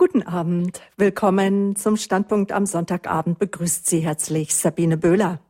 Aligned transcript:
Guten 0.00 0.22
Abend. 0.22 0.80
Willkommen 0.96 1.74
zum 1.74 1.96
Standpunkt 1.96 2.52
am 2.52 2.66
Sonntagabend. 2.66 3.40
Begrüßt 3.40 3.84
Sie 3.88 3.98
herzlich 3.98 4.54
Sabine 4.54 4.96
Böhler. 4.96 5.40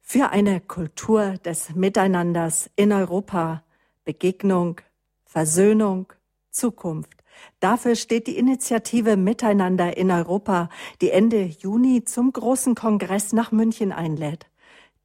Für 0.00 0.30
eine 0.30 0.60
Kultur 0.60 1.34
des 1.44 1.72
Miteinanders 1.76 2.68
in 2.74 2.90
Europa, 2.90 3.62
Begegnung, 4.04 4.80
Versöhnung, 5.24 6.12
Zukunft. 6.50 7.22
Dafür 7.60 7.94
steht 7.94 8.26
die 8.26 8.36
Initiative 8.36 9.16
Miteinander 9.16 9.96
in 9.96 10.10
Europa, 10.10 10.68
die 11.00 11.12
Ende 11.12 11.44
Juni 11.44 12.02
zum 12.02 12.32
großen 12.32 12.74
Kongress 12.74 13.32
nach 13.32 13.52
München 13.52 13.92
einlädt. 13.92 14.46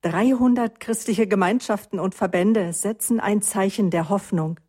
300 0.01 0.79
christliche 0.79 1.27
Gemeinschaften 1.27 1.99
und 1.99 2.15
Verbände 2.15 2.73
setzen 2.73 3.19
ein 3.19 3.43
Zeichen 3.43 3.91
der 3.91 4.09
Hoffnung. 4.09 4.59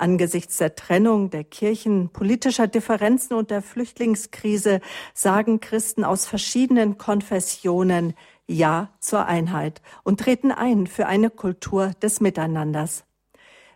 Angesichts 0.00 0.56
der 0.56 0.74
Trennung 0.74 1.30
der 1.30 1.44
Kirchen, 1.44 2.08
politischer 2.08 2.66
Differenzen 2.66 3.34
und 3.34 3.50
der 3.50 3.62
Flüchtlingskrise 3.62 4.80
sagen 5.14 5.60
Christen 5.60 6.04
aus 6.04 6.26
verschiedenen 6.26 6.98
Konfessionen 6.98 8.14
Ja 8.46 8.90
zur 8.98 9.26
Einheit 9.26 9.82
und 10.02 10.20
treten 10.20 10.52
ein 10.52 10.86
für 10.86 11.06
eine 11.06 11.30
Kultur 11.30 11.92
des 12.02 12.20
Miteinanders. 12.20 13.04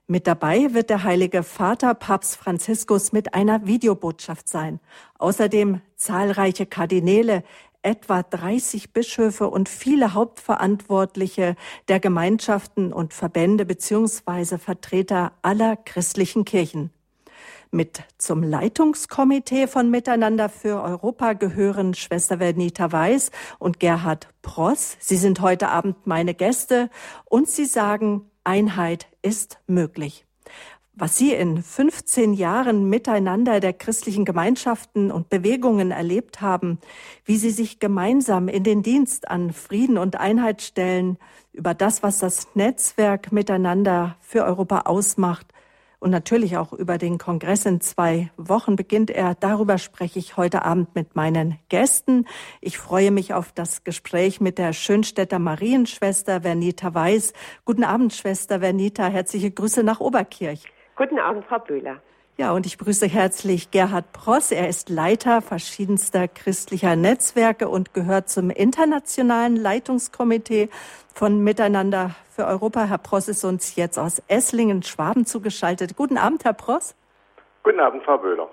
Mit 0.06 0.27
dabei 0.27 0.74
wird 0.74 0.91
der 0.91 1.02
Heilige 1.02 1.42
Vater 1.42 1.95
Papst 1.95 2.37
Franziskus 2.37 3.12
mit 3.12 3.32
einer 3.32 3.66
Videobotschaft 3.66 4.48
sein. 4.48 4.80
Außerdem 5.18 5.80
zahlreiche 5.96 6.66
Kardinäle, 6.66 7.43
etwa 7.84 8.23
30 8.23 8.93
Bischöfe 8.93 9.48
und 9.48 9.69
viele 9.69 10.15
Hauptverantwortliche 10.15 11.56
der 11.88 12.01
Gemeinschaften 12.01 12.93
und 12.93 13.15
Verbände 13.15 13.65
beziehungsweise 13.65 14.59
Vertreter 14.59 15.33
aller 15.43 15.77
christlichen 15.77 16.45
Kirchen. 16.45 16.91
Mit 17.70 18.02
zum 18.19 18.43
Leitungskomitee 18.43 19.66
von 19.66 19.91
Miteinander 19.91 20.48
für 20.48 20.80
Europa 20.80 21.33
gehören 21.33 21.95
Schwester 21.95 22.38
Vernita 22.38 22.93
Weiß 22.93 23.30
und 23.59 23.80
Gerhard 23.80 24.29
Pross. 24.43 24.96
Sie 25.01 25.16
sind 25.16 25.40
heute 25.40 25.68
Abend 25.68 26.07
meine 26.07 26.35
Gäste 26.35 26.88
und 27.24 27.49
sie 27.49 27.65
sagen, 27.65 28.30
Einheit 28.45 29.09
ist 29.23 29.59
möglich 29.66 30.24
was 30.96 31.18
Sie 31.18 31.32
in 31.32 31.62
15 31.62 32.34
Jahren 32.34 32.88
miteinander 32.88 33.60
der 33.60 33.73
christlichen 33.73 34.24
Gemeinschaften 34.24 35.10
und 35.10 35.28
Bewegungen 35.28 35.90
erlebt 35.90 36.40
haben, 36.40 36.78
wie 37.24 37.37
Sie 37.37 37.50
sich 37.50 37.80
gemeinsam 37.80 38.48
in 38.48 38.62
den 38.62 38.82
Dienst 38.82 39.28
an 39.28 39.52
Frieden 39.52 39.98
und 39.98 40.16
Einheit 40.16 40.62
stellen, 40.62 41.18
über 41.52 41.74
das, 41.74 42.02
was 42.02 42.18
das 42.18 42.48
Netzwerk 42.54 43.32
miteinander 43.32 44.16
für 44.20 44.45
Europa 44.45 44.82
ausmacht 44.82 45.46
und 46.04 46.10
natürlich 46.10 46.59
auch 46.59 46.74
über 46.74 46.98
den 46.98 47.16
Kongress 47.16 47.65
in 47.65 47.80
zwei 47.80 48.30
Wochen 48.37 48.76
beginnt 48.76 49.10
er. 49.10 49.34
Darüber 49.34 49.78
spreche 49.78 50.18
ich 50.18 50.37
heute 50.37 50.62
Abend 50.62 50.95
mit 50.95 51.16
meinen 51.16 51.59
Gästen. 51.70 52.26
Ich 52.60 52.76
freue 52.76 53.10
mich 53.10 53.32
auf 53.32 53.52
das 53.52 53.84
Gespräch 53.84 54.38
mit 54.38 54.59
der 54.59 54.74
Schönstädter 54.74 55.38
Marienschwester 55.38 56.42
Vernita 56.42 56.92
Weiß. 56.92 57.32
Guten 57.65 57.84
Abend, 57.84 58.12
Schwester 58.12 58.60
Vernita. 58.60 59.06
Herzliche 59.06 59.50
Grüße 59.50 59.82
nach 59.82 60.00
Oberkirch. 60.00 60.65
Guten 60.96 61.18
Abend, 61.18 61.45
Frau 61.45 61.59
Böhler. 61.59 62.00
Ja, 62.37 62.52
und 62.52 62.66
ich 62.66 62.78
begrüße 62.78 63.06
herzlich 63.06 63.70
Gerhard 63.70 64.12
Pross. 64.12 64.50
Er 64.50 64.69
ist 64.69 64.88
Leiter 64.88 65.41
verschiedenster 65.41 66.26
christlicher 66.26 66.97
Netzwerke 66.97 67.69
und 67.69 67.94
gehört 67.94 68.28
zum 68.28 68.50
internationalen 68.50 69.56
Leitungskomitee 69.56 70.69
von 71.15 71.44
Miteinander 71.44 72.10
für 72.31 72.47
Europa. 72.47 72.84
Herr 72.84 72.98
Pross 72.98 73.28
ist 73.28 73.44
uns 73.44 73.76
jetzt 73.76 73.98
aus 73.98 74.20
Esslingen, 74.26 74.82
Schwaben 74.82 75.26
zugeschaltet. 75.26 75.97
Guten 75.97 76.19
Abend, 76.19 76.44
Herr 76.44 76.54
Pross. 76.54 76.97
Guten 77.62 77.78
Abend, 77.81 78.03
Frau 78.03 78.19
Böhler. 78.19 78.48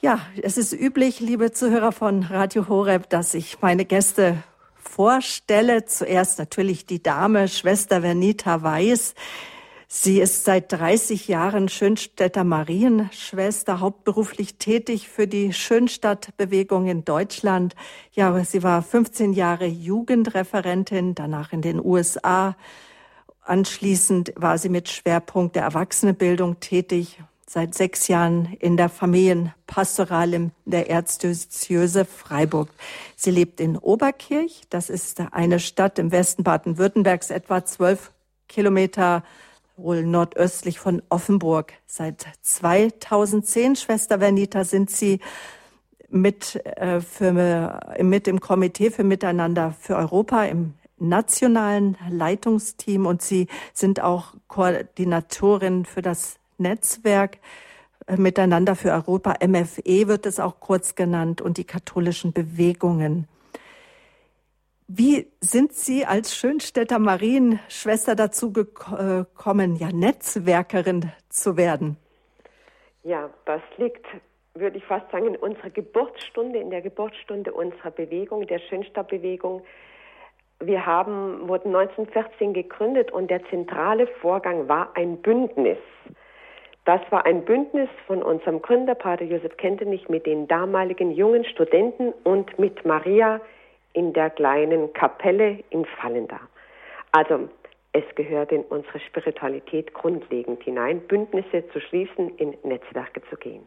Ja, 0.00 0.20
es 0.40 0.56
ist 0.56 0.72
üblich, 0.72 1.20
liebe 1.20 1.50
Zuhörer 1.50 1.90
von 1.90 2.22
Radio 2.22 2.68
Horeb, 2.68 3.08
dass 3.10 3.34
ich 3.34 3.60
meine 3.60 3.84
Gäste 3.84 4.36
vorstelle. 4.76 5.84
Zuerst 5.84 6.38
natürlich 6.38 6.86
die 6.86 7.02
Dame, 7.02 7.48
Schwester 7.48 8.02
Vernita 8.02 8.62
Weiß. 8.62 9.14
Sie 9.88 10.20
ist 10.20 10.44
seit 10.44 10.72
30 10.72 11.28
Jahren 11.28 11.68
Schönstädter 11.68 12.42
Marienschwester, 12.42 13.78
hauptberuflich 13.78 14.56
tätig 14.56 15.08
für 15.08 15.28
die 15.28 15.52
Schönstadtbewegung 15.52 16.88
in 16.88 17.04
Deutschland. 17.04 17.76
Ja, 18.10 18.42
sie 18.42 18.64
war 18.64 18.82
15 18.82 19.32
Jahre 19.32 19.66
Jugendreferentin, 19.66 21.14
danach 21.14 21.52
in 21.52 21.62
den 21.62 21.84
USA. 21.84 22.56
Anschließend 23.42 24.32
war 24.34 24.58
sie 24.58 24.70
mit 24.70 24.88
Schwerpunkt 24.88 25.54
der 25.54 25.62
Erwachsenenbildung 25.62 26.58
tätig, 26.58 27.22
seit 27.48 27.76
sechs 27.76 28.08
Jahren 28.08 28.56
in 28.58 28.76
der 28.76 28.88
Familienpastoral 28.88 30.34
in 30.34 30.50
der 30.64 30.90
Erzdiözese 30.90 32.04
Freiburg. 32.04 32.70
Sie 33.14 33.30
lebt 33.30 33.60
in 33.60 33.78
Oberkirch, 33.78 34.62
das 34.68 34.90
ist 34.90 35.20
eine 35.30 35.60
Stadt 35.60 36.00
im 36.00 36.10
Westen 36.10 36.42
Baden-Württembergs, 36.42 37.30
etwa 37.30 37.64
zwölf 37.64 38.10
Kilometer 38.48 39.22
wohl 39.76 40.04
nordöstlich 40.04 40.78
von 40.78 41.02
Offenburg. 41.08 41.74
Seit 41.86 42.26
2010, 42.42 43.76
Schwester 43.76 44.18
Vernita, 44.18 44.64
sind 44.64 44.90
Sie 44.90 45.20
mit, 46.08 46.56
äh, 46.64 47.00
für, 47.00 47.80
mit 48.00 48.28
im 48.28 48.40
Komitee 48.40 48.90
für 48.90 49.04
Miteinander 49.04 49.74
für 49.78 49.96
Europa 49.96 50.44
im 50.44 50.74
nationalen 50.98 51.96
Leitungsteam 52.08 53.06
und 53.06 53.22
Sie 53.22 53.48
sind 53.74 54.00
auch 54.00 54.34
Koordinatorin 54.48 55.84
für 55.84 56.02
das 56.02 56.36
Netzwerk 56.58 57.38
äh, 58.06 58.16
Miteinander 58.16 58.76
für 58.76 58.92
Europa, 58.92 59.34
MFE 59.46 60.08
wird 60.08 60.26
es 60.26 60.40
auch 60.40 60.60
kurz 60.60 60.94
genannt, 60.94 61.40
und 61.40 61.58
die 61.58 61.64
katholischen 61.64 62.32
Bewegungen. 62.32 63.26
Wie 64.88 65.26
sind 65.40 65.72
Sie 65.72 66.06
als 66.06 66.36
Schönstädter 66.36 67.00
Marienschwester 67.00 68.14
dazu 68.14 68.52
gekommen, 68.52 69.74
ja 69.74 69.88
Netzwerkerin 69.92 71.10
zu 71.28 71.56
werden? 71.56 71.96
Ja, 73.02 73.28
das 73.46 73.62
liegt, 73.78 74.06
würde 74.54 74.78
ich 74.78 74.84
fast 74.84 75.10
sagen, 75.10 75.26
in 75.26 75.36
unserer 75.36 75.70
Geburtsstunde, 75.70 76.60
in 76.60 76.70
der 76.70 76.82
Geburtsstunde 76.82 77.52
unserer 77.52 77.90
Bewegung, 77.90 78.46
der 78.46 78.60
Schönstadtbewegung. 78.60 79.62
Wir 80.60 80.86
haben, 80.86 81.48
wurden 81.48 81.74
1914 81.74 82.54
gegründet 82.54 83.10
und 83.10 83.28
der 83.28 83.44
zentrale 83.46 84.06
Vorgang 84.06 84.68
war 84.68 84.96
ein 84.96 85.20
Bündnis. 85.20 85.78
Das 86.84 87.00
war 87.10 87.26
ein 87.26 87.44
Bündnis 87.44 87.88
von 88.06 88.22
unserem 88.22 88.62
Gründer, 88.62 88.94
Pater 88.94 89.24
Josef 89.24 89.56
Kentenich, 89.56 90.08
mit 90.08 90.26
den 90.26 90.46
damaligen 90.46 91.10
jungen 91.10 91.44
Studenten 91.44 92.12
und 92.22 92.56
mit 92.60 92.84
Maria 92.84 93.40
in 93.96 94.12
der 94.12 94.30
kleinen 94.30 94.92
Kapelle 94.92 95.64
in 95.70 95.86
Fallenda. 95.86 96.38
Also 97.12 97.48
es 97.92 98.04
gehört 98.14 98.52
in 98.52 98.62
unsere 98.64 99.00
Spiritualität 99.00 99.94
grundlegend 99.94 100.62
hinein, 100.62 101.00
Bündnisse 101.00 101.64
zu 101.72 101.80
schließen, 101.80 102.36
in 102.36 102.54
Netzwerke 102.62 103.22
zu 103.30 103.36
gehen. 103.36 103.66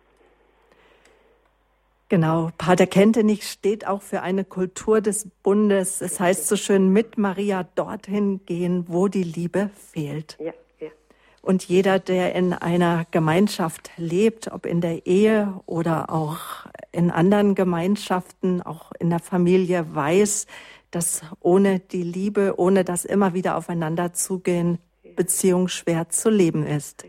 Genau, 2.10 2.50
Pater 2.58 2.86
Kentenich 2.86 3.44
steht 3.44 3.88
auch 3.88 4.04
für 4.04 4.22
eine 4.22 4.44
Kultur 4.44 5.02
des 5.02 5.30
Bundes. 5.44 6.02
Es 6.02 6.20
heißt 6.20 6.48
so 6.48 6.56
schön, 6.56 6.94
mit 6.94 7.18
Maria 7.18 7.68
dorthin 7.76 8.46
gehen, 8.46 8.86
wo 8.88 9.08
die 9.08 9.24
Liebe 9.24 9.72
fehlt. 9.76 10.38
Ja. 10.40 10.54
Und 11.50 11.68
jeder, 11.68 11.98
der 11.98 12.36
in 12.36 12.54
einer 12.54 13.08
Gemeinschaft 13.10 13.90
lebt, 13.98 14.52
ob 14.52 14.68
in 14.68 14.82
der 14.82 15.08
Ehe 15.08 15.60
oder 15.66 16.12
auch 16.12 16.38
in 16.92 17.10
anderen 17.10 17.56
Gemeinschaften, 17.56 18.62
auch 18.62 18.92
in 19.00 19.10
der 19.10 19.18
Familie, 19.18 19.96
weiß, 19.96 20.46
dass 20.92 21.24
ohne 21.40 21.80
die 21.80 22.04
Liebe, 22.04 22.54
ohne 22.58 22.84
das 22.84 23.04
immer 23.04 23.34
wieder 23.34 23.58
aufeinander 23.58 24.14
zugehen, 24.14 24.78
Beziehung 25.16 25.70
schwer 25.70 26.10
zu 26.10 26.30
leben 26.30 26.68
ist. 26.68 27.08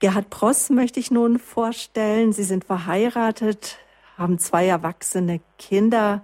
Gerhard 0.00 0.28
Pross 0.28 0.68
möchte 0.68 1.00
ich 1.00 1.10
nun 1.10 1.38
vorstellen. 1.38 2.34
Sie 2.34 2.44
sind 2.44 2.64
verheiratet, 2.66 3.78
haben 4.18 4.38
zwei 4.38 4.66
erwachsene 4.66 5.40
Kinder. 5.56 6.22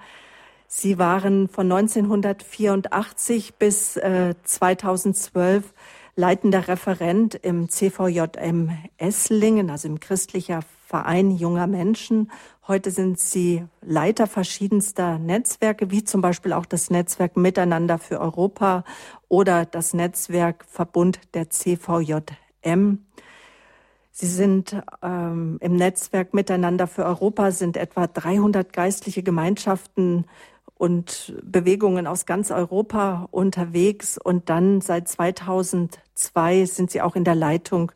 Sie 0.66 0.98
waren 0.98 1.48
von 1.48 1.72
1984 1.72 3.54
bis 3.54 3.96
äh, 3.96 4.34
2012 4.44 5.72
leitender 6.16 6.66
Referent 6.66 7.34
im 7.34 7.68
CVJM 7.68 8.70
Esslingen, 8.96 9.70
also 9.70 9.86
im 9.86 10.00
christlicher 10.00 10.60
Verein 10.86 11.30
junger 11.30 11.66
Menschen. 11.66 12.30
Heute 12.66 12.90
sind 12.90 13.20
Sie 13.20 13.64
Leiter 13.82 14.26
verschiedenster 14.26 15.18
Netzwerke, 15.18 15.90
wie 15.90 16.04
zum 16.04 16.22
Beispiel 16.22 16.54
auch 16.54 16.64
das 16.64 16.88
Netzwerk 16.88 17.36
Miteinander 17.36 17.98
für 17.98 18.18
Europa 18.18 18.84
oder 19.28 19.66
das 19.66 19.92
Netzwerk 19.92 20.64
Verbund 20.64 21.20
der 21.34 21.50
CVJM. 21.50 23.04
Sie 24.10 24.26
sind 24.26 24.82
ähm, 25.02 25.58
im 25.60 25.76
Netzwerk 25.76 26.32
Miteinander 26.32 26.86
für 26.86 27.04
Europa 27.04 27.50
sind 27.50 27.76
etwa 27.76 28.06
300 28.06 28.72
geistliche 28.72 29.22
Gemeinschaften 29.22 30.24
und 30.78 31.34
Bewegungen 31.42 32.06
aus 32.06 32.26
ganz 32.26 32.50
Europa 32.50 33.28
unterwegs. 33.30 34.18
Und 34.18 34.48
dann 34.48 34.80
seit 34.80 35.08
2002 36.16 36.64
sind 36.64 36.90
sie 36.90 37.02
auch 37.02 37.14
in 37.14 37.24
der 37.24 37.34
Leitung 37.34 37.92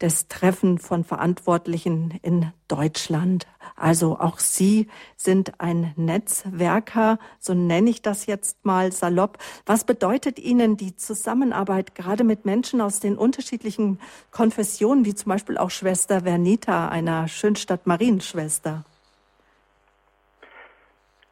des 0.00 0.28
Treffen 0.28 0.78
von 0.78 1.04
Verantwortlichen 1.04 2.18
in 2.22 2.52
Deutschland. 2.68 3.46
Also 3.76 4.18
auch 4.18 4.38
Sie 4.38 4.88
sind 5.16 5.60
ein 5.60 5.92
Netzwerker, 5.96 7.18
so 7.38 7.54
nenne 7.54 7.90
ich 7.90 8.02
das 8.02 8.26
jetzt 8.26 8.64
mal 8.64 8.92
salopp. 8.92 9.38
Was 9.66 9.84
bedeutet 9.84 10.38
Ihnen 10.38 10.76
die 10.76 10.96
Zusammenarbeit 10.96 11.94
gerade 11.94 12.24
mit 12.24 12.44
Menschen 12.44 12.80
aus 12.80 13.00
den 13.00 13.16
unterschiedlichen 13.16 14.00
Konfessionen, 14.30 15.04
wie 15.04 15.14
zum 15.14 15.30
Beispiel 15.30 15.58
auch 15.58 15.70
Schwester 15.70 16.22
Vernita, 16.22 16.88
einer 16.88 17.28
Schönstadt 17.28 17.86
Marienschwester? 17.86 18.84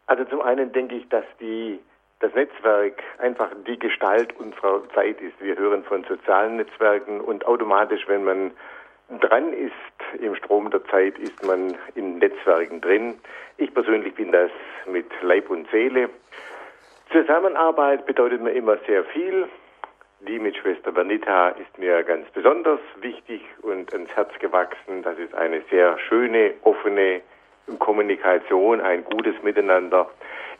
Also 0.06 0.24
zum 0.24 0.40
einen 0.40 0.72
denke 0.72 0.96
ich, 0.96 1.08
dass 1.08 1.24
die 1.40 1.80
das 2.22 2.32
Netzwerk 2.34 3.02
einfach 3.18 3.50
die 3.66 3.78
Gestalt 3.78 4.34
unserer 4.38 4.82
Zeit 4.94 5.20
ist. 5.20 5.34
Wir 5.40 5.56
hören 5.56 5.82
von 5.82 6.04
sozialen 6.04 6.56
Netzwerken 6.56 7.20
und 7.20 7.44
automatisch, 7.46 8.06
wenn 8.06 8.24
man 8.24 8.52
dran 9.20 9.52
ist 9.52 10.20
im 10.20 10.34
Strom 10.36 10.70
der 10.70 10.84
Zeit, 10.86 11.18
ist 11.18 11.44
man 11.44 11.76
in 11.96 12.18
Netzwerken 12.18 12.80
drin. 12.80 13.14
Ich 13.56 13.74
persönlich 13.74 14.14
bin 14.14 14.30
das 14.30 14.50
mit 14.86 15.06
Leib 15.22 15.50
und 15.50 15.68
Seele. 15.70 16.08
Zusammenarbeit 17.10 18.06
bedeutet 18.06 18.40
mir 18.40 18.52
immer 18.52 18.78
sehr 18.86 19.04
viel. 19.04 19.48
Die 20.20 20.38
mit 20.38 20.56
Schwester 20.56 20.92
Bernita 20.92 21.48
ist 21.48 21.76
mir 21.76 22.04
ganz 22.04 22.30
besonders 22.30 22.78
wichtig 23.00 23.42
und 23.62 23.92
ans 23.92 24.14
Herz 24.14 24.30
gewachsen. 24.38 25.02
Das 25.02 25.18
ist 25.18 25.34
eine 25.34 25.60
sehr 25.70 25.98
schöne, 25.98 26.54
offene 26.62 27.20
Kommunikation, 27.80 28.80
ein 28.80 29.02
gutes 29.04 29.34
Miteinander. 29.42 30.08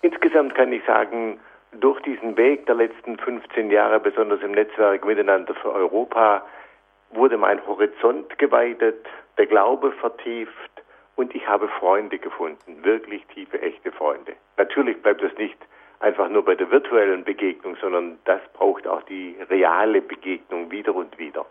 Insgesamt 0.02 0.56
kann 0.56 0.72
ich 0.72 0.84
sagen, 0.84 1.38
durch 1.80 2.00
diesen 2.02 2.36
Weg 2.36 2.66
der 2.66 2.74
letzten 2.74 3.19
15 3.19 3.70
Jahre, 3.70 4.00
besonders 4.00 4.42
im 4.42 4.52
Netzwerk 4.52 5.04
Miteinander 5.04 5.54
für 5.54 5.72
Europa, 5.72 6.44
wurde 7.10 7.36
mein 7.36 7.64
Horizont 7.66 8.38
geweitet, 8.38 9.06
der 9.38 9.46
Glaube 9.46 9.92
vertieft 9.92 10.50
und 11.16 11.34
ich 11.34 11.46
habe 11.46 11.69
Freunde 11.69 12.19
gefunden, 12.19 12.84
wirklich 12.84 13.24
tiefe, 13.26 13.60
echte 13.60 13.92
Freunde. 13.92 14.32
Natürlich 14.56 15.00
bleibt 15.02 15.22
es 15.22 15.36
nicht 15.38 15.58
einfach 16.00 16.28
nur 16.28 16.44
bei 16.44 16.54
der 16.54 16.70
virtuellen 16.70 17.24
Begegnung, 17.24 17.76
sondern 17.80 18.19
das 18.24 18.40
braucht 18.54 18.86
auch 18.86 19.02
die 19.04 19.36
reale 19.48 20.02
Begegnung 20.02 20.70
wieder 20.70 20.94
und 20.94 21.19
wieder. 21.19 21.46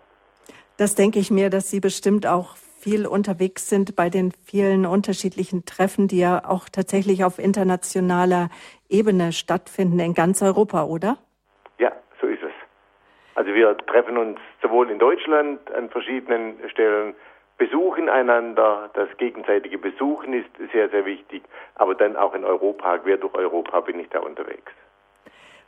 Das 0.78 0.96
denke 0.96 1.20
ich 1.20 1.32
mir, 1.32 1.50
dass 1.50 1.70
Sie 1.70 1.80
bestimmt 1.80 2.28
auch 2.28 2.56
viel 2.82 3.06
unterwegs 3.06 3.70
sind 3.70 3.96
bei 3.96 4.10
den 4.10 4.32
vielen 4.32 4.86
unterschiedlichen 4.86 5.66
Treffen, 5.66 6.08
die 6.08 6.20
ja 6.20 6.42
auch 6.46 6.68
tatsächlich 6.68 7.24
auf 7.24 7.38
internationaler 7.38 8.50
Ebene 8.90 9.32
stattfinden 9.34 10.00
in 10.00 10.14
ganz 10.14 10.42
Europa, 10.42 10.86
oder? 10.86 11.18
Ja, 11.78 11.92
so 12.20 12.28
ist 12.28 12.42
es. 12.42 12.52
Also 13.36 13.54
wir 13.54 13.78
treffen 13.78 14.18
uns 14.18 14.40
sowohl 14.62 14.90
in 14.90 14.98
Deutschland 14.98 15.60
an 15.72 15.90
verschiedenen 15.90 16.56
Stellen, 16.70 17.14
besuchen 17.58 18.10
einander, 18.10 18.90
das 18.96 19.10
gegenseitige 19.18 19.78
Besuchen 19.78 20.34
ist 20.34 20.50
sehr, 20.74 20.90
sehr 20.90 21.06
wichtig, 21.06 21.44
aber 21.76 21.94
dann 21.94 22.16
auch 22.16 22.34
in 22.34 22.44
Europa, 22.44 22.98
quer 22.98 23.18
durch 23.18 23.36
Europa 23.36 23.82
bin 23.82 24.00
ich 24.00 24.10
da 24.10 24.20
unterwegs. 24.20 24.72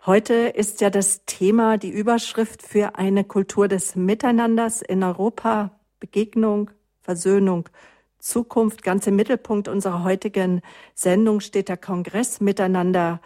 Heute 0.07 0.33
ist 0.33 0.81
ja 0.81 0.89
das 0.89 1.23
Thema, 1.25 1.77
die 1.77 1.91
Überschrift 1.91 2.63
für 2.63 2.95
eine 2.95 3.23
Kultur 3.23 3.67
des 3.67 3.95
Miteinanders 3.95 4.81
in 4.81 5.03
Europa, 5.03 5.69
Begegnung, 5.99 6.71
Versöhnung, 7.03 7.69
Zukunft. 8.17 8.81
Ganz 8.81 9.05
im 9.05 9.15
Mittelpunkt 9.15 9.67
unserer 9.67 10.03
heutigen 10.03 10.61
Sendung 10.95 11.41
steht 11.41 11.69
der 11.69 11.77
Kongress 11.77 12.39
miteinander 12.39 13.21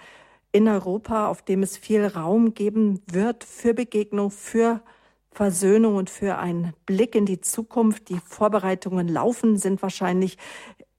in 0.51 0.67
Europa, 0.67 1.27
auf 1.27 1.43
dem 1.43 1.61
es 1.63 1.77
viel 1.77 2.05
Raum 2.05 2.53
geben 2.53 3.01
wird 3.05 3.43
für 3.43 3.73
Begegnung, 3.73 4.31
für 4.31 4.81
Versöhnung 5.31 5.95
und 5.95 6.09
für 6.09 6.39
einen 6.39 6.73
Blick 6.87 7.13
in 7.13 7.27
die 7.27 7.41
Zukunft. 7.41 8.09
Die 8.09 8.19
Vorbereitungen 8.25 9.07
laufen, 9.07 9.57
sind 9.57 9.83
wahrscheinlich 9.83 10.37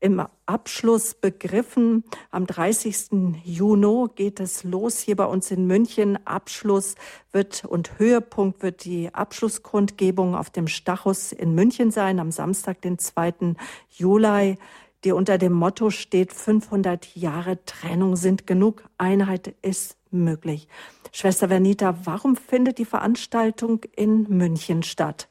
im 0.00 0.24
Abschluss 0.46 1.14
begriffen. 1.14 2.04
Am 2.30 2.46
30. 2.46 3.42
Juni 3.44 4.06
geht 4.14 4.40
es 4.40 4.64
los 4.64 4.98
hier 5.00 5.16
bei 5.16 5.26
uns 5.26 5.50
in 5.50 5.66
München. 5.66 6.18
Abschluss 6.26 6.94
wird 7.32 7.64
und 7.64 7.98
Höhepunkt 7.98 8.62
wird 8.62 8.84
die 8.84 9.12
Abschlusskundgebung 9.12 10.34
auf 10.34 10.50
dem 10.50 10.68
Stachus 10.68 11.32
in 11.32 11.54
München 11.54 11.90
sein, 11.90 12.20
am 12.20 12.30
Samstag, 12.30 12.80
den 12.82 12.98
2. 12.98 13.54
Juli, 13.90 14.58
die 15.04 15.12
unter 15.12 15.38
dem 15.38 15.52
Motto 15.52 15.90
steht, 15.90 16.32
500 16.32 17.16
Jahre 17.16 17.64
Trennung 17.64 18.16
sind 18.16 18.46
genug, 18.46 18.84
Einheit 18.98 19.54
ist 19.62 19.96
möglich. 20.10 20.68
Schwester 21.12 21.48
Vernita, 21.48 21.98
warum 22.04 22.36
findet 22.36 22.78
die 22.78 22.84
Veranstaltung 22.84 23.82
in 23.94 24.24
München 24.28 24.82
statt? 24.82 25.28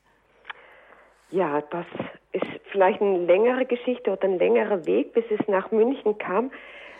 Ja, 1.30 1.62
das 1.62 1.86
ist 2.38 2.62
vielleicht 2.72 3.02
eine 3.02 3.20
längere 3.20 3.66
Geschichte 3.66 4.12
oder 4.12 4.24
ein 4.24 4.40
längerer 4.40 4.86
Weg, 4.86 5.14
bis 5.14 5.26
es 5.30 5.48
nach 5.48 5.72
München 5.72 6.18
kam. 6.18 6.52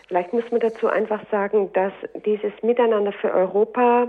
Vielleicht 0.08 0.32
muss 0.32 0.50
man 0.50 0.60
dazu 0.60 0.88
einfach 0.88 1.20
sagen, 1.30 1.70
dass 1.72 1.92
dieses 2.24 2.52
Miteinander 2.62 3.12
für 3.12 3.32
Europa 3.32 4.08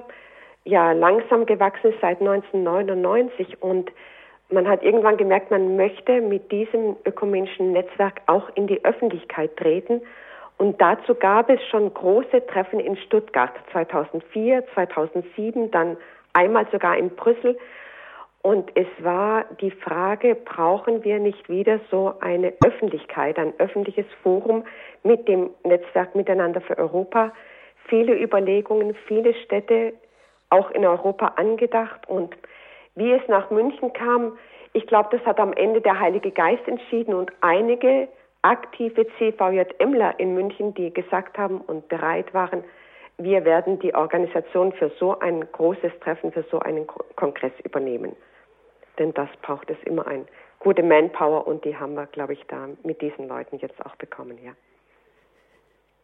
ja 0.64 0.92
langsam 0.92 1.46
gewachsen 1.46 1.92
ist 1.92 2.02
seit 2.02 2.20
1999 2.20 3.62
und 3.62 3.92
man 4.50 4.68
hat 4.68 4.82
irgendwann 4.82 5.18
gemerkt, 5.18 5.52
man 5.52 5.76
möchte 5.76 6.22
mit 6.22 6.52
diesem 6.52 6.96
ökumenischen 7.06 7.72
Netzwerk 7.72 8.22
auch 8.26 8.50
in 8.56 8.66
die 8.66 8.84
Öffentlichkeit 8.84 9.56
treten. 9.58 10.02
Und 10.58 10.82
dazu 10.82 11.16
gab 11.16 11.50
es 11.50 11.62
schon 11.70 11.94
große 11.94 12.46
Treffen 12.48 12.80
in 12.80 12.98
Stuttgart 12.98 13.54
2004, 13.72 14.64
2007, 14.74 15.72
dann 15.72 15.98
einmal 16.34 16.68
sogar 16.72 16.98
in 16.98 17.10
Brüssel. 17.12 17.58
Und 18.42 18.72
es 18.76 18.88
war 19.00 19.46
die 19.60 19.72
Frage, 19.72 20.36
brauchen 20.36 21.04
wir 21.04 21.20
nicht 21.20 21.50
wieder 21.50 21.80
so 21.92 22.14
eine 22.22 22.54
Öffentlichkeit, 22.66 23.38
ein 23.38 23.54
öffentliches 23.60 24.06
Forum 24.24 24.64
mit 25.04 25.28
dem 25.28 25.50
Netzwerk 25.64 26.16
Miteinander 26.16 26.62
für 26.62 26.78
Europa? 26.78 27.34
Viele 27.88 28.18
Überlegungen, 28.18 28.96
viele 29.08 29.34
Städte 29.34 29.94
auch 30.50 30.72
in 30.72 30.86
Europa 30.86 31.34
angedacht. 31.36 32.08
Und 32.08 32.36
wie 32.96 33.12
es 33.12 33.28
nach 33.28 33.52
München 33.52 33.92
kam, 33.92 34.38
ich 34.72 34.88
glaube, 34.88 35.10
das 35.12 35.26
hat 35.26 35.40
am 35.40 35.52
Ende 35.54 35.82
der 35.82 36.00
Heilige 36.00 36.32
Geist 36.32 36.66
entschieden 36.68 37.14
und 37.14 37.32
einige 37.42 38.08
aktive 38.42 39.06
CVJMler 39.18 40.18
in 40.18 40.34
München, 40.34 40.74
die 40.76 40.94
gesagt 40.94 41.38
haben 41.38 41.60
und 41.60 41.90
bereit 41.90 42.34
waren, 42.34 42.64
wir 43.18 43.44
werden 43.44 43.80
die 43.80 43.94
Organisation 43.94 44.72
für 44.72 44.92
so 44.98 45.20
ein 45.20 45.46
großes 45.52 45.92
Treffen, 46.00 46.32
für 46.32 46.44
so 46.44 46.60
einen 46.60 46.88
Kongress 47.18 47.52
übernehmen. 47.66 48.16
Denn 49.00 49.14
das 49.14 49.30
braucht 49.42 49.70
es 49.70 49.78
immer 49.86 50.06
ein 50.06 50.28
gute 50.60 50.84
Manpower 50.84 51.48
und 51.48 51.64
die 51.66 51.76
haben 51.76 51.96
wir, 51.96 52.06
glaube 52.06 52.34
ich, 52.34 52.46
da 52.48 52.68
mit 52.84 53.02
diesen 53.02 53.28
Leuten 53.28 53.58
jetzt 53.58 53.84
auch 53.86 53.96
bekommen, 53.96 54.38
ja. 54.44 54.52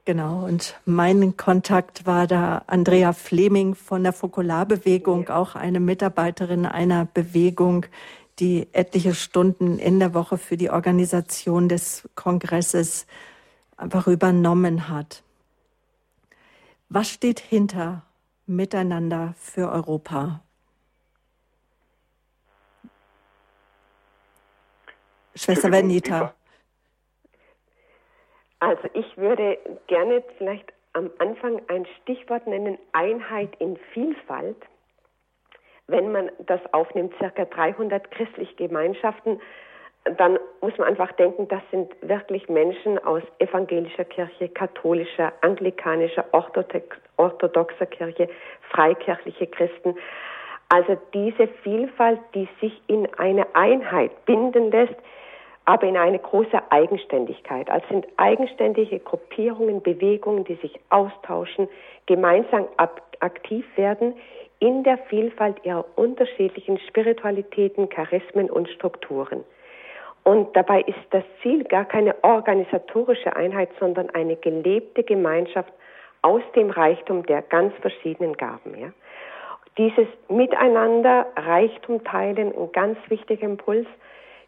Genau, 0.05 0.45
und 0.45 0.79
mein 0.85 1.35
Kontakt 1.35 2.05
war 2.05 2.27
da 2.27 2.61
Andrea 2.67 3.11
Fleming 3.11 3.73
von 3.73 4.03
der 4.03 4.13
Fokularbewegung, 4.13 5.25
ja. 5.29 5.35
auch 5.35 5.55
eine 5.55 5.79
Mitarbeiterin 5.79 6.67
einer 6.67 7.07
Bewegung, 7.11 7.87
die 8.37 8.67
etliche 8.71 9.15
Stunden 9.15 9.79
in 9.79 9.99
der 9.99 10.13
Woche 10.13 10.37
für 10.37 10.57
die 10.57 10.69
Organisation 10.69 11.69
des 11.69 12.07
Kongresses 12.13 13.07
einfach 13.77 14.07
übernommen 14.07 14.89
hat. 14.89 15.23
Was 16.89 17.09
steht 17.09 17.39
hinter 17.39 18.03
Miteinander 18.45 19.33
für 19.39 19.71
Europa? 19.71 20.41
Schwester 25.35 25.71
Venita. 25.71 26.33
Also 28.59 28.87
ich 28.93 29.17
würde 29.17 29.57
gerne 29.87 30.23
vielleicht 30.37 30.71
am 30.93 31.11
Anfang 31.19 31.61
ein 31.67 31.85
Stichwort 32.01 32.47
nennen, 32.47 32.77
Einheit 32.93 33.53
in 33.59 33.77
Vielfalt. 33.93 34.57
Wenn 35.87 36.11
man 36.11 36.31
das 36.39 36.61
aufnimmt, 36.73 37.13
circa 37.19 37.45
300 37.45 38.09
christliche 38.11 38.55
Gemeinschaften, 38.55 39.39
dann 40.17 40.39
muss 40.61 40.77
man 40.77 40.87
einfach 40.87 41.11
denken, 41.13 41.47
das 41.47 41.61
sind 41.71 41.91
wirklich 42.01 42.47
Menschen 42.47 42.97
aus 43.05 43.23
evangelischer 43.39 44.05
Kirche, 44.05 44.49
katholischer, 44.49 45.33
anglikanischer, 45.41 46.25
orthodoxer 46.31 47.85
Kirche, 47.87 48.29
freikirchliche 48.69 49.47
Christen. 49.47 49.95
Also 50.69 50.97
diese 51.13 51.47
Vielfalt, 51.63 52.19
die 52.33 52.47
sich 52.61 52.81
in 52.87 53.07
eine 53.15 53.45
Einheit 53.55 54.25
binden 54.25 54.71
lässt, 54.71 54.95
aber 55.65 55.87
in 55.87 55.97
eine 55.97 56.19
große 56.19 56.59
Eigenständigkeit. 56.69 57.69
Also 57.69 57.85
sind 57.89 58.07
eigenständige 58.17 58.99
Gruppierungen, 58.99 59.81
Bewegungen, 59.81 60.43
die 60.43 60.55
sich 60.55 60.79
austauschen, 60.89 61.67
gemeinsam 62.05 62.67
aktiv 63.19 63.65
werden 63.75 64.13
in 64.59 64.83
der 64.83 64.99
Vielfalt 65.09 65.57
ihrer 65.65 65.85
unterschiedlichen 65.95 66.79
Spiritualitäten, 66.87 67.89
Charismen 67.89 68.49
und 68.49 68.69
Strukturen. 68.69 69.43
Und 70.23 70.55
dabei 70.55 70.81
ist 70.81 70.97
das 71.11 71.23
Ziel 71.41 71.63
gar 71.65 71.85
keine 71.85 72.15
organisatorische 72.23 73.35
Einheit, 73.35 73.69
sondern 73.79 74.09
eine 74.11 74.35
gelebte 74.35 75.03
Gemeinschaft 75.03 75.71
aus 76.21 76.41
dem 76.55 76.69
Reichtum 76.69 77.25
der 77.25 77.41
ganz 77.41 77.73
verschiedenen 77.81 78.33
Gaben. 78.33 78.79
Ja? 78.79 78.89
Dieses 79.77 80.07
Miteinander, 80.29 81.27
Reichtum 81.35 82.03
teilen, 82.03 82.53
ein 82.55 82.71
ganz 82.71 82.97
wichtiger 83.09 83.45
Impuls– 83.45 83.87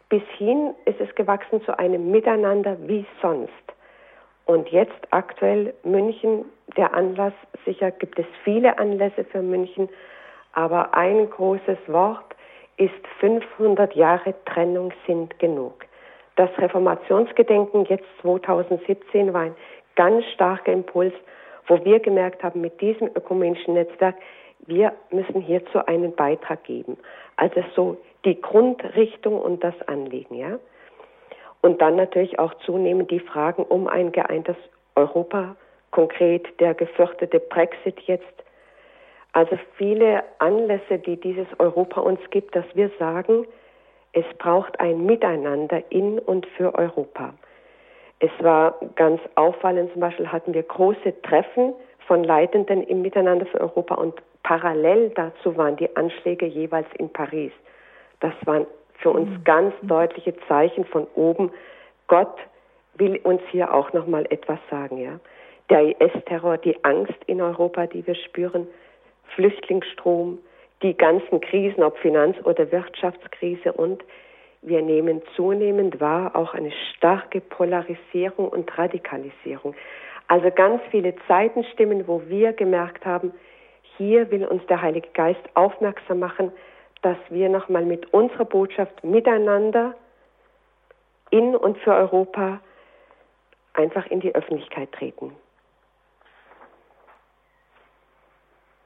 Bis 0.08 0.22
hin 0.38 0.74
ist 0.86 1.00
es 1.00 1.14
gewachsen 1.14 1.62
zu 1.62 1.78
einem 1.78 2.10
Miteinander 2.10 2.76
wie 2.86 3.04
sonst. 3.20 3.52
Und 4.46 4.68
jetzt 4.70 4.96
aktuell 5.10 5.74
München, 5.84 6.46
der 6.76 6.94
Anlass, 6.94 7.34
sicher 7.66 7.90
gibt 7.90 8.18
es 8.18 8.26
viele 8.44 8.78
Anlässe 8.78 9.24
für 9.24 9.42
München, 9.42 9.90
aber 10.54 10.94
ein 10.94 11.28
großes 11.28 11.78
Wort 11.88 12.34
ist 12.78 13.06
500 13.20 13.94
Jahre 13.94 14.34
Trennung 14.46 14.92
sind 15.06 15.38
genug. 15.38 15.84
Das 16.36 16.48
Reformationsgedenken 16.56 17.84
jetzt 17.86 18.06
2017 18.22 19.34
war 19.34 19.42
ein 19.42 19.56
ganz 19.96 20.24
starker 20.32 20.72
Impuls, 20.72 21.12
wo 21.66 21.84
wir 21.84 22.00
gemerkt 22.00 22.42
haben, 22.42 22.60
mit 22.60 22.80
diesem 22.80 23.08
ökumenischen 23.08 23.74
Netzwerk, 23.74 24.14
wir 24.68 24.92
müssen 25.10 25.40
hierzu 25.40 25.84
einen 25.86 26.14
Beitrag 26.14 26.62
geben. 26.64 26.98
Also 27.36 27.64
so 27.74 27.96
die 28.24 28.40
Grundrichtung 28.40 29.40
und 29.40 29.64
das 29.64 29.74
Anliegen, 29.88 30.34
ja. 30.34 30.58
Und 31.62 31.80
dann 31.80 31.96
natürlich 31.96 32.38
auch 32.38 32.54
zunehmend 32.64 33.10
die 33.10 33.18
Fragen 33.18 33.64
um 33.64 33.88
ein 33.88 34.12
geeintes 34.12 34.56
Europa, 34.94 35.56
konkret 35.90 36.60
der 36.60 36.74
gefürchtete 36.74 37.40
Brexit 37.40 37.98
jetzt. 38.00 38.24
Also 39.32 39.58
viele 39.76 40.22
Anlässe, 40.38 40.98
die 40.98 41.16
dieses 41.16 41.46
Europa 41.58 42.00
uns 42.00 42.20
gibt, 42.30 42.54
dass 42.54 42.66
wir 42.74 42.90
sagen, 42.98 43.46
es 44.12 44.24
braucht 44.38 44.78
ein 44.80 45.04
Miteinander 45.06 45.82
in 45.90 46.18
und 46.18 46.46
für 46.46 46.74
Europa. 46.74 47.34
Es 48.20 48.30
war 48.40 48.78
ganz 48.96 49.20
auffallend, 49.36 49.92
zum 49.92 50.00
Beispiel 50.00 50.30
hatten 50.30 50.54
wir 50.54 50.62
große 50.62 51.22
Treffen 51.22 51.74
von 52.06 52.24
Leitenden 52.24 52.82
im 52.82 53.02
Miteinander 53.02 53.46
für 53.46 53.60
Europa 53.60 53.94
und 53.94 54.14
parallel 54.48 55.10
dazu 55.10 55.58
waren 55.58 55.76
die 55.76 55.94
Anschläge 55.94 56.46
jeweils 56.46 56.86
in 56.98 57.12
Paris. 57.12 57.52
Das 58.20 58.32
waren 58.46 58.66
für 58.94 59.10
uns 59.10 59.28
mhm. 59.28 59.44
ganz 59.44 59.74
deutliche 59.82 60.34
Zeichen 60.48 60.86
von 60.86 61.06
oben. 61.14 61.50
Gott 62.06 62.34
will 62.94 63.20
uns 63.24 63.42
hier 63.50 63.74
auch 63.74 63.92
noch 63.92 64.06
mal 64.06 64.24
etwas 64.30 64.58
sagen, 64.70 64.96
ja. 64.96 65.20
Der 65.68 66.00
IS-Terror, 66.00 66.56
die 66.56 66.82
Angst 66.82 67.18
in 67.26 67.42
Europa, 67.42 67.86
die 67.88 68.06
wir 68.06 68.14
spüren, 68.14 68.66
Flüchtlingsstrom, 69.34 70.38
die 70.82 70.96
ganzen 70.96 71.42
Krisen, 71.42 71.82
ob 71.82 71.98
Finanz- 71.98 72.42
oder 72.44 72.72
Wirtschaftskrise 72.72 73.74
und 73.74 74.02
wir 74.62 74.80
nehmen 74.80 75.20
zunehmend 75.36 76.00
wahr 76.00 76.34
auch 76.34 76.54
eine 76.54 76.72
starke 76.96 77.42
Polarisierung 77.42 78.48
und 78.48 78.78
Radikalisierung. 78.78 79.74
Also 80.26 80.50
ganz 80.50 80.80
viele 80.90 81.14
Zeitenstimmen, 81.26 82.08
wo 82.08 82.22
wir 82.28 82.54
gemerkt 82.54 83.04
haben, 83.04 83.34
hier 83.98 84.30
will 84.30 84.46
uns 84.46 84.64
der 84.66 84.80
Heilige 84.80 85.08
Geist 85.12 85.40
aufmerksam 85.54 86.20
machen, 86.20 86.52
dass 87.02 87.18
wir 87.28 87.48
nochmal 87.48 87.84
mit 87.84 88.12
unserer 88.12 88.44
Botschaft 88.44 89.04
miteinander 89.04 89.94
in 91.30 91.54
und 91.54 91.76
für 91.78 91.94
Europa 91.94 92.60
einfach 93.74 94.06
in 94.06 94.20
die 94.20 94.34
Öffentlichkeit 94.34 94.90
treten. 94.92 95.32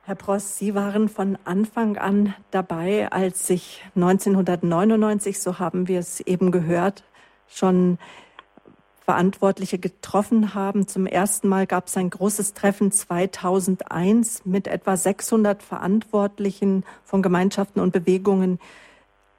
Herr 0.05 0.17
Pross, 0.17 0.59
Sie 0.59 0.75
waren 0.75 1.09
von 1.09 1.39
Anfang 1.45 1.97
an 1.97 2.35
dabei, 2.51 3.09
als 3.13 3.47
sich 3.47 3.85
1999, 3.95 5.41
so 5.41 5.61
haben 5.61 5.87
wir 5.87 6.01
es 6.01 6.21
eben 6.21 6.51
gehört, 6.51 7.05
schon 7.47 7.99
Verantwortliche 9.05 9.79
getroffen 9.79 10.55
haben. 10.55 10.87
Zum 10.87 11.07
ersten 11.07 11.49
Mal 11.49 11.67
gab 11.67 11.89
es 11.89 11.97
ein 11.97 12.11
großes 12.11 12.55
Treffen 12.55 12.93
2001 12.93 14.47
mit 14.47 14.69
etwa 14.69 14.97
600 14.97 15.63
Verantwortlichen 15.63 16.85
von 17.05 17.21
Gemeinschaften 17.21 17.81
und 17.81 17.93
Bewegungen, 17.93 18.61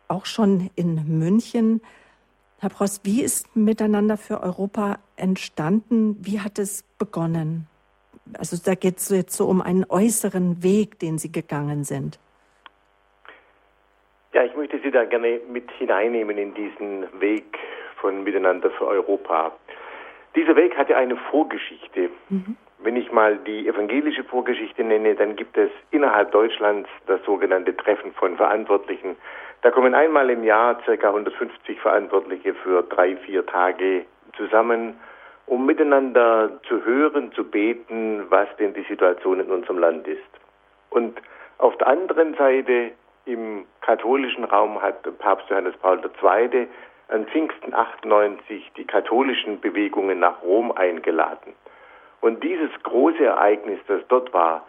auch 0.09 0.25
schon 0.25 0.69
in 0.75 1.19
München. 1.19 1.81
Herr 2.59 2.69
Pross, 2.69 3.01
wie 3.03 3.21
ist 3.21 3.55
Miteinander 3.55 4.17
für 4.17 4.41
Europa 4.41 4.99
entstanden? 5.15 6.17
Wie 6.19 6.41
hat 6.41 6.59
es 6.59 6.83
begonnen? 6.97 7.67
Also 8.37 8.57
da 8.63 8.75
geht 8.75 8.97
es 8.97 9.09
jetzt 9.09 9.35
so 9.35 9.47
um 9.47 9.61
einen 9.61 9.85
äußeren 9.87 10.61
Weg, 10.61 10.99
den 10.99 11.17
Sie 11.17 11.31
gegangen 11.31 11.83
sind. 11.83 12.19
Ja, 14.33 14.43
ich 14.43 14.55
möchte 14.55 14.79
Sie 14.83 14.91
da 14.91 15.05
gerne 15.05 15.39
mit 15.49 15.69
hineinnehmen 15.77 16.37
in 16.37 16.53
diesen 16.53 17.21
Weg 17.21 17.45
von 18.03 18.23
Miteinander 18.25 18.69
für 18.71 18.85
Europa. 18.85 19.53
Dieser 20.35 20.57
Weg 20.57 20.77
hat 20.77 20.89
ja 20.89 20.97
eine 20.97 21.15
Vorgeschichte. 21.15 22.09
Mhm. 22.27 22.57
Wenn 22.79 22.97
ich 22.97 23.13
mal 23.13 23.37
die 23.37 23.65
evangelische 23.65 24.25
Vorgeschichte 24.25 24.83
nenne, 24.83 25.15
dann 25.15 25.37
gibt 25.37 25.57
es 25.57 25.71
innerhalb 25.91 26.31
Deutschlands 26.33 26.89
das 27.07 27.23
sogenannte 27.23 27.75
Treffen 27.77 28.11
von 28.11 28.35
Verantwortlichen. 28.35 29.15
Da 29.61 29.71
kommen 29.71 29.95
einmal 29.95 30.29
im 30.29 30.43
Jahr 30.43 30.75
ca. 30.79 30.91
150 30.91 31.79
Verantwortliche 31.79 32.53
für 32.55 32.83
drei, 32.83 33.15
vier 33.15 33.45
Tage 33.45 34.03
zusammen, 34.35 34.99
um 35.45 35.65
miteinander 35.65 36.59
zu 36.67 36.83
hören, 36.83 37.31
zu 37.31 37.45
beten, 37.45 38.25
was 38.29 38.49
denn 38.59 38.73
die 38.73 38.83
Situation 38.83 39.39
in 39.39 39.49
unserem 39.49 39.77
Land 39.77 40.05
ist. 40.09 40.19
Und 40.89 41.21
auf 41.57 41.77
der 41.77 41.87
anderen 41.87 42.33
Seite 42.35 42.91
im 43.25 43.65
katholischen 43.79 44.43
Raum 44.43 44.81
hat 44.81 45.03
Papst 45.19 45.49
Johannes 45.49 45.77
Paul 45.77 46.01
II 46.01 46.67
an 47.09 47.25
Pfingsten 47.27 47.73
98 47.73 48.71
die 48.77 48.85
katholischen 48.85 49.59
Bewegungen 49.59 50.19
nach 50.19 50.41
Rom 50.41 50.71
eingeladen. 50.71 51.53
Und 52.21 52.43
dieses 52.43 52.71
große 52.83 53.23
Ereignis, 53.23 53.79
das 53.87 54.01
dort 54.07 54.33
war, 54.33 54.65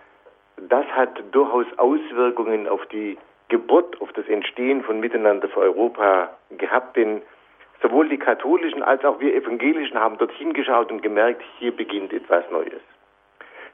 das 0.57 0.87
hat 0.87 1.23
durchaus 1.33 1.67
Auswirkungen 1.79 2.69
auf 2.69 2.85
die 2.87 3.19
Geburt, 3.49 4.01
auf 4.01 4.13
das 4.13 4.27
Entstehen 4.29 4.83
von 4.83 5.01
Miteinander 5.01 5.49
für 5.49 5.61
Europa 5.61 6.31
gehabt, 6.59 6.97
denn 6.97 7.23
sowohl 7.83 8.09
die 8.09 8.19
katholischen 8.19 8.83
als 8.83 9.05
auch 9.05 9.21
wir 9.21 9.35
evangelischen 9.35 9.99
haben 9.99 10.19
dorthin 10.19 10.53
geschaut 10.53 10.91
und 10.91 11.03
gemerkt, 11.03 11.43
hier 11.59 11.75
beginnt 11.75 12.13
etwas 12.13 12.45
Neues. 12.51 12.83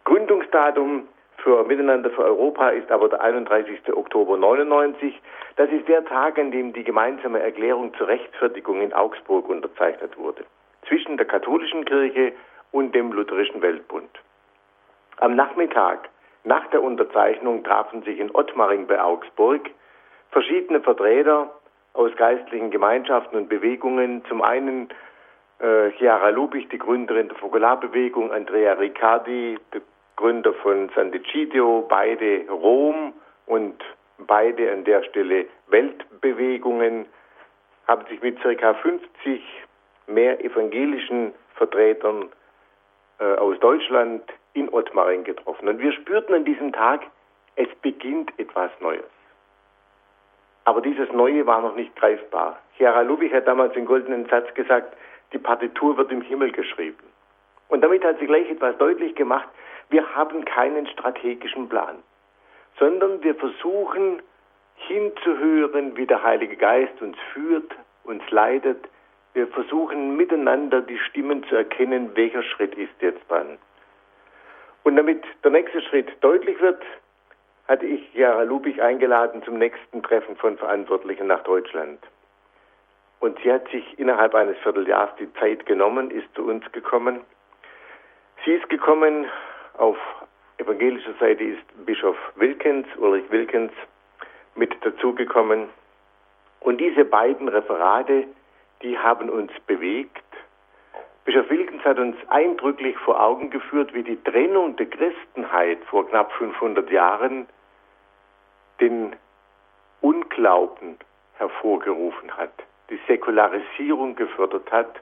Gründungsdatum 0.04 1.06
für 1.42 1.64
Miteinander 1.64 2.10
für 2.10 2.24
Europa 2.24 2.70
ist 2.70 2.90
aber 2.90 3.08
der 3.08 3.20
31. 3.20 3.94
Oktober 3.94 4.36
99. 4.36 5.20
Das 5.56 5.70
ist 5.70 5.88
der 5.88 6.04
Tag, 6.04 6.38
an 6.38 6.50
dem 6.50 6.72
die 6.72 6.84
gemeinsame 6.84 7.40
Erklärung 7.40 7.94
zur 7.94 8.08
Rechtfertigung 8.08 8.80
in 8.80 8.92
Augsburg 8.92 9.48
unterzeichnet 9.48 10.16
wurde. 10.16 10.44
Zwischen 10.86 11.16
der 11.16 11.26
katholischen 11.26 11.84
Kirche 11.84 12.32
und 12.72 12.94
dem 12.94 13.12
Lutherischen 13.12 13.62
Weltbund. 13.62 14.10
Am 15.18 15.34
Nachmittag 15.34 16.08
nach 16.44 16.66
der 16.68 16.82
Unterzeichnung 16.82 17.64
trafen 17.64 18.02
sich 18.02 18.18
in 18.18 18.34
Ottmaring 18.34 18.86
bei 18.86 19.02
Augsburg 19.02 19.70
verschiedene 20.30 20.80
Vertreter 20.80 21.50
aus 21.92 22.14
geistlichen 22.16 22.70
Gemeinschaften 22.70 23.36
und 23.36 23.48
Bewegungen. 23.48 24.24
Zum 24.28 24.42
einen 24.42 24.88
äh, 25.58 25.90
Chiara 25.98 26.30
Lubich, 26.30 26.68
die 26.68 26.78
Gründerin 26.78 27.28
der 27.28 27.36
Fokularbewegung, 27.36 28.32
Andrea 28.32 28.74
Riccardi, 28.74 29.58
der 29.74 29.82
Gründer 30.20 30.52
von 30.52 30.90
Sant'Egidio, 30.90 31.88
beide 31.88 32.44
Rom 32.50 33.14
und 33.46 33.82
beide 34.18 34.70
an 34.70 34.84
der 34.84 35.02
Stelle 35.04 35.46
Weltbewegungen, 35.68 37.06
haben 37.88 38.04
sich 38.06 38.20
mit 38.20 38.38
ca. 38.42 38.74
50 38.74 39.42
mehr 40.08 40.44
evangelischen 40.44 41.32
Vertretern 41.54 42.28
äh, 43.18 43.34
aus 43.36 43.58
Deutschland 43.60 44.22
in 44.52 44.68
Ottmaring 44.68 45.24
getroffen. 45.24 45.68
Und 45.68 45.78
wir 45.78 45.92
spürten 45.92 46.34
an 46.34 46.44
diesem 46.44 46.70
Tag, 46.74 47.00
es 47.56 47.68
beginnt 47.80 48.30
etwas 48.38 48.70
Neues. 48.80 49.04
Aber 50.64 50.82
dieses 50.82 51.10
Neue 51.12 51.46
war 51.46 51.62
noch 51.62 51.76
nicht 51.76 51.96
greifbar. 51.96 52.58
Chiara 52.76 53.00
Lubich 53.00 53.32
hat 53.32 53.48
damals 53.48 53.72
den 53.72 53.86
goldenen 53.86 54.26
Satz 54.26 54.52
gesagt, 54.52 54.94
die 55.32 55.38
Partitur 55.38 55.96
wird 55.96 56.12
im 56.12 56.20
Himmel 56.20 56.52
geschrieben. 56.52 57.04
Und 57.68 57.80
damit 57.80 58.04
hat 58.04 58.18
sie 58.18 58.26
gleich 58.26 58.50
etwas 58.50 58.76
deutlich 58.76 59.14
gemacht, 59.14 59.48
wir 59.90 60.14
haben 60.14 60.44
keinen 60.44 60.86
strategischen 60.86 61.68
Plan, 61.68 61.96
sondern 62.78 63.22
wir 63.22 63.34
versuchen 63.34 64.22
hinzuhören, 64.76 65.96
wie 65.96 66.06
der 66.06 66.22
Heilige 66.22 66.56
Geist 66.56 67.00
uns 67.02 67.16
führt, 67.32 67.72
uns 68.04 68.22
leitet. 68.30 68.88
Wir 69.34 69.46
versuchen 69.48 70.16
miteinander 70.16 70.80
die 70.80 70.98
Stimmen 70.98 71.44
zu 71.44 71.56
erkennen, 71.56 72.10
welcher 72.14 72.42
Schritt 72.42 72.74
ist 72.74 72.94
jetzt 73.00 73.28
dran. 73.28 73.58
Und 74.82 74.96
damit 74.96 75.22
der 75.44 75.50
nächste 75.50 75.82
Schritt 75.82 76.08
deutlich 76.20 76.60
wird, 76.60 76.82
hatte 77.68 77.86
ich 77.86 78.14
Jara 78.14 78.42
Lubich 78.42 78.80
eingeladen 78.80 79.42
zum 79.44 79.58
nächsten 79.58 80.02
Treffen 80.02 80.36
von 80.36 80.56
Verantwortlichen 80.56 81.26
nach 81.26 81.42
Deutschland. 81.44 82.00
Und 83.20 83.38
sie 83.42 83.52
hat 83.52 83.68
sich 83.68 83.98
innerhalb 83.98 84.34
eines 84.34 84.56
Vierteljahres 84.58 85.14
die 85.20 85.32
Zeit 85.34 85.66
genommen, 85.66 86.10
ist 86.10 86.34
zu 86.34 86.44
uns 86.44 86.64
gekommen. 86.72 87.20
Sie 88.44 88.52
ist 88.52 88.68
gekommen 88.70 89.26
auf 89.78 89.96
evangelischer 90.58 91.14
Seite 91.18 91.44
ist 91.44 91.86
Bischof 91.86 92.16
Wilkens, 92.36 92.86
Ulrich 92.98 93.30
Wilkens, 93.30 93.72
mit 94.54 94.74
dazugekommen. 94.84 95.68
Und 96.60 96.78
diese 96.78 97.04
beiden 97.04 97.48
Referate, 97.48 98.24
die 98.82 98.98
haben 98.98 99.30
uns 99.30 99.52
bewegt. 99.66 100.22
Bischof 101.24 101.48
Wilkens 101.50 101.84
hat 101.84 101.98
uns 101.98 102.16
eindrücklich 102.28 102.96
vor 102.98 103.22
Augen 103.22 103.50
geführt, 103.50 103.94
wie 103.94 104.02
die 104.02 104.22
Trennung 104.22 104.76
der 104.76 104.86
Christenheit 104.86 105.78
vor 105.86 106.08
knapp 106.08 106.32
500 106.32 106.90
Jahren 106.90 107.46
den 108.80 109.16
Unglauben 110.00 110.96
hervorgerufen 111.36 112.36
hat, 112.36 112.52
die 112.90 112.98
Säkularisierung 113.06 114.14
gefördert 114.16 114.70
hat 114.72 115.00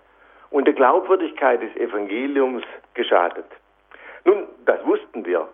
und 0.51 0.67
der 0.67 0.75
Glaubwürdigkeit 0.75 1.63
des 1.63 1.75
Evangeliums 1.77 2.65
geschadet. 2.95 3.47
Nun, 4.29 4.47
das 4.67 4.85
wussten 4.85 5.25
wir. 5.25 5.49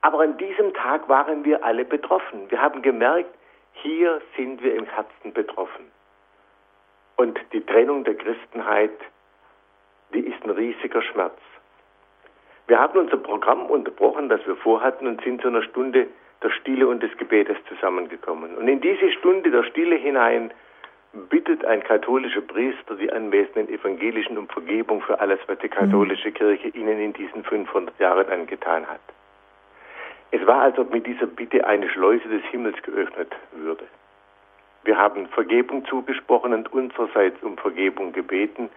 Aber 0.00 0.20
an 0.20 0.38
diesem 0.38 0.72
Tag 0.72 1.06
waren 1.10 1.44
wir 1.44 1.62
alle 1.62 1.84
betroffen. 1.84 2.50
Wir 2.50 2.62
haben 2.62 2.80
gemerkt, 2.80 3.28
hier 3.74 4.22
sind 4.38 4.62
wir 4.62 4.74
im 4.74 4.86
Herzen 4.86 5.34
betroffen. 5.34 5.84
Und 7.16 7.38
die 7.52 7.60
Trennung 7.60 8.04
der 8.04 8.14
Christenheit, 8.14 8.98
die 10.14 10.20
ist 10.20 10.42
ein 10.42 10.48
riesiger 10.48 11.02
Schmerz. 11.02 11.38
Wir 12.68 12.78
haben 12.78 12.98
unser 12.98 13.18
Programm 13.18 13.66
unterbrochen, 13.66 14.30
das 14.30 14.46
wir 14.46 14.56
vorhatten, 14.56 15.06
und 15.06 15.22
sind 15.22 15.42
zu 15.42 15.48
einer 15.48 15.62
Stunde 15.62 16.06
der 16.42 16.50
Stille 16.52 16.88
und 16.88 17.02
des 17.02 17.14
Gebetes 17.18 17.58
zusammengekommen. 17.68 18.56
Und 18.56 18.66
in 18.66 18.80
diese 18.80 19.12
Stunde 19.12 19.50
der 19.50 19.64
Stille 19.64 19.96
hinein 19.96 20.54
bittet 21.12 21.64
ein 21.64 21.82
katholischer 21.82 22.40
Priester 22.40 22.94
die 22.94 23.12
anwesenden 23.12 23.68
Evangelischen 23.68 24.38
um 24.38 24.48
Vergebung 24.48 25.02
für 25.02 25.18
alles, 25.18 25.40
was 25.46 25.58
die 25.58 25.68
katholische 25.68 26.30
Kirche 26.30 26.68
ihnen 26.68 27.00
in 27.00 27.12
diesen 27.12 27.42
500 27.42 27.98
Jahren 27.98 28.28
angetan 28.28 28.86
hat. 28.86 29.00
Es 30.30 30.46
war, 30.46 30.62
als 30.62 30.78
ob 30.78 30.92
mit 30.92 31.06
dieser 31.06 31.26
Bitte 31.26 31.66
eine 31.66 31.88
Schleuse 31.90 32.28
des 32.28 32.44
Himmels 32.50 32.80
geöffnet 32.82 33.34
würde. 33.52 33.84
Wir 34.84 34.96
haben 34.96 35.26
Vergebung 35.28 35.84
zugesprochen 35.86 36.54
und 36.54 36.72
unsererseits 36.72 37.42
um 37.42 37.58
Vergebung 37.58 38.12
gebeten. 38.12 38.70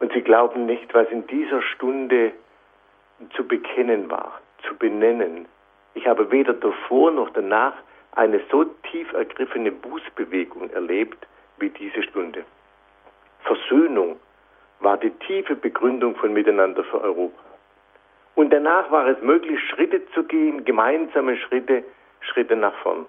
Und 0.00 0.12
Sie 0.12 0.20
glauben 0.20 0.66
nicht, 0.66 0.92
was 0.94 1.08
in 1.10 1.26
dieser 1.28 1.62
Stunde 1.62 2.32
zu 3.34 3.46
bekennen 3.46 4.10
war, 4.10 4.40
zu 4.66 4.74
benennen. 4.76 5.46
Ich 5.94 6.06
habe 6.06 6.30
weder 6.30 6.52
davor 6.52 7.12
noch 7.12 7.30
danach 7.30 7.74
eine 8.12 8.40
so 8.50 8.64
tief 8.90 9.12
ergriffene 9.12 9.70
Bußbewegung 9.70 10.70
erlebt 10.70 11.26
wie 11.60 11.70
diese 11.70 12.02
Stunde. 12.02 12.44
Versöhnung 13.44 14.18
war 14.80 14.96
die 14.96 15.10
tiefe 15.10 15.56
Begründung 15.56 16.14
von 16.16 16.32
Miteinander 16.32 16.84
für 16.84 17.00
Europa. 17.00 17.42
Und 18.34 18.50
danach 18.50 18.90
war 18.90 19.08
es 19.08 19.20
möglich, 19.20 19.58
Schritte 19.68 20.00
zu 20.12 20.22
gehen, 20.22 20.64
gemeinsame 20.64 21.36
Schritte, 21.36 21.82
Schritte 22.20 22.54
nach 22.54 22.74
vorn. 22.82 23.06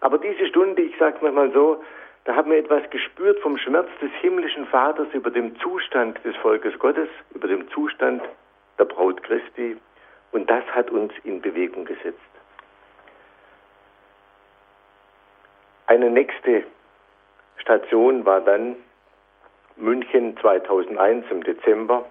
Aber 0.00 0.18
diese 0.18 0.46
Stunde, 0.48 0.82
ich 0.82 0.96
sage 0.98 1.24
es 1.24 1.32
mal 1.32 1.52
so, 1.52 1.82
da 2.24 2.34
haben 2.34 2.50
wir 2.50 2.58
etwas 2.58 2.88
gespürt 2.90 3.38
vom 3.40 3.56
Schmerz 3.58 3.88
des 4.00 4.10
himmlischen 4.20 4.66
Vaters 4.66 5.08
über 5.12 5.30
dem 5.30 5.58
Zustand 5.60 6.18
des 6.24 6.34
Volkes 6.36 6.76
Gottes, 6.78 7.08
über 7.34 7.48
dem 7.48 7.68
Zustand 7.70 8.22
der 8.78 8.84
Braut 8.84 9.22
Christi. 9.22 9.76
Und 10.32 10.48
das 10.48 10.64
hat 10.74 10.90
uns 10.90 11.12
in 11.24 11.40
Bewegung 11.40 11.84
gesetzt. 11.84 12.18
Eine 15.86 16.10
nächste 16.10 16.64
Station 17.62 18.26
war 18.26 18.40
dann 18.40 18.76
München 19.76 20.36
2001 20.38 21.26
im 21.30 21.44
Dezember. 21.44 22.04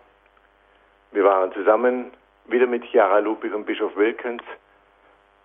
Wir 1.11 1.25
waren 1.25 1.51
zusammen 1.51 2.11
wieder 2.45 2.67
mit 2.67 2.85
Chiara 2.85 3.19
Ludwig 3.19 3.53
und 3.53 3.65
Bischof 3.65 3.95
Wilkens. 3.97 4.41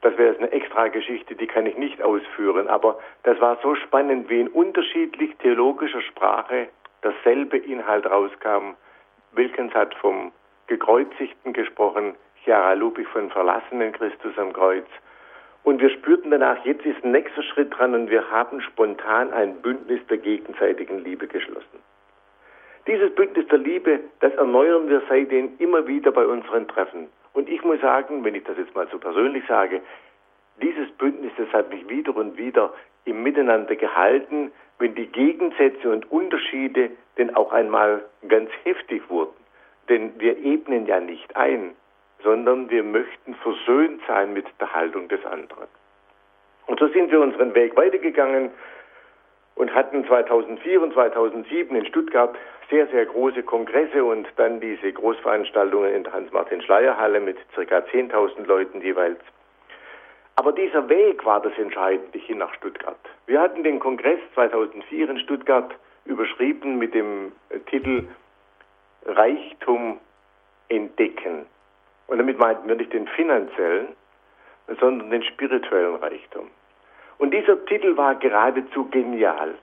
Das 0.02 0.16
wäre 0.16 0.30
jetzt 0.30 0.38
eine 0.38 0.52
extra 0.52 0.86
Geschichte, 0.88 1.34
die 1.34 1.48
kann 1.48 1.66
ich 1.66 1.76
nicht 1.76 2.00
ausführen, 2.00 2.68
aber 2.68 2.98
das 3.24 3.40
war 3.40 3.58
so 3.62 3.74
spannend, 3.74 4.30
wie 4.30 4.40
in 4.40 4.48
unterschiedlich 4.48 5.34
theologischer 5.38 6.02
Sprache 6.02 6.68
dasselbe 7.02 7.58
Inhalt 7.58 8.06
rauskam. 8.06 8.76
Wilkens 9.32 9.74
hat 9.74 9.94
vom 9.96 10.30
Gekreuzigten 10.68 11.52
gesprochen, 11.52 12.14
Chiara 12.44 12.74
Ludwig 12.74 13.08
von 13.08 13.28
verlassenen 13.30 13.92
Christus 13.92 14.38
am 14.38 14.52
Kreuz. 14.52 14.86
Und 15.66 15.80
wir 15.80 15.90
spürten 15.90 16.30
danach, 16.30 16.64
jetzt 16.64 16.86
ist 16.86 17.02
ein 17.02 17.10
nächster 17.10 17.42
Schritt 17.42 17.76
dran 17.76 17.92
und 17.92 18.08
wir 18.08 18.30
haben 18.30 18.60
spontan 18.60 19.32
ein 19.32 19.56
Bündnis 19.62 19.98
der 20.08 20.18
gegenseitigen 20.18 21.02
Liebe 21.02 21.26
geschlossen. 21.26 21.80
Dieses 22.86 23.12
Bündnis 23.16 23.48
der 23.48 23.58
Liebe, 23.58 23.98
das 24.20 24.32
erneuern 24.34 24.88
wir 24.88 25.02
seitdem 25.08 25.54
immer 25.58 25.88
wieder 25.88 26.12
bei 26.12 26.24
unseren 26.24 26.68
Treffen. 26.68 27.08
Und 27.32 27.48
ich 27.48 27.64
muss 27.64 27.80
sagen, 27.80 28.22
wenn 28.22 28.36
ich 28.36 28.44
das 28.44 28.56
jetzt 28.58 28.76
mal 28.76 28.86
so 28.92 28.98
persönlich 29.00 29.42
sage, 29.48 29.80
dieses 30.62 30.88
Bündnis, 30.98 31.32
das 31.36 31.52
hat 31.52 31.68
mich 31.68 31.88
wieder 31.88 32.16
und 32.16 32.38
wieder 32.38 32.72
im 33.04 33.24
Miteinander 33.24 33.74
gehalten, 33.74 34.52
wenn 34.78 34.94
die 34.94 35.08
Gegensätze 35.08 35.90
und 35.90 36.08
Unterschiede 36.12 36.92
denn 37.18 37.34
auch 37.34 37.50
einmal 37.50 38.04
ganz 38.28 38.50
heftig 38.62 39.02
wurden. 39.10 39.34
Denn 39.88 40.12
wir 40.20 40.38
ebnen 40.38 40.86
ja 40.86 41.00
nicht 41.00 41.34
ein, 41.34 41.74
sondern 42.22 42.70
wir 42.70 42.82
möchten 42.82 43.34
versöhnt 43.36 44.00
sein 44.06 44.32
mit 44.32 44.46
der 44.60 44.72
Haltung 44.72 45.08
des 45.08 45.24
anderen. 45.24 45.66
Und 46.66 46.80
so 46.80 46.88
sind 46.88 47.10
wir 47.10 47.20
unseren 47.20 47.54
Weg 47.54 47.76
weitergegangen 47.76 48.50
und 49.54 49.74
hatten 49.74 50.04
2004 50.06 50.82
und 50.82 50.92
2007 50.92 51.76
in 51.76 51.86
Stuttgart 51.86 52.34
sehr, 52.70 52.86
sehr 52.88 53.06
große 53.06 53.42
Kongresse 53.42 54.04
und 54.04 54.26
dann 54.36 54.60
diese 54.60 54.92
Großveranstaltungen 54.92 55.94
in 55.94 56.04
der 56.04 56.12
Hans-Martin-Schleier-Halle 56.12 57.20
mit 57.20 57.36
ca. 57.54 57.78
10.000 57.78 58.44
Leuten 58.46 58.80
jeweils. 58.80 59.20
Aber 60.34 60.52
dieser 60.52 60.88
Weg 60.88 61.24
war 61.24 61.40
das 61.40 61.56
Entscheidende 61.56 62.18
hin 62.18 62.38
nach 62.38 62.52
Stuttgart. 62.54 62.98
Wir 63.26 63.40
hatten 63.40 63.62
den 63.62 63.78
Kongress 63.78 64.18
2004 64.34 65.08
in 65.08 65.18
Stuttgart 65.20 65.74
überschrieben 66.04 66.78
mit 66.78 66.94
dem 66.94 67.32
Titel 67.70 68.06
Reichtum 69.06 69.98
entdecken. 70.68 71.46
Und 72.06 72.18
damit 72.18 72.38
meinten 72.38 72.68
wir 72.68 72.76
nicht 72.76 72.92
den 72.92 73.06
finanziellen, 73.08 73.88
sondern 74.80 75.10
den 75.10 75.22
spirituellen 75.22 75.96
Reichtum. 75.96 76.50
Und 77.18 77.32
dieser 77.32 77.64
Titel 77.66 77.96
war 77.96 78.14
geradezu 78.16 78.88
genial, 78.90 79.54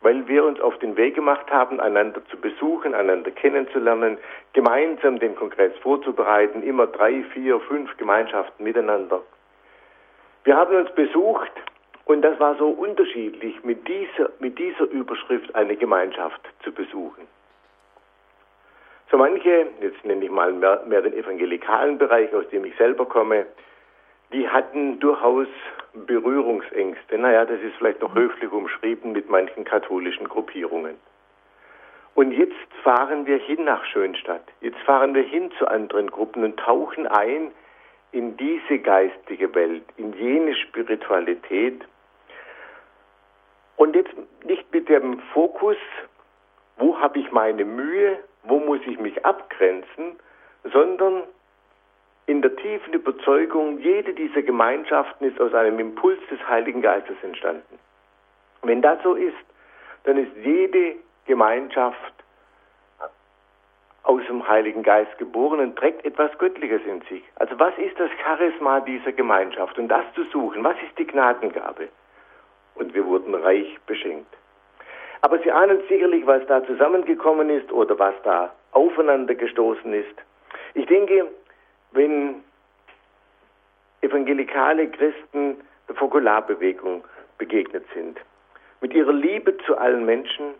weil 0.00 0.26
wir 0.26 0.44
uns 0.44 0.60
auf 0.60 0.78
den 0.78 0.96
Weg 0.96 1.14
gemacht 1.14 1.50
haben, 1.50 1.78
einander 1.78 2.24
zu 2.26 2.36
besuchen, 2.36 2.94
einander 2.94 3.30
kennenzulernen, 3.30 4.18
gemeinsam 4.52 5.18
den 5.18 5.36
Kongress 5.36 5.72
vorzubereiten, 5.82 6.62
immer 6.62 6.86
drei, 6.86 7.22
vier, 7.32 7.60
fünf 7.60 7.96
Gemeinschaften 7.96 8.64
miteinander. 8.64 9.22
Wir 10.44 10.56
haben 10.56 10.74
uns 10.74 10.90
besucht 10.94 11.52
und 12.06 12.22
das 12.22 12.40
war 12.40 12.56
so 12.56 12.70
unterschiedlich, 12.70 13.62
mit 13.62 13.86
dieser, 13.86 14.30
mit 14.40 14.58
dieser 14.58 14.84
Überschrift 14.90 15.54
eine 15.54 15.76
Gemeinschaft 15.76 16.40
zu 16.64 16.72
besuchen. 16.72 17.28
So 19.10 19.16
manche, 19.16 19.66
jetzt 19.80 20.04
nenne 20.04 20.24
ich 20.24 20.30
mal 20.30 20.52
mehr, 20.52 20.82
mehr 20.86 21.02
den 21.02 21.14
evangelikalen 21.14 21.98
Bereich, 21.98 22.32
aus 22.32 22.48
dem 22.50 22.64
ich 22.64 22.76
selber 22.76 23.06
komme, 23.06 23.46
die 24.32 24.48
hatten 24.48 25.00
durchaus 25.00 25.48
Berührungsängste. 25.94 27.18
Naja, 27.18 27.44
das 27.44 27.60
ist 27.60 27.74
vielleicht 27.78 28.00
noch 28.00 28.14
höflich 28.14 28.52
umschrieben 28.52 29.10
mit 29.10 29.28
manchen 29.28 29.64
katholischen 29.64 30.28
Gruppierungen. 30.28 30.94
Und 32.14 32.30
jetzt 32.32 32.54
fahren 32.84 33.26
wir 33.26 33.38
hin 33.38 33.64
nach 33.64 33.84
Schönstadt. 33.84 34.44
Jetzt 34.60 34.78
fahren 34.80 35.14
wir 35.14 35.22
hin 35.22 35.50
zu 35.58 35.66
anderen 35.66 36.10
Gruppen 36.10 36.44
und 36.44 36.58
tauchen 36.60 37.08
ein 37.08 37.50
in 38.12 38.36
diese 38.36 38.78
geistige 38.78 39.52
Welt, 39.54 39.84
in 39.96 40.12
jene 40.12 40.54
Spiritualität. 40.54 41.82
Und 43.76 43.96
jetzt 43.96 44.14
nicht 44.44 44.72
mit 44.72 44.88
dem 44.88 45.18
Fokus, 45.32 45.76
wo 46.76 46.98
habe 46.98 47.18
ich 47.18 47.32
meine 47.32 47.64
Mühe, 47.64 48.18
wo 48.44 48.58
muss 48.58 48.80
ich 48.86 48.98
mich 48.98 49.24
abgrenzen, 49.24 50.16
sondern 50.72 51.24
in 52.26 52.42
der 52.42 52.54
tiefen 52.56 52.92
Überzeugung, 52.92 53.78
jede 53.80 54.14
dieser 54.14 54.42
Gemeinschaften 54.42 55.24
ist 55.24 55.40
aus 55.40 55.52
einem 55.54 55.78
Impuls 55.78 56.20
des 56.30 56.38
Heiligen 56.48 56.82
Geistes 56.82 57.16
entstanden. 57.22 57.78
Wenn 58.62 58.82
das 58.82 59.02
so 59.02 59.14
ist, 59.14 59.34
dann 60.04 60.16
ist 60.16 60.30
jede 60.44 60.96
Gemeinschaft 61.26 62.12
aus 64.04 64.22
dem 64.28 64.46
Heiligen 64.48 64.82
Geist 64.82 65.16
geboren 65.18 65.60
und 65.60 65.76
trägt 65.76 66.04
etwas 66.04 66.36
Göttliches 66.38 66.80
in 66.86 67.00
sich. 67.02 67.22
Also 67.36 67.58
was 67.58 67.76
ist 67.78 67.98
das 67.98 68.10
Charisma 68.22 68.80
dieser 68.80 69.12
Gemeinschaft? 69.12 69.78
Und 69.78 69.88
das 69.88 70.04
zu 70.14 70.24
suchen, 70.24 70.64
was 70.64 70.76
ist 70.82 70.98
die 70.98 71.06
Gnadengabe? 71.06 71.88
Und 72.74 72.94
wir 72.94 73.04
wurden 73.04 73.34
reich 73.34 73.78
beschenkt. 73.86 74.34
Aber 75.22 75.38
Sie 75.40 75.50
ahnen 75.50 75.80
sicherlich, 75.88 76.26
was 76.26 76.44
da 76.46 76.64
zusammengekommen 76.64 77.50
ist 77.50 77.70
oder 77.72 77.98
was 77.98 78.14
da 78.24 78.52
aufeinander 78.72 79.34
gestoßen 79.34 79.92
ist. 79.92 80.14
Ich 80.74 80.86
denke, 80.86 81.26
wenn 81.92 82.42
evangelikale 84.00 84.88
Christen 84.88 85.56
der 85.88 85.96
Fokularbewegung 85.96 87.04
begegnet 87.38 87.84
sind, 87.94 88.18
mit 88.80 88.94
ihrer 88.94 89.12
Liebe 89.12 89.56
zu 89.66 89.76
allen 89.76 90.06
Menschen 90.06 90.54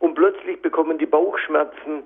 und 0.00 0.14
plötzlich 0.14 0.60
bekommen 0.60 0.98
die 0.98 1.06
Bauchschmerzen 1.06 2.02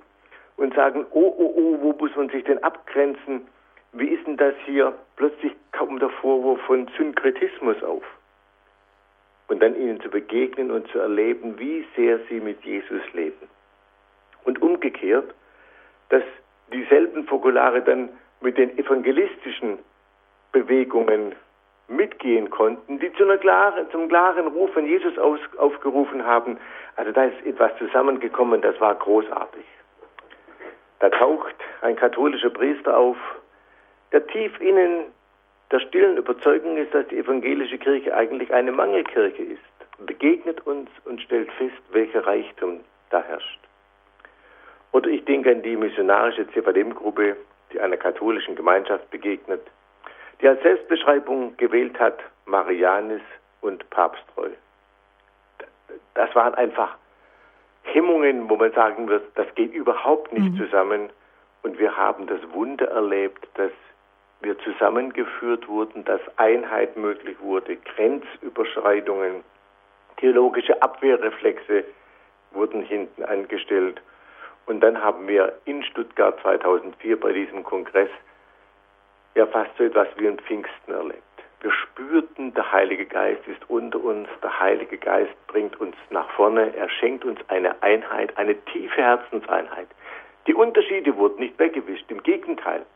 und 0.57 0.75
sagen, 0.75 1.07
oh, 1.11 1.35
oh, 1.37 1.55
oh, 1.57 1.79
wo 1.81 1.93
muss 1.99 2.15
man 2.15 2.29
sich 2.29 2.45
denn 2.45 2.63
abgrenzen? 2.63 3.49
Wie 3.93 4.09
ist 4.09 4.27
denn 4.27 4.37
das 4.37 4.55
hier? 4.67 4.93
Plötzlich 5.17 5.53
kommt 5.77 6.03
der 6.03 6.11
Vorwurf 6.11 6.61
von 6.63 6.89
Synkretismus 6.97 7.83
auf 7.83 8.05
und 9.49 9.63
dann 9.63 9.75
ihnen 9.75 10.01
zu 10.01 10.09
begegnen 10.09 10.71
und 10.71 10.89
zu 10.89 10.99
erleben, 10.99 11.59
wie 11.59 11.87
sehr 11.97 12.21
sie 12.29 12.41
mit 12.41 12.63
Jesus 12.65 13.03
leben. 13.13 13.49
Und 14.45 14.63
umgekehrt, 14.63 15.35
dass 16.11 16.23
dieselben 16.73 17.27
Fokulare 17.27 17.83
dann 17.83 18.11
mit 18.41 18.57
den 18.57 18.79
evangelistischen 18.79 19.79
Bewegungen 20.53 21.35
mitgehen 21.89 22.51
konnten, 22.51 22.99
die 22.99 23.13
zu 23.15 23.25
einer 23.25 23.39
klaren, 23.39 23.91
zum 23.91 24.09
klaren 24.09 24.47
Ruf 24.49 24.73
von 24.75 24.87
Jesus 24.87 25.19
aus, 25.19 25.41
aufgerufen 25.57 26.25
haben, 26.25 26.59
Also 26.99 27.13
da 27.13 27.27
ist 27.27 27.47
etwas 27.47 27.71
zusammengekommen, 27.79 28.61
das 28.61 28.79
war 28.81 28.93
großartig. 28.97 29.65
Da 30.99 31.11
taucht 31.11 31.55
ein 31.81 31.95
katholischer 31.95 32.51
Priester 32.51 32.97
auf, 32.97 33.17
der 34.11 34.27
tief 34.27 34.61
innen 34.61 35.05
der 35.71 35.81
stillen 35.81 36.17
Überzeugung 36.17 36.77
ist, 36.77 36.95
dass 36.95 37.07
die 37.09 37.19
evangelische 37.19 37.79
Kirche 37.79 38.15
eigentlich 38.15 38.53
eine 38.53 38.73
Mangelkirche 38.73 39.43
ist, 39.43 40.07
begegnet 40.07 40.67
uns 40.67 40.89
und 41.05 41.21
stellt 41.23 41.51
fest, 41.53 41.77
welcher 41.91 42.27
Reichtum 42.27 42.81
da 43.11 43.23
herrscht. 43.23 43.61
Oder 44.93 45.11
ich 45.11 45.25
denke 45.25 45.51
an 45.51 45.63
die 45.63 45.77
missionarische 45.77 46.51
Zephadem-Gruppe, 46.53 47.37
die 47.73 47.81
einer 47.81 47.97
katholischen 47.97 48.57
Gemeinschaft 48.57 49.11
begegnet, 49.11 49.61
die 50.41 50.49
als 50.49 50.63
Selbstbeschreibung 50.63 51.57
gewählt 51.57 51.99
hat 51.99 52.19
Marianis 52.47 53.21
und 53.61 53.89
Papsttreu. 53.91 54.49
Das 56.15 56.35
waren 56.35 56.55
einfach 56.55 56.97
Hemmungen, 57.83 58.49
wo 58.49 58.57
man 58.57 58.73
sagen 58.73 59.09
wird, 59.09 59.25
das 59.35 59.47
geht 59.55 59.73
überhaupt 59.73 60.33
nicht 60.33 60.53
mhm. 60.53 60.57
zusammen. 60.57 61.11
Und 61.63 61.79
wir 61.79 61.97
haben 61.97 62.27
das 62.27 62.41
Wunder 62.53 62.89
erlebt, 62.89 63.47
dass 63.55 63.73
wir 64.41 64.59
zusammengeführt 64.61 65.67
wurden, 65.69 66.05
dass 66.05 66.21
Einheit 66.37 66.97
möglich 66.97 67.37
wurde, 67.41 67.77
Grenzüberschreitungen, 67.77 69.43
theologische 70.19 70.81
Abwehrreflexe 70.81 71.85
wurden 72.53 72.83
hinten 72.83 73.25
angestellt. 73.25 74.01
Und 74.67 74.81
dann 74.81 75.03
haben 75.03 75.27
wir 75.27 75.59
in 75.65 75.83
Stuttgart 75.83 76.39
2004 76.43 77.19
bei 77.19 77.33
diesem 77.33 77.65
Kongress 77.65 78.11
ja 79.35 79.47
fast 79.47 79.71
so 79.77 79.85
etwas 79.85 80.09
wie 80.17 80.29
ein 80.29 80.39
Pfingsten 80.39 80.93
erlebt. 80.93 81.23
Wir 81.61 81.73
spürten, 81.73 82.55
der 82.55 82.71
Heilige 82.71 83.07
Geist 83.07 83.47
ist 83.49 83.69
unter 83.69 83.99
uns, 84.03 84.29
der 84.43 84.61
Heilige 84.61 84.97
Geist 84.97 85.35
bringt 85.49 85.81
uns 85.81 85.97
nach 86.11 86.31
vorne, 86.31 86.75
er 86.77 86.89
schenkt 86.89 87.25
uns 87.25 87.41
eine 87.49 87.83
Einheit, 87.83 88.37
eine 88.37 88.55
tiefe 88.67 89.03
Herzenseinheit. 89.03 89.89
Die 90.47 90.55
Unterschiede 90.55 91.17
wurden 91.17 91.41
nicht 91.41 91.59
weggewischt, 91.59 92.09
im 92.11 92.23
Gegenteil 92.23 92.87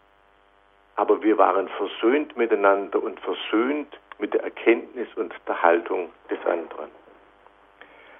aber 0.97 1.23
wir 1.23 1.39
waren 1.39 1.69
versöhnt 1.69 2.37
miteinander 2.37 3.03
und 3.03 3.19
versöhnt 3.21 3.99
mit 4.19 4.35
der 4.35 4.45
Erkenntnis 4.45 5.09
und 5.17 5.35
der 5.49 5.63
Haltung 5.63 6.11
des 6.31 6.39
anderen. 6.47 6.91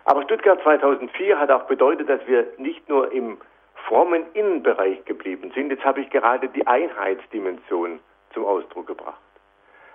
Aber 0.05 0.23
Stuttgart 0.25 0.61
2004 0.63 1.39
hat 1.39 1.51
auch 1.51 1.65
bedeutet, 1.65 2.09
dass 2.09 2.27
wir 2.27 2.47
nicht 2.59 2.89
nur 2.89 3.13
im 3.13 3.39
frommen 3.87 4.25
Innenbereich 4.35 5.05
geblieben 5.05 5.53
sind. 5.55 5.71
Jetzt 5.71 5.85
habe 5.85 6.01
ich 6.01 6.11
gerade 6.11 6.49
die 6.49 6.67
Einheitsdimension 6.67 8.01
zum 8.33 8.45
Ausdruck 8.45 8.87
gebracht. 8.87 9.21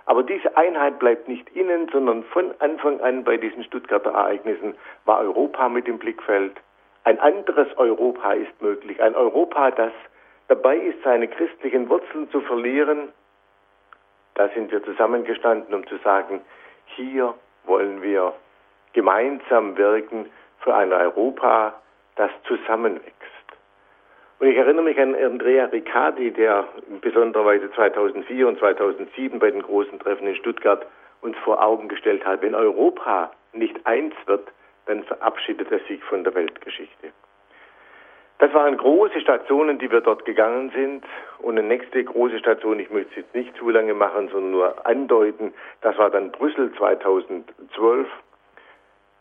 Aber 0.06 0.22
diese 0.22 0.56
Einheit 0.56 0.98
bleibt 0.98 1.28
nicht 1.28 1.54
innen, 1.54 1.88
sondern 1.92 2.24
von 2.24 2.54
Anfang 2.60 3.00
an 3.00 3.24
bei 3.24 3.36
diesen 3.36 3.62
Stuttgarter 3.64 4.12
Ereignissen 4.12 4.74
war 5.04 5.18
Europa 5.20 5.68
mit 5.68 5.86
im 5.86 5.98
Blickfeld. 5.98 6.54
Ein 7.04 7.20
anderes 7.20 7.68
Europa 7.76 8.32
ist 8.32 8.62
möglich. 8.62 9.02
Ein 9.02 9.14
Europa, 9.14 9.70
das 9.70 9.92
dabei 10.48 10.76
ist, 10.76 11.02
seine 11.04 11.28
christlichen 11.28 11.88
Wurzeln 11.88 12.30
zu 12.30 12.40
verlieren, 12.40 13.08
da 14.34 14.48
sind 14.50 14.70
wir 14.70 14.82
zusammengestanden, 14.84 15.74
um 15.74 15.86
zu 15.86 15.96
sagen, 15.98 16.40
hier 16.86 17.34
wollen 17.64 18.02
wir 18.02 18.32
gemeinsam 18.92 19.76
wirken 19.76 20.26
für 20.60 20.74
ein 20.74 20.92
Europa, 20.92 21.74
das 22.16 22.30
zusammenwächst. 22.44 23.14
Und 24.38 24.46
ich 24.46 24.56
erinnere 24.56 24.84
mich 24.84 24.98
an 25.00 25.14
Andrea 25.14 25.66
Riccardi, 25.66 26.30
der 26.30 26.68
in 26.88 27.00
besonderer 27.00 27.44
Weise 27.44 27.70
2004 27.72 28.46
und 28.46 28.58
2007 28.58 29.38
bei 29.38 29.50
den 29.50 29.62
großen 29.62 29.98
Treffen 29.98 30.28
in 30.28 30.36
Stuttgart 30.36 30.86
uns 31.20 31.36
vor 31.38 31.62
Augen 31.62 31.88
gestellt 31.88 32.24
hat, 32.24 32.42
wenn 32.42 32.54
Europa 32.54 33.32
nicht 33.52 33.84
eins 33.84 34.14
wird, 34.26 34.48
dann 34.86 35.02
verabschiedet 35.04 35.70
er 35.72 35.80
sich 35.80 36.02
von 36.04 36.22
der 36.22 36.34
Weltgeschichte. 36.34 37.12
Das 38.38 38.54
waren 38.54 38.76
große 38.76 39.20
Stationen, 39.20 39.78
die 39.78 39.90
wir 39.90 40.00
dort 40.00 40.24
gegangen 40.24 40.70
sind. 40.70 41.04
Und 41.38 41.58
eine 41.58 41.66
nächste 41.66 42.02
große 42.02 42.38
Station, 42.38 42.78
ich 42.78 42.90
möchte 42.90 43.10
es 43.10 43.16
jetzt 43.16 43.34
nicht 43.34 43.56
zu 43.56 43.68
lange 43.68 43.94
machen, 43.94 44.28
sondern 44.28 44.52
nur 44.52 44.86
andeuten, 44.86 45.52
das 45.80 45.98
war 45.98 46.10
dann 46.10 46.30
Brüssel 46.30 46.72
2012. 46.76 48.06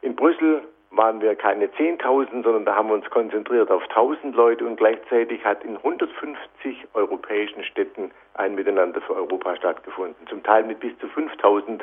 In 0.02 0.16
Brüssel 0.16 0.62
waren 0.92 1.20
wir 1.22 1.36
keine 1.36 1.68
10.000, 1.68 2.44
sondern 2.44 2.66
da 2.66 2.76
haben 2.76 2.90
wir 2.90 2.96
uns 2.96 3.10
konzentriert 3.10 3.72
auf 3.72 3.84
1.000 3.84 4.36
Leute 4.36 4.66
und 4.66 4.78
gleichzeitig 4.78 5.44
hat 5.44 5.64
in 5.64 5.78
150 5.78 6.88
europäischen 6.94 7.64
Städten 7.64 8.12
ein 8.36 8.56
Miteinander 8.56 9.02
für 9.02 9.16
Europa 9.16 9.56
stattgefunden. 9.56 10.28
Zum 10.28 10.44
Teil 10.44 10.64
mit 10.64 10.80
bis 10.80 10.98
zu 11.00 11.08
5.000 11.08 11.82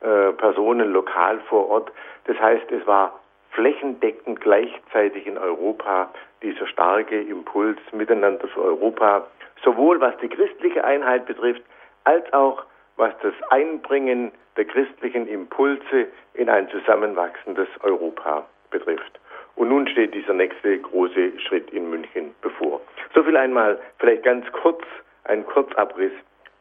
äh, 0.00 0.32
Personen 0.32 0.92
lokal 0.92 1.40
vor 1.48 1.68
Ort. 1.70 1.92
Das 2.24 2.38
heißt, 2.38 2.70
es 2.72 2.86
war 2.86 3.20
flächendeckend 3.52 4.40
gleichzeitig 4.40 5.26
in 5.26 5.38
Europa 5.38 6.10
dieser 6.42 6.66
starke 6.66 7.20
Impuls 7.20 7.78
miteinander 7.92 8.48
für 8.48 8.62
Europa, 8.62 9.26
sowohl 9.62 10.00
was 10.00 10.16
die 10.18 10.28
christliche 10.28 10.84
Einheit 10.84 11.26
betrifft, 11.26 11.62
als 12.04 12.30
auch 12.32 12.64
was 12.96 13.12
das 13.22 13.34
Einbringen 13.50 14.32
der 14.56 14.64
christlichen 14.64 15.26
Impulse 15.26 16.08
in 16.34 16.48
ein 16.48 16.68
zusammenwachsendes 16.70 17.68
Europa 17.82 18.46
betrifft. 18.70 19.20
Und 19.54 19.68
nun 19.68 19.86
steht 19.88 20.14
dieser 20.14 20.32
nächste 20.32 20.78
große 20.78 21.38
Schritt 21.40 21.70
in 21.70 21.90
München 21.90 22.34
bevor. 22.40 22.80
So 23.14 23.22
viel 23.22 23.36
einmal, 23.36 23.78
vielleicht 23.98 24.22
ganz 24.24 24.50
kurz, 24.52 24.82
ein 25.24 25.44
Kurzabriss 25.46 26.12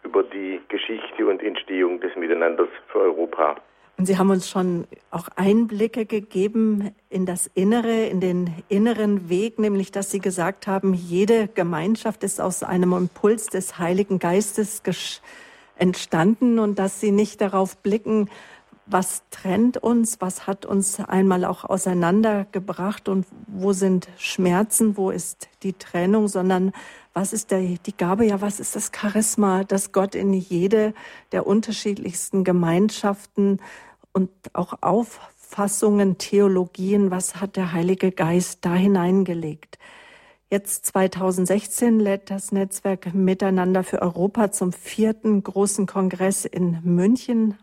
über 0.04 0.24
die 0.24 0.62
Geschichte 0.68 1.26
und 1.26 1.42
Entstehung 1.42 2.00
des 2.00 2.16
Miteinanders 2.16 2.70
für 2.88 3.00
Europa. 3.00 3.56
Und 4.02 4.08
Sie 4.08 4.18
haben 4.18 4.32
uns 4.32 4.50
schon 4.50 4.88
auch 5.12 5.28
Einblicke 5.36 6.08
gegeben 6.08 6.90
in 7.12 7.28
das 7.28 7.52
Innere, 7.54 8.08
in 8.08 8.20
den 8.20 8.52
inneren 8.68 9.30
Weg, 9.30 9.60
nämlich 9.60 9.92
dass 9.92 10.10
Sie 10.10 10.18
gesagt 10.18 10.66
haben, 10.66 10.96
jede 10.96 11.48
Gemeinschaft 11.48 12.24
ist 12.24 12.42
aus 12.42 12.64
einem 12.64 12.94
Impuls 12.94 13.46
des 13.46 13.78
Heiligen 13.78 14.18
Geistes 14.18 14.82
entstanden 15.76 16.58
und 16.58 16.80
dass 16.80 17.00
Sie 17.00 17.12
nicht 17.12 17.42
darauf 17.42 17.78
blicken, 17.78 18.28
was 18.88 19.22
trennt 19.30 19.78
uns, 19.78 20.20
was 20.20 20.48
hat 20.48 20.66
uns 20.66 21.00
einmal 21.00 21.46
auch 21.46 21.64
auseinandergebracht 21.64 23.08
und 23.08 23.28
wo 23.46 23.72
sind 23.72 24.10
Schmerzen, 24.18 24.98
wo 24.98 25.12
ist 25.12 25.48
die 25.62 25.74
Trennung, 25.74 26.28
sondern 26.28 26.74
was 27.14 27.34
ist 27.34 27.52
der, 27.52 27.62
die 27.62 27.96
Gabe, 27.96 28.26
ja, 28.26 28.42
was 28.42 28.60
ist 28.60 28.76
das 28.76 28.92
Charisma, 28.92 29.64
das 29.64 29.92
Gott 29.92 30.16
in 30.16 30.34
jede 30.34 30.94
der 31.32 31.46
unterschiedlichsten 31.46 32.44
Gemeinschaften 32.44 33.60
und 34.14 34.30
auch 34.54 34.74
Auffassungen, 34.82 36.18
Theologien, 36.18 37.12
was 37.12 37.36
hat 37.36 37.56
der 37.56 37.72
Heilige 37.72 38.12
Geist 38.12 38.60
da 38.66 38.74
hineingelegt. 38.74 39.78
Jetzt 40.50 40.86
2016 40.88 42.00
lädt 42.00 42.30
das 42.30 42.52
Netzwerk 42.52 43.14
Miteinander 43.14 43.84
für 43.84 44.02
Europa 44.02 44.52
zum 44.52 44.74
vierten 44.74 45.44
großen 45.44 45.86
Kongress 45.86 46.44
in 46.46 46.80
München 46.84 47.58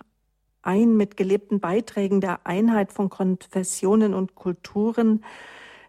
ein 0.62 0.96
mit 0.96 1.16
gelebten 1.16 1.60
Beiträgen 1.60 2.20
der 2.20 2.46
Einheit 2.46 2.92
von 2.92 3.08
Konfessionen 3.08 4.14
und 4.14 4.34
Kulturen. 4.34 5.24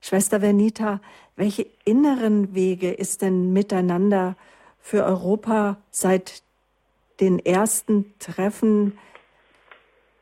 Schwester 0.02 0.42
Vernita, 0.42 1.02
welche 1.36 1.68
inneren 1.86 2.54
Wege 2.54 2.92
ist 2.92 3.22
denn 3.22 3.52
Miteinander 3.52 4.36
für 4.80 5.04
Europa 5.04 5.78
seit 5.92 6.44
den 7.20 7.40
ersten 7.40 8.14
Treffen 8.20 8.98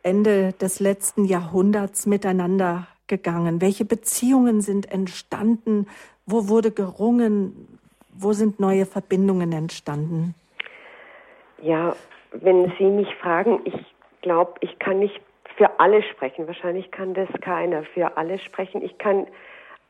Ende 0.03 0.53
des 0.53 0.79
letzten 0.79 1.25
Jahrhunderts 1.25 2.05
miteinander 2.05 2.87
gegangen? 3.07 3.61
Welche 3.61 3.85
Beziehungen 3.85 4.61
sind 4.61 4.91
entstanden? 4.91 5.87
Wo 6.25 6.47
wurde 6.47 6.71
gerungen? 6.71 7.79
Wo 8.13 8.33
sind 8.33 8.59
neue 8.59 8.85
Verbindungen 8.85 9.51
entstanden? 9.51 10.33
Ja, 11.61 11.95
wenn 12.31 12.71
Sie 12.77 12.85
mich 12.85 13.13
fragen, 13.15 13.61
ich 13.65 13.75
glaube, 14.21 14.53
ich 14.61 14.77
kann 14.79 14.99
nicht 14.99 15.19
für 15.55 15.79
alle 15.79 16.03
sprechen. 16.03 16.47
Wahrscheinlich 16.47 16.91
kann 16.91 17.13
das 17.13 17.29
keiner 17.41 17.83
für 17.83 18.17
alle 18.17 18.37
sprechen. 18.39 18.83
Ich 18.83 18.97
kann 18.97 19.27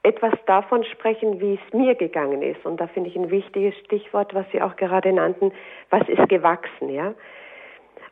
etwas 0.04 0.34
davon 0.46 0.84
sprechen, 0.86 1.42
wie 1.42 1.56
es 1.56 1.74
mir 1.74 1.96
gegangen 1.96 2.42
ist. 2.42 2.66
Und 2.66 2.80
da 2.80 2.88
finde 2.88 3.10
ich 3.10 3.16
ein 3.16 3.30
wichtiges 3.30 3.76
Stichwort, 3.86 4.34
was 4.34 4.46
Sie 4.52 4.62
auch 4.62 4.78
gerade 4.78 5.12
nannten. 5.12 5.52
Was 5.90 6.08
ist 6.08 6.30
gewachsen, 6.30 6.90
ja? 6.90 7.14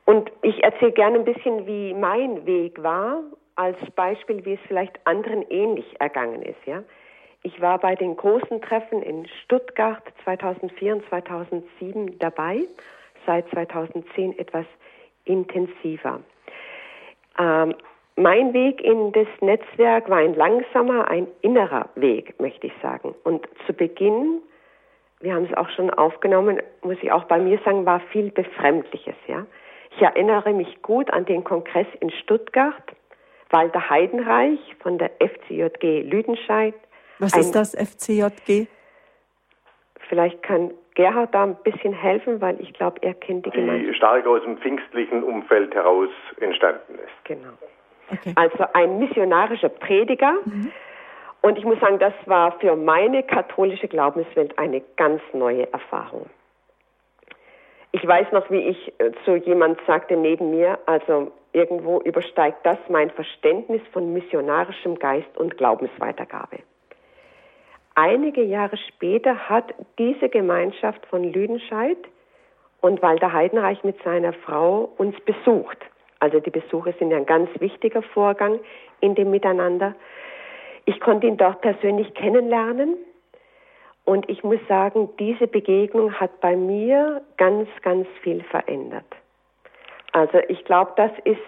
Und 0.05 0.31
ich 0.43 0.63
erzähle 0.63 0.91
gerne 0.91 1.19
ein 1.19 1.25
bisschen, 1.25 1.65
wie 1.65 1.93
mein 1.93 2.45
Weg 2.45 2.81
war, 2.81 3.23
als 3.55 3.77
Beispiel, 3.95 4.45
wie 4.45 4.53
es 4.53 4.59
vielleicht 4.67 4.99
anderen 5.05 5.43
ähnlich 5.49 5.99
ergangen 5.99 6.41
ist. 6.41 6.63
Ja? 6.65 6.83
Ich 7.43 7.59
war 7.61 7.79
bei 7.79 7.95
den 7.95 8.15
großen 8.15 8.61
Treffen 8.61 9.01
in 9.01 9.27
Stuttgart 9.43 10.03
2004 10.23 10.95
und 10.95 11.09
2007 11.09 12.19
dabei, 12.19 12.61
seit 13.25 13.49
2010 13.49 14.37
etwas 14.37 14.65
intensiver. 15.25 16.19
Ähm, 17.39 17.75
mein 18.15 18.53
Weg 18.53 18.81
in 18.81 19.11
das 19.11 19.27
Netzwerk 19.41 20.09
war 20.09 20.19
ein 20.19 20.35
langsamer, 20.35 21.09
ein 21.09 21.27
innerer 21.41 21.89
Weg, 21.95 22.39
möchte 22.39 22.67
ich 22.67 22.73
sagen. 22.81 23.13
Und 23.23 23.47
zu 23.65 23.73
Beginn, 23.73 24.41
wir 25.19 25.33
haben 25.33 25.45
es 25.45 25.57
auch 25.57 25.69
schon 25.69 25.89
aufgenommen, 25.89 26.61
muss 26.81 26.97
ich 27.01 27.11
auch 27.11 27.25
bei 27.25 27.39
mir 27.39 27.59
sagen, 27.65 27.85
war 27.85 27.99
viel 28.11 28.31
Befremdliches, 28.31 29.15
ja. 29.27 29.45
Ich 29.95 30.01
erinnere 30.01 30.51
mich 30.51 30.81
gut 30.81 31.12
an 31.13 31.25
den 31.25 31.43
Kongress 31.43 31.88
in 32.01 32.10
Stuttgart, 32.10 32.84
Walter 33.49 33.89
Heidenreich 33.89 34.60
von 34.81 34.97
der 34.97 35.12
FCJG 35.19 36.01
Lüdenscheid. 36.01 36.73
Was 37.19 37.34
ein, 37.34 37.39
ist 37.39 37.51
das 37.53 37.73
FCJG? 37.73 38.67
Vielleicht 40.10 40.43
kann 40.43 40.71
Gerhard 40.95 41.34
da 41.34 41.43
ein 41.43 41.55
bisschen 41.63 41.93
helfen, 41.93 42.41
weil 42.41 42.60
ich 42.60 42.73
glaube, 42.73 43.01
er 43.03 43.13
kennt 43.13 43.45
die, 43.45 43.51
die 43.51 43.62
Gemeinde. 43.62 43.88
Die 43.88 43.93
stark 43.93 44.27
aus 44.27 44.41
dem 44.43 44.58
pfingstlichen 44.58 45.23
Umfeld 45.23 45.73
heraus 45.73 46.10
entstanden 46.41 46.95
ist. 46.95 47.25
Genau. 47.25 47.53
Okay. 48.12 48.34
Also 48.36 48.65
ein 48.73 48.99
missionarischer 48.99 49.69
Prediger. 49.69 50.34
Mhm. 50.43 50.71
Und 51.41 51.58
ich 51.58 51.63
muss 51.63 51.79
sagen, 51.79 51.99
das 51.99 52.13
war 52.25 52.60
für 52.60 52.75
meine 52.75 53.23
katholische 53.23 53.88
Glaubenswelt 53.88 54.58
eine 54.58 54.81
ganz 54.97 55.21
neue 55.31 55.71
Erfahrung. 55.71 56.29
Ich 57.95 58.05
weiß 58.05 58.34
noch, 58.34 58.51
wie 58.51 58.60
ich 58.60 58.93
äh, 58.97 59.12
zu 59.23 59.38
jemand 59.38 59.79
sagte 59.88 60.17
neben 60.17 60.49
mir, 60.49 60.77
also 60.86 61.31
irgendwo 61.53 62.01
übersteigt 62.01 62.58
das 62.63 62.77
mein 62.89 63.10
Verständnis 63.10 63.81
von 63.93 64.12
missionarischem 64.12 64.99
Geist 64.99 65.38
und 65.38 65.55
Glaubensweitergabe. 65.55 66.58
Einige 67.93 68.43
Jahre 68.43 68.75
später 68.75 69.47
hat 69.47 69.73
diese 69.97 70.27
Gemeinschaft 70.27 71.05
von 71.05 71.23
Lüdenscheid 71.23 71.97
und 72.81 73.01
Walter 73.01 73.31
Heidenreich 73.31 73.81
mit 73.86 73.95
seiner 74.03 74.34
Frau 74.34 74.89
uns 74.97 75.15
besucht. 75.21 75.77
Also 76.19 76.41
die 76.41 76.51
Besuche 76.51 76.93
sind 76.99 77.12
ja 77.12 77.17
ein 77.17 77.25
ganz 77.25 77.49
wichtiger 77.62 78.01
Vorgang 78.01 78.60
in 78.99 79.15
dem 79.15 79.31
Miteinander. 79.31 79.95
Ich 80.84 80.99
konnte 80.99 81.27
ihn 81.27 81.38
dort 81.38 81.62
persönlich 81.62 82.13
kennenlernen 82.13 82.97
und 84.05 84.29
ich 84.29 84.43
muss 84.43 84.59
sagen, 84.67 85.09
diese 85.19 85.47
Begegnung 85.47 86.13
hat 86.13 86.39
bei 86.39 86.55
mir 86.55 87.21
ganz, 87.37 87.67
ganz 87.81 88.07
viel 88.21 88.43
verändert. 88.43 89.05
Also 90.11 90.37
ich 90.47 90.63
glaube, 90.63 90.93
das 90.95 91.11
ist, 91.25 91.41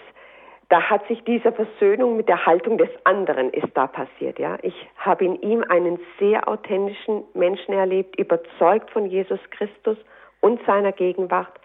da 0.70 0.82
hat 0.82 1.08
sich 1.08 1.24
diese 1.24 1.52
Versöhnung 1.52 2.18
mit 2.18 2.28
der 2.28 2.46
Haltung 2.46 2.80
des 2.80 2.90
anderen 3.06 3.52
ist 3.54 3.70
da 3.76 3.88
passiert, 3.88 4.40
ja. 4.40 4.58
Ich 4.64 4.74
habe 4.98 5.24
in 5.24 5.42
ihm 5.42 5.64
einen 5.70 6.00
sehr 6.20 6.48
authentischen 6.48 7.24
Menschen 7.36 7.74
erlebt, 7.74 8.20
überzeugt 8.20 8.92
von 8.92 9.06
Jesus 9.06 9.40
Christus 9.52 9.98
und 10.42 10.60
seiner 10.66 10.92
Gegenwart. 10.92 11.60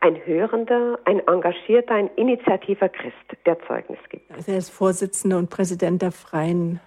Ein 0.00 0.16
hörender, 0.24 0.98
ein 1.04 1.20
engagierter, 1.26 1.94
ein 1.94 2.08
initiativer 2.16 2.88
Christ, 2.88 3.14
der 3.46 3.58
Zeugnis 3.66 3.98
gibt. 4.08 4.30
Also 4.32 4.52
er 4.52 4.58
ist 4.58 4.70
Vorsitzender 4.70 5.38
und 5.38 5.50
Präsident 5.50 6.02
der 6.02 6.12
Freien 6.12 6.80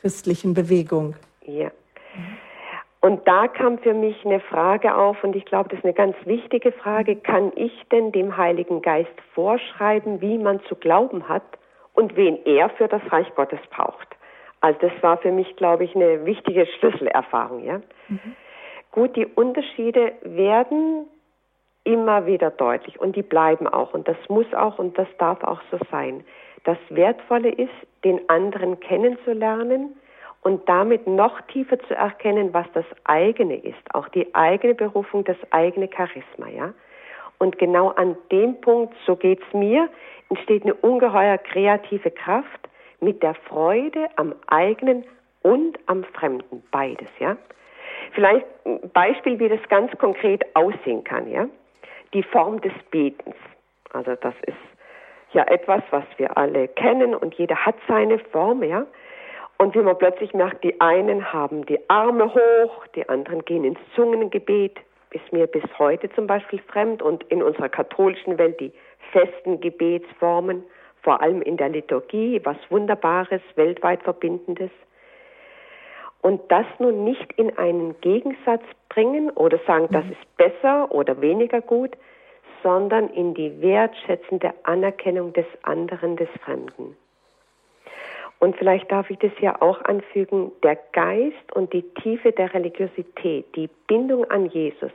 Christlichen 0.00 0.54
Bewegung. 0.54 1.16
Ja. 1.44 1.70
Und 3.00 3.26
da 3.28 3.46
kam 3.46 3.78
für 3.78 3.94
mich 3.94 4.24
eine 4.24 4.40
Frage 4.40 4.94
auf, 4.96 5.22
und 5.22 5.36
ich 5.36 5.44
glaube, 5.44 5.68
das 5.68 5.78
ist 5.78 5.84
eine 5.84 5.94
ganz 5.94 6.16
wichtige 6.24 6.72
Frage. 6.72 7.16
Kann 7.16 7.52
ich 7.54 7.72
denn 7.92 8.10
dem 8.10 8.36
Heiligen 8.36 8.82
Geist 8.82 9.14
vorschreiben, 9.34 10.20
wie 10.20 10.38
man 10.38 10.60
zu 10.64 10.74
glauben 10.74 11.28
hat 11.28 11.44
und 11.94 12.16
wen 12.16 12.44
er 12.44 12.70
für 12.70 12.88
das 12.88 13.02
Reich 13.12 13.32
Gottes 13.34 13.60
braucht? 13.70 14.08
Also 14.60 14.78
das 14.80 14.92
war 15.02 15.18
für 15.18 15.30
mich, 15.30 15.54
glaube 15.56 15.84
ich, 15.84 15.94
eine 15.94 16.24
wichtige 16.24 16.66
Schlüsselerfahrung. 16.66 17.64
Ja? 17.64 17.80
Mhm. 18.08 18.36
Gut, 18.90 19.14
die 19.14 19.26
Unterschiede 19.26 20.12
werden 20.22 21.06
immer 21.84 22.26
wieder 22.26 22.50
deutlich 22.50 22.98
und 22.98 23.14
die 23.14 23.22
bleiben 23.22 23.68
auch 23.68 23.94
und 23.94 24.08
das 24.08 24.16
muss 24.28 24.52
auch 24.54 24.78
und 24.78 24.98
das 24.98 25.06
darf 25.18 25.44
auch 25.44 25.60
so 25.70 25.78
sein. 25.90 26.24
Das 26.64 26.78
Wertvolle 26.90 27.50
ist, 27.50 27.70
den 28.02 28.28
anderen 28.28 28.80
kennenzulernen, 28.80 29.96
und 30.46 30.68
damit 30.68 31.08
noch 31.08 31.40
tiefer 31.48 31.76
zu 31.88 31.94
erkennen, 31.96 32.54
was 32.54 32.66
das 32.72 32.84
eigene 33.02 33.56
ist, 33.56 33.82
auch 33.94 34.08
die 34.10 34.32
eigene 34.32 34.76
Berufung, 34.76 35.24
das 35.24 35.36
eigene 35.50 35.90
Charisma, 35.92 36.48
ja. 36.48 36.72
Und 37.38 37.58
genau 37.58 37.88
an 37.88 38.16
dem 38.30 38.60
Punkt, 38.60 38.94
so 39.06 39.16
geht's 39.16 39.52
mir, 39.52 39.88
entsteht 40.30 40.62
eine 40.62 40.74
ungeheuer 40.74 41.38
kreative 41.38 42.12
Kraft 42.12 42.68
mit 43.00 43.24
der 43.24 43.34
Freude 43.34 44.06
am 44.14 44.36
eigenen 44.46 45.04
und 45.42 45.80
am 45.86 46.04
Fremden, 46.04 46.62
beides, 46.70 47.08
ja. 47.18 47.36
Vielleicht 48.12 48.46
ein 48.64 48.88
Beispiel, 48.90 49.40
wie 49.40 49.48
das 49.48 49.68
ganz 49.68 49.90
konkret 49.98 50.44
aussehen 50.54 51.02
kann, 51.02 51.28
ja. 51.28 51.48
Die 52.14 52.22
Form 52.22 52.60
des 52.60 52.72
Betens. 52.92 53.34
Also 53.92 54.14
das 54.14 54.34
ist 54.46 54.54
ja 55.32 55.42
etwas, 55.48 55.82
was 55.90 56.04
wir 56.18 56.38
alle 56.38 56.68
kennen 56.68 57.16
und 57.16 57.34
jeder 57.34 57.56
hat 57.66 57.74
seine 57.88 58.20
Form, 58.20 58.62
ja. 58.62 58.86
Und 59.58 59.74
wie 59.74 59.82
man 59.82 59.96
plötzlich 59.96 60.34
merkt, 60.34 60.64
die 60.64 60.80
einen 60.80 61.32
haben 61.32 61.64
die 61.64 61.78
Arme 61.88 62.32
hoch, 62.34 62.86
die 62.94 63.08
anderen 63.08 63.44
gehen 63.44 63.64
ins 63.64 63.78
Zungengebet, 63.94 64.78
ist 65.10 65.32
mir 65.32 65.46
bis 65.46 65.64
heute 65.78 66.10
zum 66.10 66.26
Beispiel 66.26 66.60
fremd 66.68 67.00
und 67.00 67.24
in 67.24 67.42
unserer 67.42 67.68
katholischen 67.68 68.38
Welt 68.38 68.60
die 68.60 68.72
festen 69.12 69.60
Gebetsformen, 69.60 70.62
vor 71.02 71.22
allem 71.22 71.40
in 71.40 71.56
der 71.56 71.70
Liturgie, 71.70 72.40
was 72.44 72.56
Wunderbares, 72.68 73.40
weltweit 73.54 74.02
Verbindendes. 74.02 74.70
Und 76.20 76.40
das 76.50 76.66
nun 76.78 77.04
nicht 77.04 77.32
in 77.34 77.56
einen 77.56 77.98
Gegensatz 78.00 78.64
bringen 78.88 79.30
oder 79.30 79.58
sagen, 79.66 79.88
das 79.92 80.04
mhm. 80.04 80.12
ist 80.12 80.36
besser 80.36 80.90
oder 80.92 81.20
weniger 81.20 81.60
gut, 81.60 81.96
sondern 82.62 83.08
in 83.10 83.32
die 83.34 83.60
wertschätzende 83.62 84.52
Anerkennung 84.64 85.32
des 85.32 85.46
anderen, 85.62 86.16
des 86.16 86.28
Fremden. 86.44 86.96
Und 88.46 88.54
vielleicht 88.58 88.92
darf 88.92 89.10
ich 89.10 89.18
das 89.18 89.32
ja 89.40 89.60
auch 89.60 89.82
anfügen, 89.86 90.52
der 90.62 90.78
Geist 90.92 91.52
und 91.52 91.72
die 91.72 91.82
Tiefe 91.94 92.30
der 92.30 92.54
Religiosität, 92.54 93.44
die 93.56 93.68
Bindung 93.88 94.24
an 94.30 94.46
Jesus, 94.46 94.92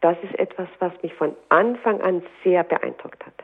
das 0.00 0.16
ist 0.22 0.38
etwas, 0.38 0.66
was 0.78 0.92
mich 1.02 1.12
von 1.12 1.36
Anfang 1.50 2.00
an 2.00 2.22
sehr 2.42 2.64
beeindruckt 2.64 3.26
hat. 3.26 3.34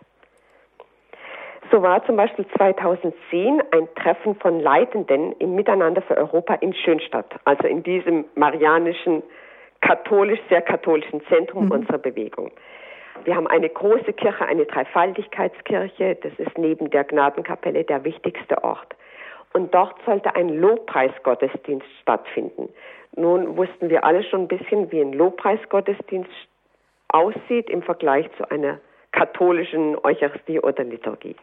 So 1.70 1.82
war 1.82 2.02
zum 2.06 2.16
Beispiel 2.16 2.46
2010 2.56 3.62
ein 3.72 3.88
Treffen 3.96 4.36
von 4.36 4.58
Leitenden 4.58 5.32
im 5.32 5.54
Miteinander 5.54 6.00
für 6.00 6.16
Europa 6.16 6.54
in 6.54 6.72
Schönstadt, 6.72 7.38
also 7.44 7.68
in 7.68 7.82
diesem 7.82 8.24
marianischen, 8.34 9.22
katholisch, 9.82 10.40
sehr 10.48 10.62
katholischen 10.62 11.20
Zentrum 11.26 11.66
mhm. 11.66 11.72
unserer 11.72 11.98
Bewegung. 11.98 12.52
Wir 13.24 13.36
haben 13.36 13.48
eine 13.48 13.68
große 13.68 14.14
Kirche, 14.14 14.46
eine 14.46 14.64
Dreifaltigkeitskirche. 14.64 16.16
Das 16.22 16.32
ist 16.38 16.56
neben 16.56 16.88
der 16.88 17.04
Gnadenkapelle 17.04 17.84
der 17.84 18.02
wichtigste 18.04 18.64
Ort 18.64 18.96
und 19.52 19.74
dort 19.74 19.94
sollte 20.06 20.34
ein 20.34 20.48
Lobpreisgottesdienst 20.48 21.86
stattfinden. 22.00 22.68
Nun 23.14 23.56
wussten 23.56 23.90
wir 23.90 24.04
alle 24.04 24.22
schon 24.24 24.42
ein 24.42 24.48
bisschen, 24.48 24.90
wie 24.90 25.00
ein 25.00 25.12
Lobpreisgottesdienst 25.12 26.30
aussieht 27.08 27.68
im 27.68 27.82
Vergleich 27.82 28.26
zu 28.36 28.50
einer 28.50 28.78
katholischen 29.12 29.96
Eucharistie 30.02 30.60
oder 30.60 30.84
Liturgie. 30.84 31.36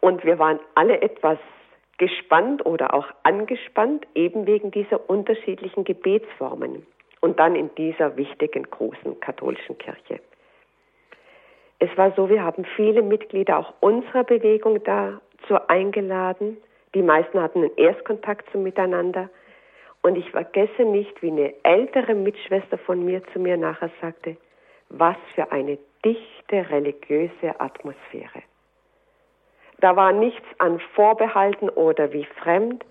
Und 0.00 0.24
wir 0.24 0.38
waren 0.38 0.60
alle 0.74 1.00
etwas 1.00 1.38
gespannt 1.96 2.64
oder 2.66 2.92
auch 2.92 3.06
angespannt, 3.22 4.06
eben 4.14 4.46
wegen 4.46 4.70
dieser 4.70 5.08
unterschiedlichen 5.08 5.84
Gebetsformen 5.84 6.86
und 7.22 7.38
dann 7.38 7.56
in 7.56 7.74
dieser 7.76 8.16
wichtigen 8.18 8.64
großen 8.64 9.18
katholischen 9.20 9.78
Kirche. 9.78 10.20
Es 11.78 11.88
war 11.96 12.12
so, 12.12 12.28
wir 12.28 12.42
haben 12.42 12.64
viele 12.76 13.02
Mitglieder 13.02 13.58
auch 13.58 13.72
unserer 13.80 14.24
Bewegung 14.24 14.82
dazu 14.84 15.58
eingeladen 15.68 16.58
die 16.96 17.02
meisten 17.02 17.42
hatten 17.42 17.58
einen 17.58 17.76
Erstkontakt 17.76 18.50
zum 18.52 18.62
Miteinander. 18.62 19.28
Und 20.00 20.16
ich 20.16 20.30
vergesse 20.30 20.82
nicht, 20.82 21.20
wie 21.20 21.30
eine 21.30 21.52
ältere 21.62 22.14
Mitschwester 22.14 22.78
von 22.78 23.04
mir 23.04 23.22
zu 23.34 23.38
mir 23.38 23.58
nachher 23.58 23.90
sagte, 24.00 24.38
was 24.88 25.16
für 25.34 25.52
eine 25.52 25.76
dichte 26.02 26.70
religiöse 26.70 27.60
Atmosphäre. 27.60 28.42
Da 29.80 29.94
war 29.94 30.12
nichts 30.12 30.46
an 30.56 30.80
Vorbehalten 30.94 31.68
oder 31.68 32.14
wie 32.14 32.24
fremd, 32.42 32.82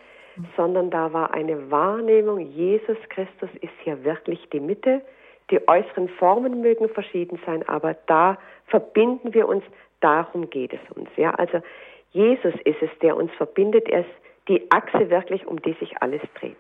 sondern 0.56 0.92
da 0.92 1.12
war 1.12 1.34
eine 1.34 1.72
Wahrnehmung, 1.72 2.40
Jesus 2.40 2.98
Christus 3.10 3.50
ist 3.62 3.74
hier 3.84 4.04
wirklich 4.04 4.48
die 4.52 4.60
Mitte. 4.60 5.02
Die 5.50 5.68
äußeren 5.68 6.10
Formen 6.10 6.62
mögen 6.62 6.90
verschieden 6.90 7.40
sein, 7.48 7.68
aber 7.68 7.96
da 8.06 8.38
verbinden 8.68 9.34
wir 9.34 9.48
uns, 9.48 9.64
darum 10.00 10.48
geht 10.52 10.74
es 10.74 10.96
uns. 10.96 11.10
Ja, 11.16 11.32
also 11.32 11.60
Jesus 12.16 12.54
ist 12.64 12.82
es, 12.82 12.90
der 13.02 13.18
uns 13.18 13.30
verbindet. 13.34 13.90
Er 13.90 14.00
ist 14.00 14.10
die 14.48 14.72
Achse 14.72 15.10
wirklich, 15.10 15.46
um 15.46 15.62
die 15.62 15.74
sich 15.74 16.02
alles 16.02 16.22
dreht. 16.40 16.56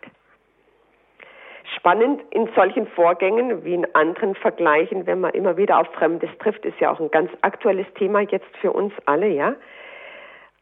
Spannend 1.77 2.21
in 2.31 2.49
solchen 2.55 2.87
Vorgängen 2.87 3.63
wie 3.63 3.73
in 3.73 3.95
anderen 3.95 4.35
Vergleichen, 4.35 5.05
wenn 5.05 5.21
man 5.21 5.31
immer 5.31 5.55
wieder 5.55 5.79
auf 5.79 5.87
Fremdes 5.93 6.29
trifft, 6.39 6.65
ist 6.65 6.77
ja 6.81 6.91
auch 6.91 6.99
ein 6.99 7.09
ganz 7.09 7.31
aktuelles 7.41 7.87
Thema 7.93 8.19
jetzt 8.19 8.53
für 8.59 8.73
uns 8.73 8.93
alle, 9.05 9.29
ja. 9.29 9.55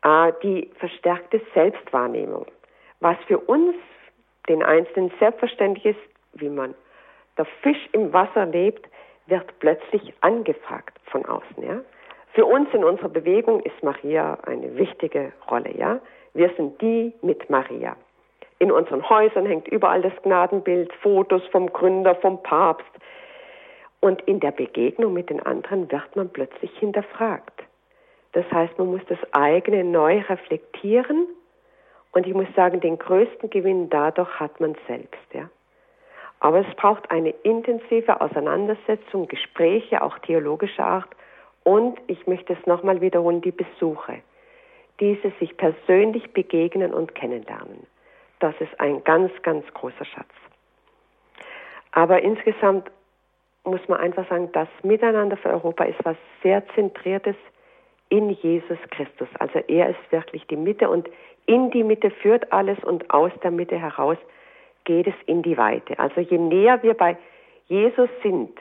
Äh, 0.03 0.31
die 0.43 0.69
verstärkte 0.77 1.41
Selbstwahrnehmung. 1.55 2.45
Was 2.99 3.17
für 3.25 3.39
uns, 3.39 3.75
den 4.47 4.61
Einzelnen, 4.61 5.11
selbstverständlich 5.19 5.97
ist, 5.97 6.09
wie 6.33 6.49
man 6.49 6.75
der 7.35 7.45
Fisch 7.63 7.89
im 7.93 8.13
Wasser 8.13 8.45
lebt, 8.45 8.87
wird 9.25 9.57
plötzlich 9.59 10.13
angefragt 10.21 10.99
von 11.05 11.25
außen, 11.25 11.63
ja. 11.63 11.81
Für 12.33 12.45
uns 12.45 12.67
in 12.73 12.83
unserer 12.83 13.09
Bewegung 13.09 13.59
ist 13.59 13.83
Maria 13.83 14.39
eine 14.47 14.75
wichtige 14.75 15.33
Rolle, 15.51 15.71
ja. 15.77 15.99
Wir 16.33 16.49
sind 16.57 16.81
die 16.81 17.13
mit 17.21 17.47
Maria. 17.51 17.95
In 18.57 18.71
unseren 18.71 19.07
Häusern 19.07 19.45
hängt 19.45 19.67
überall 19.67 20.01
das 20.01 20.13
Gnadenbild, 20.23 20.91
Fotos 20.93 21.43
vom 21.51 21.71
Gründer, 21.71 22.15
vom 22.15 22.41
Papst. 22.41 22.89
Und 23.99 24.21
in 24.23 24.39
der 24.39 24.49
Begegnung 24.51 25.13
mit 25.13 25.29
den 25.29 25.45
anderen 25.45 25.91
wird 25.91 26.15
man 26.15 26.29
plötzlich 26.29 26.75
hinterfragt. 26.79 27.63
Das 28.31 28.51
heißt, 28.51 28.79
man 28.79 28.87
muss 28.87 29.05
das 29.07 29.19
eigene 29.31 29.83
neu 29.83 30.21
reflektieren 30.21 31.27
und 32.13 32.25
ich 32.25 32.33
muss 32.33 32.47
sagen, 32.55 32.79
den 32.79 32.97
größten 32.97 33.51
Gewinn 33.51 33.91
dadurch 33.91 34.39
hat 34.39 34.59
man 34.59 34.75
selbst. 34.87 35.33
Ja? 35.33 35.49
Aber 36.39 36.67
es 36.67 36.75
braucht 36.77 37.11
eine 37.11 37.29
intensive 37.43 38.19
Auseinandersetzung, 38.21 39.27
Gespräche, 39.27 40.01
auch 40.01 40.17
theologischer 40.19 40.85
Art 40.85 41.09
und 41.63 41.99
ich 42.07 42.27
möchte 42.27 42.53
es 42.53 42.65
nochmal 42.65 43.01
wiederholen, 43.01 43.41
die 43.41 43.51
Besuche. 43.51 44.19
Diese 44.99 45.31
sich 45.39 45.57
persönlich 45.57 46.31
begegnen 46.33 46.93
und 46.93 47.15
kennenlernen. 47.15 47.87
Das 48.39 48.53
ist 48.59 48.79
ein 48.79 49.03
ganz, 49.03 49.31
ganz 49.41 49.65
großer 49.73 50.05
Schatz. 50.05 50.29
Aber 51.91 52.21
insgesamt 52.21 52.91
muss 53.63 53.87
man 53.87 53.99
einfach 53.99 54.27
sagen, 54.27 54.49
das 54.51 54.67
Miteinander 54.83 55.37
für 55.37 55.49
Europa 55.49 55.85
ist 55.85 56.03
was 56.03 56.17
sehr 56.41 56.67
Zentriertes 56.75 57.35
in 58.09 58.29
Jesus 58.29 58.77
Christus. 58.91 59.29
Also 59.39 59.59
er 59.67 59.89
ist 59.89 60.11
wirklich 60.11 60.45
die 60.47 60.57
Mitte 60.57 60.89
und 60.89 61.09
in 61.45 61.71
die 61.71 61.83
Mitte 61.83 62.11
führt 62.11 62.51
alles 62.51 62.77
und 62.83 63.09
aus 63.11 63.31
der 63.41 63.51
Mitte 63.51 63.77
heraus 63.77 64.17
geht 64.83 65.07
es 65.07 65.15
in 65.25 65.41
die 65.41 65.57
Weite. 65.57 65.97
Also 65.97 66.21
je 66.21 66.37
näher 66.37 66.83
wir 66.83 66.93
bei 66.93 67.17
Jesus 67.67 68.09
sind, 68.21 68.51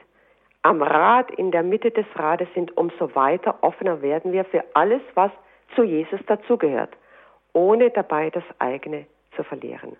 am 0.63 0.83
Rad, 0.83 1.31
in 1.33 1.51
der 1.51 1.63
Mitte 1.63 1.91
des 1.91 2.07
Rades 2.15 2.49
sind, 2.55 2.77
umso 2.77 3.15
weiter 3.15 3.59
offener 3.63 4.01
werden 4.01 4.33
wir 4.33 4.45
für 4.45 4.65
alles, 4.75 5.03
was 5.15 5.31
zu 5.75 5.83
Jesus 5.83 6.21
dazugehört, 6.27 6.91
ohne 7.53 7.91
dabei 7.91 8.31
das 8.31 8.45
eigene 8.59 9.07
zu 9.37 9.43
verlieren. 9.43 9.97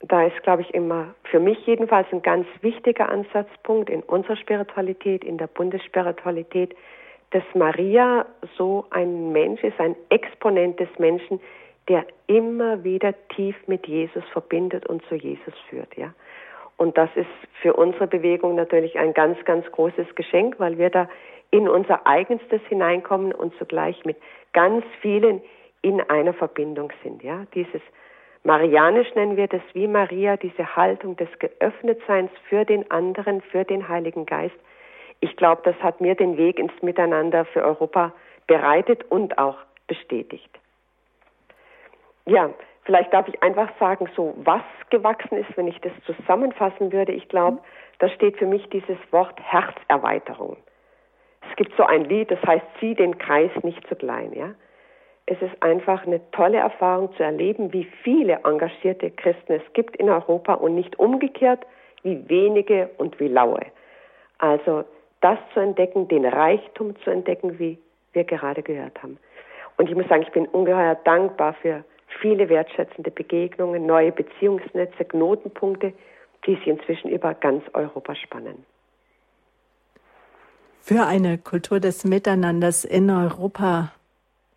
Da 0.00 0.24
ist, 0.24 0.42
glaube 0.42 0.62
ich, 0.62 0.72
immer 0.74 1.14
für 1.24 1.40
mich 1.40 1.66
jedenfalls 1.66 2.06
ein 2.12 2.22
ganz 2.22 2.46
wichtiger 2.60 3.08
Ansatzpunkt 3.08 3.90
in 3.90 4.02
unserer 4.02 4.36
Spiritualität, 4.36 5.24
in 5.24 5.38
der 5.38 5.48
Bundesspiritualität, 5.48 6.74
dass 7.30 7.42
Maria 7.54 8.24
so 8.56 8.86
ein 8.90 9.32
Mensch 9.32 9.62
ist, 9.62 9.78
ein 9.80 9.96
Exponent 10.08 10.78
des 10.80 10.88
Menschen, 10.98 11.40
der 11.88 12.06
immer 12.26 12.84
wieder 12.84 13.14
tief 13.28 13.56
mit 13.66 13.86
Jesus 13.86 14.24
verbindet 14.32 14.86
und 14.86 15.04
zu 15.06 15.16
Jesus 15.16 15.54
führt, 15.68 15.96
ja. 15.96 16.14
Und 16.78 16.96
das 16.96 17.10
ist 17.16 17.26
für 17.60 17.74
unsere 17.74 18.06
Bewegung 18.06 18.54
natürlich 18.54 18.98
ein 18.98 19.12
ganz, 19.12 19.44
ganz 19.44 19.70
großes 19.72 20.14
Geschenk, 20.14 20.58
weil 20.58 20.78
wir 20.78 20.90
da 20.90 21.08
in 21.50 21.68
unser 21.68 22.06
Eigenstes 22.06 22.62
hineinkommen 22.68 23.32
und 23.32 23.54
zugleich 23.58 24.04
mit 24.04 24.16
ganz 24.52 24.84
vielen 25.02 25.42
in 25.82 26.00
einer 26.00 26.32
Verbindung 26.32 26.92
sind, 27.02 27.22
ja. 27.22 27.44
Dieses 27.54 27.82
Marianisch 28.44 29.12
nennen 29.14 29.36
wir 29.36 29.48
das 29.48 29.62
wie 29.74 29.88
Maria, 29.88 30.36
diese 30.36 30.76
Haltung 30.76 31.16
des 31.16 31.28
Geöffnetseins 31.38 32.30
für 32.48 32.64
den 32.64 32.88
anderen, 32.90 33.42
für 33.42 33.64
den 33.64 33.88
Heiligen 33.88 34.26
Geist. 34.26 34.56
Ich 35.20 35.36
glaube, 35.36 35.62
das 35.64 35.76
hat 35.82 36.00
mir 36.00 36.14
den 36.14 36.36
Weg 36.36 36.58
ins 36.58 36.72
Miteinander 36.80 37.44
für 37.46 37.64
Europa 37.64 38.12
bereitet 38.46 39.04
und 39.10 39.36
auch 39.38 39.56
bestätigt. 39.88 40.48
Ja, 42.26 42.50
vielleicht 42.88 43.12
darf 43.12 43.28
ich 43.28 43.42
einfach 43.42 43.68
sagen, 43.78 44.08
so 44.16 44.32
was 44.38 44.62
gewachsen 44.88 45.36
ist, 45.36 45.54
wenn 45.56 45.68
ich 45.68 45.78
das 45.82 45.92
zusammenfassen 46.06 46.90
würde. 46.90 47.12
Ich 47.12 47.28
glaube, 47.28 47.58
da 47.98 48.08
steht 48.08 48.38
für 48.38 48.46
mich 48.46 48.66
dieses 48.70 48.96
Wort 49.10 49.38
Herzerweiterung. 49.42 50.56
Es 51.50 51.56
gibt 51.56 51.76
so 51.76 51.84
ein 51.84 52.04
Lied, 52.04 52.30
das 52.30 52.42
heißt, 52.42 52.64
zieh 52.80 52.94
den 52.94 53.18
Kreis 53.18 53.50
nicht 53.62 53.86
zu 53.88 53.94
klein, 53.94 54.32
ja 54.32 54.54
es 55.30 55.42
ist 55.42 55.62
einfach 55.62 56.06
eine 56.06 56.20
tolle 56.30 56.56
Erfahrung 56.56 57.12
zu 57.16 57.22
erleben, 57.22 57.72
wie 57.72 57.84
viele 58.02 58.40
engagierte 58.44 59.10
Christen 59.10 59.52
es 59.52 59.72
gibt 59.74 59.96
in 59.96 60.08
Europa 60.08 60.54
und 60.54 60.74
nicht 60.74 60.98
umgekehrt, 60.98 61.66
wie 62.02 62.26
wenige 62.28 62.88
und 62.96 63.20
wie 63.20 63.28
laue. 63.28 63.60
Also 64.38 64.84
das 65.20 65.38
zu 65.52 65.60
entdecken, 65.60 66.08
den 66.08 66.24
Reichtum 66.24 66.96
zu 67.00 67.10
entdecken, 67.10 67.58
wie 67.58 67.78
wir 68.14 68.24
gerade 68.24 68.62
gehört 68.62 69.02
haben. 69.02 69.18
Und 69.76 69.90
ich 69.90 69.94
muss 69.94 70.08
sagen, 70.08 70.22
ich 70.22 70.32
bin 70.32 70.46
ungeheuer 70.46 70.94
dankbar 71.04 71.54
für 71.60 71.84
viele 72.20 72.48
wertschätzende 72.48 73.10
Begegnungen, 73.10 73.86
neue 73.86 74.12
Beziehungsnetze, 74.12 75.04
Knotenpunkte, 75.04 75.92
die 76.46 76.54
sich 76.56 76.66
inzwischen 76.66 77.08
über 77.10 77.34
ganz 77.34 77.64
Europa 77.72 78.14
spannen. 78.14 78.64
Für 80.80 81.06
eine 81.06 81.38
Kultur 81.38 81.80
des 81.80 82.04
Miteinanders 82.04 82.84
in 82.84 83.10
Europa 83.10 83.92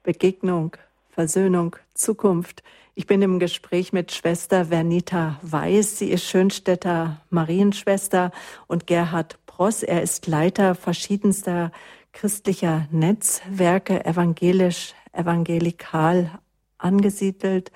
Begegnung, 0.04 0.78
Versöhnung, 1.10 1.76
Zukunft. 1.94 2.64
Ich 2.96 3.06
bin 3.06 3.22
im 3.22 3.40
Gespräch 3.40 3.94
mit 3.94 4.12
Schwester 4.12 4.66
Vernita 4.66 5.40
Weiß. 5.42 6.00
Sie 6.00 6.10
ist 6.10 6.24
Schönstädter 6.24 7.22
Marienschwester 7.30 8.32
und 8.68 8.88
Gerhard 8.88 9.40
Pross. 9.46 9.84
Er 9.84 10.02
ist 10.02 10.28
Leiter 10.28 10.74
verschiedenster 10.74 11.72
christlicher 12.14 12.88
Netzwerke, 12.92 14.06
evangelisch, 14.06 14.94
evangelikal 15.14 16.32
angesiedelt. 16.84 17.72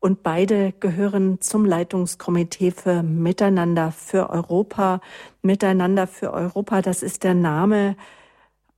Und 0.00 0.22
beide 0.22 0.72
gehören 0.72 1.40
zum 1.40 1.64
Leitungskomitee 1.64 2.72
für 2.72 3.02
Miteinander 3.02 3.92
für 3.92 4.30
Europa. 4.30 5.00
Miteinander 5.42 6.06
für 6.06 6.32
Europa, 6.32 6.82
das 6.82 7.02
ist 7.02 7.22
der 7.22 7.34
Name 7.34 7.96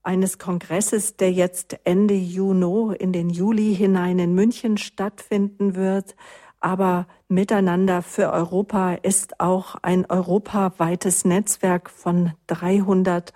eines 0.02 0.38
Kongresses, 0.38 1.16
der 1.16 1.32
jetzt 1.32 1.78
Ende 1.84 2.14
Juni 2.14 2.94
in 2.96 3.12
den 3.12 3.30
Juli 3.30 3.74
hinein 3.74 4.18
in 4.18 4.34
München 4.34 4.76
stattfinden 4.76 5.74
wird. 5.74 6.14
Aber 6.60 7.06
Miteinander 7.28 8.02
für 8.02 8.30
Europa 8.30 8.94
ist 8.94 9.40
auch 9.40 9.76
ein 9.82 10.06
europaweites 10.06 11.24
Netzwerk 11.24 11.90
von 11.90 12.32
300 12.46 13.32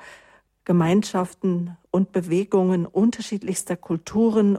Gemeinschaften 0.64 1.76
und 1.90 2.12
Bewegungen 2.12 2.84
unterschiedlichster 2.84 3.76
Kulturen, 3.76 4.58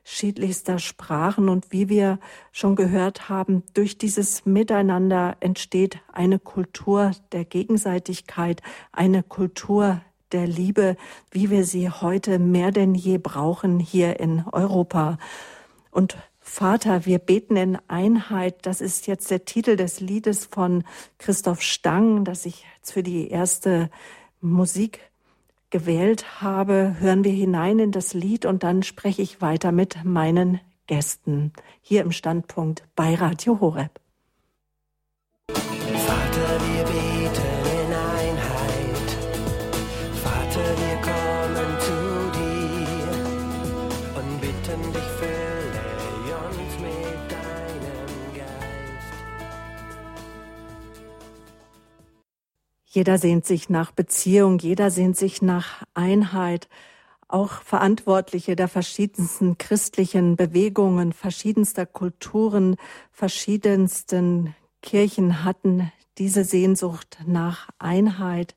unterschiedlichster 0.00 0.78
Sprachen. 0.78 1.48
Und 1.48 1.72
wie 1.72 1.88
wir 1.88 2.18
schon 2.52 2.76
gehört 2.76 3.28
haben, 3.28 3.62
durch 3.74 3.98
dieses 3.98 4.46
Miteinander 4.46 5.36
entsteht 5.40 5.98
eine 6.12 6.38
Kultur 6.38 7.12
der 7.32 7.44
Gegenseitigkeit, 7.44 8.62
eine 8.92 9.22
Kultur 9.22 10.00
der 10.32 10.46
Liebe, 10.46 10.96
wie 11.30 11.50
wir 11.50 11.64
sie 11.64 11.90
heute 11.90 12.38
mehr 12.38 12.70
denn 12.70 12.94
je 12.94 13.18
brauchen 13.18 13.80
hier 13.80 14.20
in 14.20 14.44
Europa. 14.52 15.18
Und 15.90 16.16
Vater, 16.38 17.04
wir 17.06 17.18
beten 17.18 17.56
in 17.56 17.78
Einheit. 17.88 18.66
Das 18.66 18.80
ist 18.80 19.06
jetzt 19.06 19.30
der 19.30 19.44
Titel 19.44 19.76
des 19.76 20.00
Liedes 20.00 20.46
von 20.46 20.84
Christoph 21.18 21.62
Stang, 21.62 22.24
das 22.24 22.46
ich 22.46 22.64
jetzt 22.76 22.92
für 22.92 23.02
die 23.02 23.28
erste 23.28 23.90
Musik 24.40 25.09
gewählt 25.70 26.42
habe. 26.42 26.96
Hören 26.98 27.24
wir 27.24 27.32
hinein 27.32 27.78
in 27.78 27.92
das 27.92 28.14
Lied 28.14 28.44
und 28.44 28.62
dann 28.62 28.82
spreche 28.82 29.22
ich 29.22 29.40
weiter 29.40 29.72
mit 29.72 30.04
meinen 30.04 30.60
Gästen 30.86 31.52
hier 31.80 32.02
im 32.02 32.12
Standpunkt 32.12 32.82
bei 32.96 33.14
Radio 33.14 33.60
Horeb. 33.60 33.99
Jeder 52.92 53.18
sehnt 53.18 53.46
sich 53.46 53.70
nach 53.70 53.92
Beziehung, 53.92 54.58
jeder 54.58 54.90
sehnt 54.90 55.16
sich 55.16 55.42
nach 55.42 55.84
Einheit. 55.94 56.68
Auch 57.28 57.62
Verantwortliche 57.62 58.56
der 58.56 58.66
verschiedensten 58.66 59.58
christlichen 59.58 60.34
Bewegungen, 60.34 61.12
verschiedenster 61.12 61.86
Kulturen, 61.86 62.74
verschiedensten 63.12 64.56
Kirchen 64.82 65.44
hatten 65.44 65.92
diese 66.18 66.42
Sehnsucht 66.42 67.18
nach 67.26 67.68
Einheit. 67.78 68.56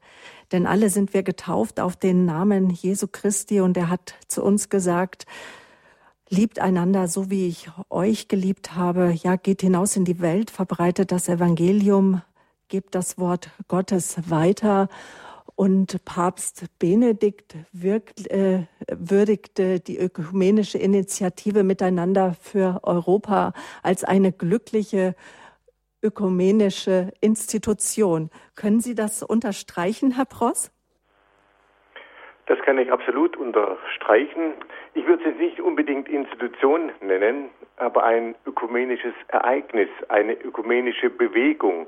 Denn 0.51 0.65
alle 0.65 0.89
sind 0.89 1.13
wir 1.13 1.21
getauft 1.21 1.79
auf 1.79 1.95
den 1.95 2.25
Namen 2.25 2.71
Jesu 2.71 3.05
Christi 3.05 3.61
und 3.61 3.77
er 3.77 3.89
hat 3.89 4.15
zu 4.27 4.43
uns 4.43 4.69
gesagt, 4.69 5.27
Liebt 6.29 6.57
einander 6.57 7.07
so, 7.07 7.29
wie 7.29 7.47
ich 7.47 7.69
euch 7.91 8.27
geliebt 8.27 8.73
habe. 8.73 9.11
Ja, 9.11 9.35
geht 9.35 9.61
hinaus 9.61 9.95
in 9.95 10.03
die 10.03 10.19
Welt, 10.19 10.49
verbreitet 10.49 11.11
das 11.11 11.29
Evangelium, 11.29 12.23
gebt 12.69 12.95
das 12.95 13.17
Wort 13.17 13.49
Gottes 13.67 14.29
weiter. 14.29 14.87
Und 15.55 16.03
Papst 16.03 16.65
Benedikt 16.79 17.55
wirkt, 17.71 18.27
äh, 18.31 18.65
würdigte 18.87 19.79
die 19.79 19.99
ökumenische 19.99 20.79
Initiative 20.79 21.63
Miteinander 21.63 22.35
für 22.41 22.79
Europa 22.83 23.53
als 23.83 24.03
eine 24.03 24.31
glückliche 24.31 25.15
ökumenische 26.03 27.11
Institution. 27.21 28.29
Können 28.55 28.81
Sie 28.81 28.93
das 28.93 29.23
unterstreichen, 29.23 30.11
Herr 30.11 30.25
Pross? 30.25 30.71
Das 32.45 32.59
kann 32.59 32.77
ich 32.77 32.91
absolut 32.91 33.37
unterstreichen. 33.37 34.53
Ich 34.95 35.07
würde 35.07 35.29
es 35.29 35.37
nicht 35.37 35.61
unbedingt 35.61 36.09
Institution 36.09 36.91
nennen, 36.99 37.49
aber 37.77 38.03
ein 38.03 38.35
ökumenisches 38.45 39.13
Ereignis, 39.29 39.87
eine 40.09 40.33
ökumenische 40.33 41.09
Bewegung, 41.09 41.87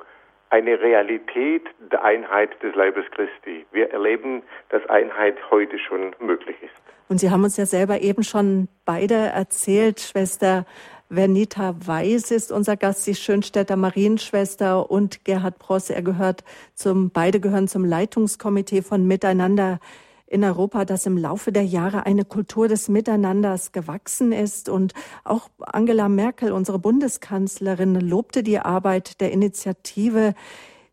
eine 0.49 0.79
Realität 0.79 1.63
der 1.91 2.03
Einheit 2.03 2.61
des 2.61 2.75
Leibes 2.75 3.05
Christi. 3.11 3.65
Wir 3.71 3.91
erleben, 3.91 4.43
dass 4.69 4.85
Einheit 4.89 5.35
heute 5.51 5.77
schon 5.79 6.15
möglich 6.19 6.55
ist. 6.61 6.73
Und 7.07 7.19
Sie 7.19 7.29
haben 7.29 7.43
uns 7.43 7.57
ja 7.57 7.65
selber 7.65 8.01
eben 8.01 8.23
schon 8.23 8.67
beide 8.85 9.15
erzählt, 9.15 9.99
Schwester 9.99 10.65
Vernita 11.09 11.75
Weiß 11.85 12.31
ist 12.31 12.51
unser 12.51 12.77
Gast, 12.77 13.05
die 13.05 13.13
Schönstädter 13.13 13.75
Marienschwester 13.75 14.89
und 14.89 15.23
Gerhard 15.23 15.59
Pross. 15.59 15.91
Er 15.91 16.01
gehört 16.01 16.43
zum, 16.73 17.11
beide 17.11 17.39
gehören 17.39 17.67
zum 17.67 17.85
Leitungskomitee 17.85 18.81
von 18.81 19.05
Miteinander 19.05 19.79
in 20.27 20.43
Europa, 20.43 20.85
das 20.85 21.05
im 21.05 21.17
Laufe 21.17 21.51
der 21.51 21.65
Jahre 21.65 22.05
eine 22.05 22.25
Kultur 22.25 22.67
des 22.67 22.89
Miteinanders 22.89 23.71
gewachsen 23.71 24.31
ist. 24.31 24.69
Und 24.69 24.93
auch 25.23 25.49
Angela 25.59 26.09
Merkel, 26.09 26.51
unsere 26.51 26.79
Bundeskanzlerin, 26.79 27.95
lobte 27.95 28.43
die 28.43 28.59
Arbeit 28.59 29.21
der 29.21 29.31
Initiative. 29.31 30.33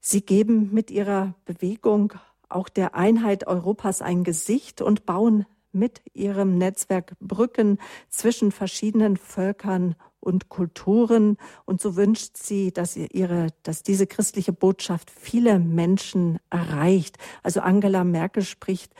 Sie 0.00 0.20
geben 0.20 0.70
mit 0.72 0.90
ihrer 0.90 1.34
Bewegung 1.44 2.12
auch 2.48 2.68
der 2.68 2.94
Einheit 2.94 3.46
Europas 3.46 4.02
ein 4.02 4.24
Gesicht 4.24 4.82
und 4.82 5.06
bauen 5.06 5.46
mit 5.72 6.02
ihrem 6.12 6.58
Netzwerk 6.58 7.14
Brücken 7.18 7.78
zwischen 8.10 8.52
verschiedenen 8.52 9.16
Völkern 9.16 9.94
und 10.20 10.48
Kulturen. 10.48 11.36
Und 11.64 11.80
so 11.80 11.96
wünscht 11.96 12.36
sie, 12.36 12.72
dass 12.72 12.96
ihre, 12.96 13.48
dass 13.62 13.82
diese 13.82 14.06
christliche 14.06 14.52
Botschaft 14.52 15.10
viele 15.10 15.58
Menschen 15.58 16.38
erreicht. 16.50 17.16
Also 17.42 17.60
Angela 17.60 18.04
Merkel 18.04 18.44
spricht 18.44 18.92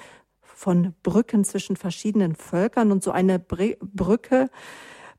von 0.62 0.94
Brücken 1.02 1.44
zwischen 1.44 1.74
verschiedenen 1.74 2.36
Völkern 2.36 2.92
und 2.92 3.02
so 3.02 3.10
eine 3.10 3.40
Brücke 3.40 4.48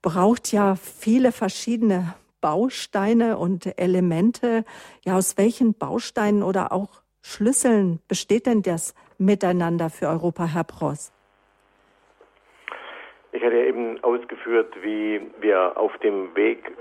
braucht 0.01 0.53
ja 0.53 0.75
viele 0.75 1.33
verschiedene 1.33 2.13
Bausteine 2.39 3.37
und 3.37 3.77
Elemente. 3.77 4.63
Ja, 5.03 5.17
aus 5.17 5.37
welchen 5.37 5.77
Bausteinen 5.77 6.43
oder 6.43 6.71
auch 6.71 7.01
Schlüsseln 7.21 7.99
besteht 8.07 8.45
denn 8.45 8.61
das 8.61 8.95
Miteinander 9.17 9.89
für 9.89 10.07
Europa, 10.07 10.45
Herr 10.45 10.63
Pross? 10.63 11.11
Ich 13.33 13.43
hatte 13.43 13.57
eben 13.57 14.01
ausgeführt, 14.03 14.73
wie 14.81 15.21
wir 15.41 15.77
auf 15.77 15.97
dem 15.97 16.33
Weg 16.35 16.71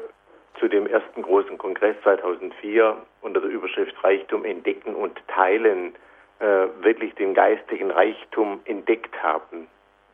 zu 0.60 0.68
dem 0.68 0.86
ersten 0.86 1.22
großen 1.22 1.58
Kongress 1.58 1.96
2004 2.04 2.96
unter 3.22 3.40
der 3.40 3.50
Überschrift 3.50 3.94
Reichtum 4.04 4.44
entdecken 4.44 4.94
und 4.94 5.20
teilen 5.26 5.94
äh, 6.42 6.66
wirklich 6.82 7.14
den 7.14 7.34
geistigen 7.34 7.92
Reichtum 7.92 8.60
entdeckt 8.64 9.22
haben. 9.22 9.68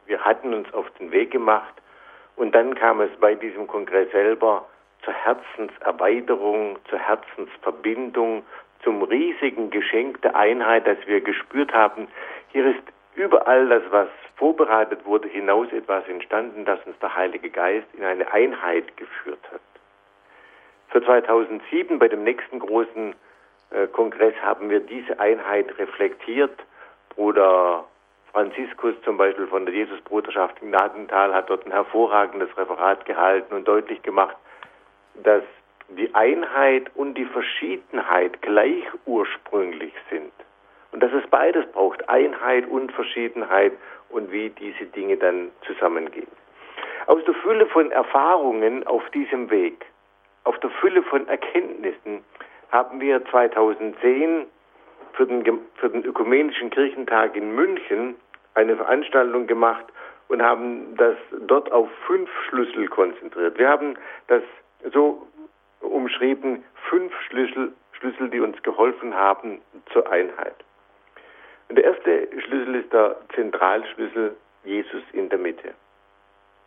Wir 0.05 0.25
hatten 0.25 0.53
uns 0.53 0.73
auf 0.75 0.89
den 0.99 1.11
Weg 1.11 1.31
gemacht 1.31 1.73
und 2.37 2.55
dann 2.55 2.75
kam 2.75 3.01
es 3.01 3.11
bei 3.19 3.35
diesem 3.35 3.67
Kongress 3.67 4.11
selber 4.13 4.67
zur 5.05 5.15
Herzenserweiterung, 5.15 6.79
zur 6.91 6.99
Herzensverbindung, 6.99 8.43
zum 8.85 9.03
riesigen 9.05 9.71
Geschenk 9.71 10.21
der 10.21 10.37
Einheit, 10.37 10.87
dass 10.87 10.99
wir 11.07 11.23
gespürt 11.23 11.73
haben, 11.73 12.09
hier 12.53 12.67
ist 12.67 12.83
überall 13.15 13.67
das, 13.69 13.83
was 13.91 14.09
vorbereitet 14.37 15.05
wurde, 15.07 15.29
hinaus 15.29 15.73
etwas 15.73 16.07
entstanden, 16.09 16.67
das 16.67 16.79
uns 16.87 16.99
der 17.01 17.15
Heilige 17.15 17.49
Geist 17.49 17.87
in 17.97 18.05
eine 18.05 18.31
Einheit 18.33 18.97
geführt 18.99 19.41
hat. 19.51 19.61
Für 20.89 21.03
2007 21.03 21.99
bei 21.99 22.09
dem 22.09 22.23
nächsten 22.25 22.59
großen 22.59 23.15
Kongress 23.93 24.35
haben 24.43 24.71
wir 24.71 24.81
diese 24.81 25.19
Einheit 25.21 25.79
reflektiert. 25.79 26.59
Bruder 27.11 27.85
Franziskus 28.33 28.95
zum 29.05 29.17
Beispiel 29.17 29.47
von 29.47 29.67
der 29.67 29.75
Jesusbruderschaft 29.75 30.61
in 30.63 30.71
Gnadental 30.71 31.35
hat 31.35 31.51
dort 31.51 31.67
ein 31.67 31.73
hervorragendes 31.73 32.57
Referat 32.57 33.05
gehalten 33.05 33.55
und 33.55 33.67
deutlich 33.67 34.03
gemacht, 34.03 34.37
dass 35.23 35.43
die 35.89 36.15
Einheit 36.15 36.91
und 36.95 37.15
die 37.15 37.25
Verschiedenheit 37.25 38.41
gleich 38.43 38.85
ursprünglich 39.07 39.95
sind. 40.11 40.33
Und 40.93 41.03
dass 41.03 41.13
es 41.13 41.27
beides 41.31 41.67
braucht, 41.73 42.09
Einheit 42.09 42.67
und 42.67 42.93
Verschiedenheit 42.93 43.73
und 44.11 44.31
wie 44.31 44.51
diese 44.51 44.87
Dinge 44.87 45.17
dann 45.17 45.51
zusammengehen. 45.67 46.29
Aus 47.07 47.23
der 47.25 47.35
Fülle 47.35 47.67
von 47.67 47.91
Erfahrungen 47.91 48.87
auf 48.87 49.09
diesem 49.11 49.51
Weg, 49.51 49.87
auf 50.45 50.59
der 50.61 50.71
Fülle 50.71 51.03
von 51.03 51.27
Erkenntnissen 51.29 52.23
haben 52.71 53.01
wir 53.01 53.25
2010 53.27 54.47
für 55.13 55.27
den, 55.27 55.61
für 55.75 55.91
den 55.91 56.05
Ökumenischen 56.05 56.71
Kirchentag 56.71 57.35
in 57.37 57.55
München 57.55 58.15
eine 58.55 58.77
Veranstaltung 58.77 59.47
gemacht 59.47 59.85
und 60.29 60.43
haben 60.43 60.97
das 60.97 61.17
dort 61.47 61.73
auf 61.73 61.89
fünf 62.07 62.31
Schlüssel 62.49 62.89
konzentriert. 62.89 63.59
Wir 63.59 63.69
haben 63.69 63.97
das 64.27 64.43
so 64.93 65.27
umschrieben, 65.81 66.65
fünf 66.89 67.13
Schlüssel, 67.29 67.73
Schlüssel, 67.93 68.29
die 68.29 68.41
uns 68.41 68.61
geholfen 68.63 69.15
haben 69.15 69.61
zur 69.93 70.11
Einheit. 70.11 70.55
Und 71.69 71.77
der 71.77 71.85
erste 71.85 72.29
Schlüssel 72.43 72.77
ist 72.77 72.93
der 72.93 73.17
Zentralschlüssel 73.35 74.37
Jesus 74.65 75.03
in 75.13 75.29
der 75.29 75.39
Mitte. 75.39 75.75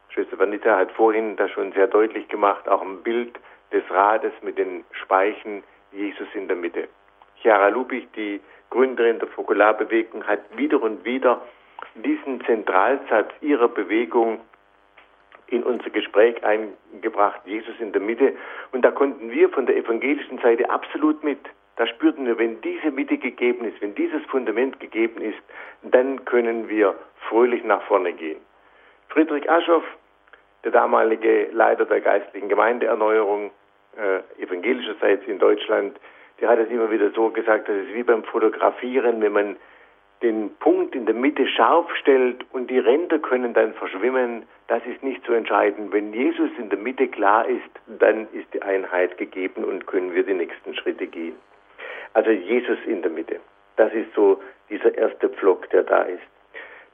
Schwester 0.09 0.37
Vanita 0.37 0.77
hat 0.77 0.91
vorhin 0.91 1.35
das 1.37 1.49
schon 1.51 1.71
sehr 1.71 1.87
deutlich 1.87 2.27
gemacht, 2.27 2.67
auch 2.67 2.81
ein 2.81 3.01
Bild 3.01 3.39
des 3.71 3.83
Rades 3.89 4.33
mit 4.41 4.57
den 4.57 4.83
Speichen 4.91 5.63
Jesus 5.91 6.27
in 6.33 6.47
der 6.47 6.57
Mitte. 6.57 6.87
Chiara 7.41 7.69
Lubich, 7.69 8.07
die 8.15 8.39
Gründerin 8.69 9.19
der 9.19 9.27
Fokularbewegung, 9.29 10.25
hat 10.25 10.39
wieder 10.55 10.81
und 10.81 11.03
wieder 11.03 11.41
diesen 11.95 12.43
Zentralsatz 12.45 13.31
ihrer 13.41 13.67
Bewegung 13.67 14.39
in 15.47 15.63
unser 15.63 15.89
Gespräch 15.89 16.41
eingebracht, 16.43 17.41
Jesus 17.45 17.75
in 17.79 17.91
der 17.91 18.01
Mitte. 18.01 18.33
Und 18.71 18.83
da 18.83 18.91
konnten 18.91 19.31
wir 19.31 19.49
von 19.49 19.65
der 19.65 19.75
evangelischen 19.75 20.39
Seite 20.39 20.69
absolut 20.69 21.23
mit. 21.23 21.39
Da 21.75 21.87
spürten 21.87 22.25
wir, 22.25 22.37
wenn 22.37 22.61
diese 22.61 22.91
Mitte 22.91 23.17
gegeben 23.17 23.65
ist, 23.65 23.81
wenn 23.81 23.95
dieses 23.95 24.23
Fundament 24.25 24.79
gegeben 24.79 25.21
ist, 25.21 25.39
dann 25.83 26.23
können 26.25 26.69
wir 26.69 26.95
fröhlich 27.27 27.63
nach 27.63 27.81
vorne 27.83 28.13
gehen. 28.13 28.39
Friedrich 29.09 29.49
Aschoff, 29.49 29.83
der 30.63 30.71
damalige 30.71 31.49
Leiter 31.51 31.85
der 31.85 32.01
geistlichen 32.01 32.49
Gemeindeerneuerung, 32.49 33.51
äh, 33.97 34.43
evangelischerseits 34.43 35.25
in 35.27 35.39
Deutschland, 35.39 35.97
der 36.39 36.49
hat 36.49 36.59
es 36.59 36.69
immer 36.69 36.89
wieder 36.89 37.11
so 37.11 37.29
gesagt, 37.29 37.69
das 37.69 37.75
ist 37.75 37.93
wie 37.93 38.03
beim 38.03 38.23
Fotografieren, 38.23 39.21
wenn 39.21 39.33
man 39.33 39.55
den 40.21 40.55
Punkt 40.59 40.95
in 40.95 41.05
der 41.05 41.15
Mitte 41.15 41.47
scharf 41.47 41.93
stellt 41.95 42.45
und 42.51 42.69
die 42.69 42.79
Ränder 42.79 43.19
können 43.19 43.53
dann 43.53 43.73
verschwimmen, 43.73 44.43
das 44.67 44.85
ist 44.85 45.01
nicht 45.03 45.25
so 45.25 45.33
entscheidend. 45.33 45.91
Wenn 45.91 46.13
Jesus 46.13 46.49
in 46.57 46.69
der 46.69 46.77
Mitte 46.77 47.07
klar 47.07 47.47
ist, 47.47 47.69
dann 47.99 48.27
ist 48.31 48.53
die 48.53 48.61
Einheit 48.61 49.17
gegeben 49.17 49.63
und 49.63 49.87
können 49.87 50.13
wir 50.13 50.23
die 50.23 50.33
nächsten 50.33 50.75
Schritte 50.75 51.07
gehen. 51.07 51.35
Also 52.13 52.29
Jesus 52.29 52.77
in 52.85 53.01
der 53.01 53.11
Mitte. 53.11 53.39
Das 53.77 53.91
ist 53.93 54.13
so 54.13 54.39
dieser 54.69 54.95
erste 54.95 55.29
Pflock, 55.29 55.69
der 55.71 55.83
da 55.83 56.03
ist. 56.03 56.21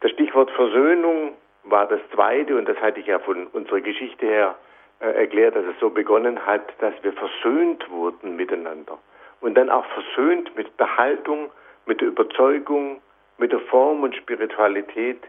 Das 0.01 0.11
Stichwort 0.11 0.49
Versöhnung 0.51 1.33
war 1.63 1.87
das 1.87 1.99
zweite 2.13 2.55
und 2.55 2.67
das 2.67 2.77
hatte 2.77 2.99
ich 2.99 3.07
ja 3.07 3.19
von 3.19 3.47
unserer 3.47 3.81
Geschichte 3.81 4.25
her 4.25 4.55
erklärt, 4.99 5.55
dass 5.55 5.65
es 5.65 5.79
so 5.79 5.89
begonnen 5.89 6.45
hat, 6.45 6.73
dass 6.79 6.93
wir 7.03 7.13
versöhnt 7.13 7.89
wurden 7.89 8.35
miteinander. 8.35 8.97
Und 9.41 9.55
dann 9.55 9.69
auch 9.69 9.85
versöhnt 9.85 10.55
mit 10.55 10.67
der 10.79 10.97
Haltung, 10.97 11.51
mit 11.85 12.01
der 12.01 12.07
Überzeugung, 12.07 13.01
mit 13.37 13.51
der 13.51 13.59
Form 13.59 14.03
und 14.03 14.15
Spiritualität 14.15 15.21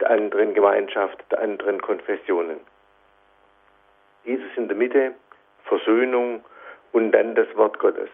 der 0.00 0.10
anderen 0.10 0.54
Gemeinschaft, 0.54 1.18
der 1.30 1.40
anderen 1.40 1.80
Konfessionen. 1.80 2.60
Jesus 4.24 4.50
in 4.56 4.68
der 4.68 4.76
Mitte, 4.76 5.14
Versöhnung 5.64 6.44
und 6.92 7.12
dann 7.12 7.34
das 7.34 7.48
Wort 7.56 7.78
Gottes. 7.78 8.10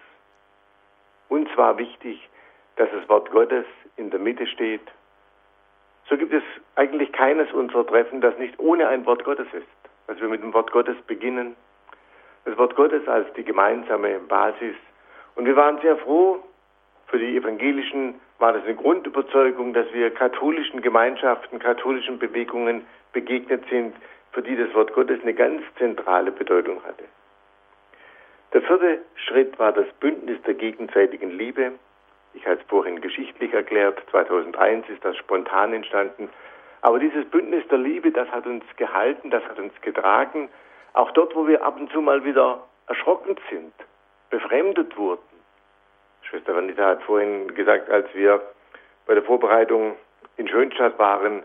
Uns 1.29 1.49
war 1.57 1.79
wichtig, 1.79 2.29
dass 2.77 2.89
das 2.93 3.09
Wort 3.09 3.31
Gottes 3.33 3.65
in 3.97 4.11
der 4.11 4.21
Mitte 4.21 4.47
steht. 4.47 4.83
So 6.09 6.17
gibt 6.17 6.33
es 6.33 6.43
eigentlich 6.77 7.11
keines 7.13 7.53
unserer 7.53 7.85
Treffen, 7.85 8.21
das 8.21 8.39
nicht 8.39 8.57
ohne 8.61 8.87
ein 8.87 9.05
Wort 9.07 9.25
Gottes 9.25 9.49
ist 9.53 9.67
dass 10.07 10.21
wir 10.21 10.29
mit 10.29 10.43
dem 10.43 10.55
Wort 10.55 10.73
Gottes 10.73 10.97
beginnen. 11.07 11.57
Das 12.45 12.57
Wort 12.59 12.77
Gottes 12.77 13.07
als 13.09 13.33
die 13.35 13.45
gemeinsame 13.45 14.19
Basis. 14.21 14.77
Und 15.35 15.47
wir 15.47 15.57
waren 15.57 15.81
sehr 15.81 15.97
froh, 15.99 16.43
für 17.09 17.19
die 17.19 17.37
Evangelischen 17.37 18.21
war 18.39 18.53
das 18.53 18.65
eine 18.65 18.75
Grundüberzeugung, 18.75 19.73
dass 19.73 19.87
wir 19.93 20.11
katholischen 20.11 20.83
Gemeinschaften, 20.83 21.59
katholischen 21.59 22.19
Bewegungen 22.19 22.85
begegnet 23.13 23.65
sind, 23.71 23.95
für 24.33 24.43
die 24.43 24.57
das 24.57 24.73
Wort 24.75 24.93
Gottes 24.93 25.21
eine 25.23 25.35
ganz 25.35 25.63
zentrale 25.79 26.31
Bedeutung 26.31 26.83
hatte. 26.85 27.05
Der 28.53 28.63
vierte 28.63 29.01
Schritt 29.15 29.59
war 29.59 29.73
das 29.73 29.87
Bündnis 30.01 30.41
der 30.43 30.55
gegenseitigen 30.55 31.31
Liebe. 31.31 31.73
Ich 32.35 32.45
habe 32.47 32.57
es 32.61 32.67
vorhin 32.69 33.01
geschichtlich 33.01 33.53
erklärt. 33.53 34.03
2001 34.11 34.89
ist 34.89 35.05
das 35.05 35.17
spontan 35.17 35.73
entstanden. 35.73 36.29
Aber 36.87 37.01
dieses 37.01 37.25
Bündnis 37.25 37.67
der 37.67 37.79
Liebe, 37.79 38.13
das 38.13 38.31
hat 38.31 38.47
uns 38.47 38.63
gehalten, 38.77 39.31
das 39.31 39.43
hat 39.49 39.59
uns 39.59 39.73
getragen, 39.81 40.49
auch 40.93 41.11
dort, 41.11 41.35
wo 41.35 41.49
wir 41.49 41.65
ab 41.65 41.81
und 41.81 41.91
zu 41.91 42.01
mal 42.01 42.25
wieder 42.25 42.63
erschrocken 42.87 43.35
sind, 43.51 43.73
befremdet 44.31 44.97
wurden. 44.97 45.21
Schwester 46.23 46.55
Vanita 46.55 46.87
hat 46.91 47.03
vorhin 47.03 47.53
gesagt, 47.57 47.91
als 47.91 48.07
wir 48.15 48.41
bei 49.05 49.15
der 49.15 49.25
Vorbereitung 49.25 49.97
in 50.37 50.47
Schönstadt 50.47 50.97
waren, 50.97 51.43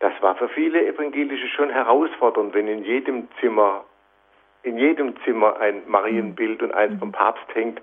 das 0.00 0.12
war 0.22 0.34
für 0.34 0.48
viele 0.48 0.84
Evangelische 0.84 1.46
schon 1.50 1.70
herausfordernd, 1.70 2.52
wenn 2.52 2.66
in 2.66 2.82
jedem 2.82 3.28
Zimmer, 3.38 3.84
in 4.64 4.76
jedem 4.76 5.14
Zimmer 5.22 5.56
ein 5.60 5.84
Marienbild 5.86 6.64
und 6.64 6.74
eins 6.74 6.98
vom 6.98 7.12
Papst 7.12 7.46
hängt. 7.54 7.80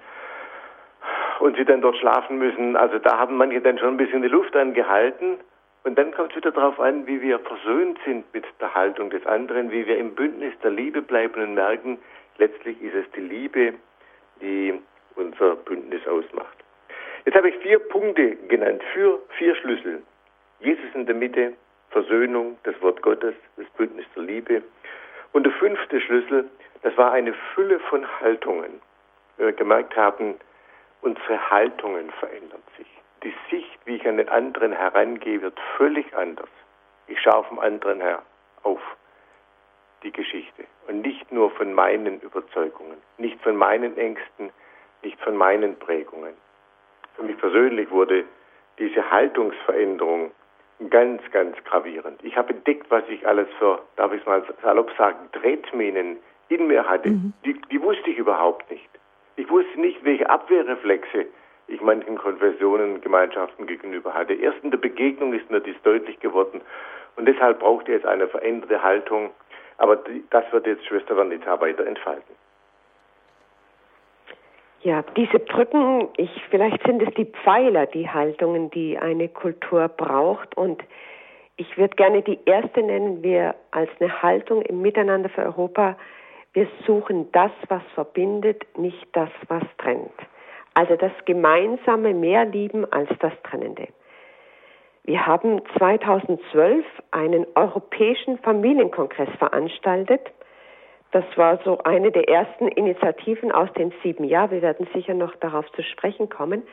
und 1.40 1.56
sie 1.56 1.64
dann 1.64 1.80
dort 1.80 1.96
schlafen 1.96 2.38
müssen. 2.38 2.76
Also 2.76 3.00
da 3.00 3.18
haben 3.18 3.38
manche 3.38 3.62
dann 3.62 3.78
schon 3.78 3.94
ein 3.94 3.98
bisschen 3.98 4.24
die 4.24 4.28
Luft 4.28 4.58
angehalten. 4.58 5.38
Und 5.88 5.98
dann 5.98 6.12
kommt 6.12 6.32
es 6.32 6.36
wieder 6.36 6.52
darauf 6.52 6.82
an, 6.82 7.08
wie 7.08 7.22
wir 7.22 7.40
versöhnt 7.40 7.98
sind 8.04 8.26
mit 8.34 8.44
der 8.60 8.76
Haltung 8.76 9.10
des 9.10 9.26
anderen, 9.26 9.72
wie 9.72 9.88
wir 9.88 9.98
im 9.98 10.16
Bündnis 10.16 10.54
der 10.62 10.72
Liebe 10.72 11.02
bleiben 11.02 11.42
und 11.42 11.54
merken, 11.54 11.98
letztlich 12.38 12.82
ist 12.82 12.94
es 12.94 13.10
die 13.16 13.22
Liebe, 13.22 13.74
die 14.42 14.78
unser 15.16 15.56
Bündnis 15.56 16.06
ausmacht. 16.06 16.58
Jetzt 17.24 17.38
habe 17.38 17.48
ich 17.48 17.56
vier 17.60 17.80
Punkte 17.80 18.36
genannt 18.50 18.84
für 18.92 19.22
vier 19.38 19.56
Schlüssel. 19.56 20.04
Jesus 20.60 20.94
in 20.94 21.06
der 21.06 21.16
Mitte, 21.16 21.54
Versöhnung, 21.92 22.58
das 22.64 22.76
Wort 22.82 23.02
Gottes, 23.02 23.36
das 23.56 23.70
Bündnis 23.78 24.06
der 24.14 24.24
Liebe. 24.24 24.64
Und 25.32 25.46
der 25.46 25.54
fünfte 25.54 26.02
Schlüssel, 26.02 26.50
das 26.82 26.98
war 26.98 27.14
eine 27.14 27.34
Fülle 27.56 27.80
von 27.80 28.06
Haltungen. 28.20 28.82
Wir 29.38 29.54
gemerkt 29.54 29.96
haben, 29.96 30.36
unsere 31.00 31.50
Haltungen 31.50 32.12
verändern 32.20 32.64
sich. 32.78 32.97
Die 33.24 33.34
Sicht, 33.50 33.80
wie 33.86 33.96
ich 33.96 34.08
an 34.08 34.18
den 34.18 34.30
anderen 34.30 34.72
herangehe, 34.72 35.42
wird 35.42 35.60
völlig 35.78 36.16
anders. 36.16 36.50
Ich 37.08 37.20
schaue 37.22 37.44
vom 37.46 37.60
anderen 37.60 38.02
her 38.02 38.22
auf 38.64 38.80
die 40.04 40.12
Geschichte 40.12 40.66
und 40.88 41.02
nicht 41.02 41.32
nur 41.32 41.50
von 41.52 41.74
meinen 41.74 42.20
Überzeugungen, 42.22 42.98
nicht 43.18 43.42
von 43.42 43.56
meinen 43.56 43.98
Ängsten, 43.98 44.52
nicht 45.02 45.20
von 45.22 45.36
meinen 45.36 45.78
Prägungen. 45.80 46.34
Für 47.16 47.24
mich 47.24 47.38
persönlich 47.38 47.90
wurde 47.90 48.26
diese 48.78 49.10
Haltungsveränderung 49.10 50.32
ganz, 50.90 51.22
ganz 51.32 51.58
gravierend. 51.64 52.24
Ich 52.24 52.38
habe 52.38 52.54
entdeckt, 52.54 52.86
was 52.90 53.04
ich 53.10 53.28
alles 53.28 53.48
für, 53.58 53.82
darf 53.96 54.14
ich 54.14 54.22
es 54.22 54.28
mal 54.28 54.44
salopp 54.62 54.92
sagen, 54.98 55.18
Tretminen 55.32 56.18
in 56.50 56.68
mir 56.68 56.88
hatte. 56.88 57.10
Mhm. 57.10 57.34
Die, 57.44 57.60
die 57.72 57.82
wusste 57.82 58.12
ich 58.12 58.18
überhaupt 58.18 58.70
nicht. 58.70 58.88
Ich 59.36 59.50
wusste 59.50 59.80
nicht, 59.80 60.04
welche 60.04 60.30
Abwehrreflexe 60.30 61.26
ich 61.68 61.82
manchen 61.82 62.18
Konfessionen, 62.18 63.02
Gemeinschaften 63.02 63.68
gegenüber 63.68 64.14
hatte. 64.14 64.34
Erst 64.34 64.64
in 64.64 64.72
der 64.72 64.78
Begegnung 64.78 65.34
ist 65.34 65.50
mir 65.52 65.60
dies 65.60 65.76
deutlich 65.84 66.20
geworden. 66.20 66.62
Und 67.16 67.28
deshalb 67.28 67.60
brauchte 67.60 67.94
es 67.94 68.06
eine 68.06 68.28
veränderte 68.28 68.82
Haltung. 68.82 69.32
Aber 69.78 70.00
das 70.30 70.52
wird 70.52 70.66
jetzt 70.66 70.86
Schwester 70.86 71.18
Vanita 71.18 71.60
weiter 71.60 71.86
entfalten. 71.86 72.36
Ja, 74.82 75.04
diese 75.16 75.40
Brücken, 75.40 76.08
ich, 76.18 76.30
vielleicht 76.50 76.86
sind 76.86 77.02
es 77.02 77.14
die 77.16 77.26
Pfeiler, 77.26 77.88
die 77.88 78.10
Haltungen, 78.10 78.70
die 78.70 78.98
eine 78.98 79.28
Kultur 79.28 79.88
braucht. 79.90 80.56
Und 80.56 80.84
ich 81.58 81.78
würde 81.78 81.96
gerne 81.96 82.22
die 82.22 82.40
erste 82.46 82.82
nennen, 82.82 83.24
wir 83.24 83.56
als 83.72 83.90
eine 84.00 84.22
Haltung 84.22 84.62
im 84.62 84.82
Miteinander 84.82 85.30
für 85.30 85.44
Europa. 85.44 85.98
Wir 86.54 86.68
suchen 86.86 87.32
das, 87.34 87.52
was 87.68 87.84
verbindet, 87.96 88.66
nicht 88.78 89.08
das, 89.14 89.30
was 89.48 89.64
trennt. 89.80 90.14
Also 90.78 90.96
das 90.96 91.12
Gemeinsame 91.26 92.14
mehr 92.14 92.46
lieben 92.46 92.86
als 92.92 93.10
das 93.20 93.34
Trennende. 93.44 93.88
Wir 95.06 95.26
haben 95.26 95.62
2012 95.78 96.86
einen 97.12 97.48
europäischen 97.56 98.38
Familienkongress 98.40 99.30
veranstaltet 99.40 100.22
das 101.12 101.24
war 101.36 101.60
so 101.64 101.78
eine 101.80 102.12
der 102.12 102.28
ersten 102.28 102.68
Initiativen 102.68 103.52
aus 103.52 103.72
den 103.74 103.94
sieben 104.04 104.26
Jahren. 104.26 104.52
Wir 104.52 104.62
werden 104.62 104.88
sicher 104.94 105.14
noch 105.14 105.36
darauf 105.38 105.66
zu 105.72 105.82
sprechen 105.84 106.30
kommen. 106.30 106.64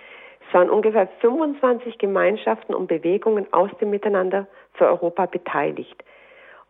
Es 0.47 0.55
waren 0.55 0.71
ungefähr 0.71 1.09
25 1.21 1.99
Gemeinschaften 1.99 2.75
und 2.75 2.89
Bewegungen 2.89 3.47
aus 3.53 3.71
dem 3.81 3.91
Miteinander 3.91 4.47
für 4.75 4.87
Europa 4.87 5.27
beteiligt. 5.27 6.05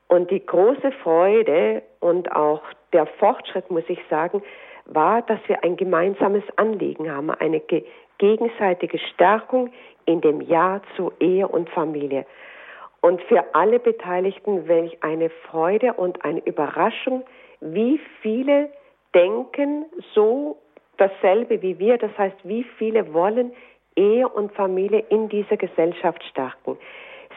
Und 0.09 0.30
die 0.30 0.45
große 0.45 0.93
Freude 1.03 1.82
und 2.01 2.30
auch 2.30 2.62
der 2.93 3.07
Fortschritt, 3.07 3.70
muss 3.70 3.85
ich 3.89 3.99
sagen, 4.11 4.43
war, 4.87 5.22
dass 5.22 5.41
wir 5.47 5.64
ein 5.64 5.76
gemeinsames 5.76 6.45
Anliegen 6.57 7.11
haben, 7.11 7.30
eine 7.30 7.61
ge 7.61 7.85
gegenseitige 8.18 8.99
Stärkung 8.99 9.72
in 10.07 10.20
dem 10.20 10.41
Ja 10.41 10.80
zu 10.97 11.12
Ehe 11.18 11.49
und 11.49 11.68
Familie. 11.70 12.24
Und 13.01 13.20
für 13.22 13.45
alle 13.55 13.80
Beteiligten 13.80 14.68
welch 14.68 15.03
eine 15.03 15.30
Freude 15.30 15.95
und 15.95 16.24
eine 16.24 16.41
Überraschung, 16.47 17.24
wie 17.61 18.01
viele 18.22 18.70
denken 19.14 19.87
so 20.14 20.59
dasselbe 20.97 21.61
wie 21.61 21.78
wir, 21.78 21.99
das 21.99 22.16
heißt, 22.16 22.37
wie 22.45 22.64
viele 22.78 23.12
wollen 23.12 23.53
Ehe 23.97 24.28
und 24.28 24.53
Familie 24.53 25.05
in 25.09 25.28
dieser 25.28 25.57
Gesellschaft 25.57 26.22
stärken. 26.24 26.78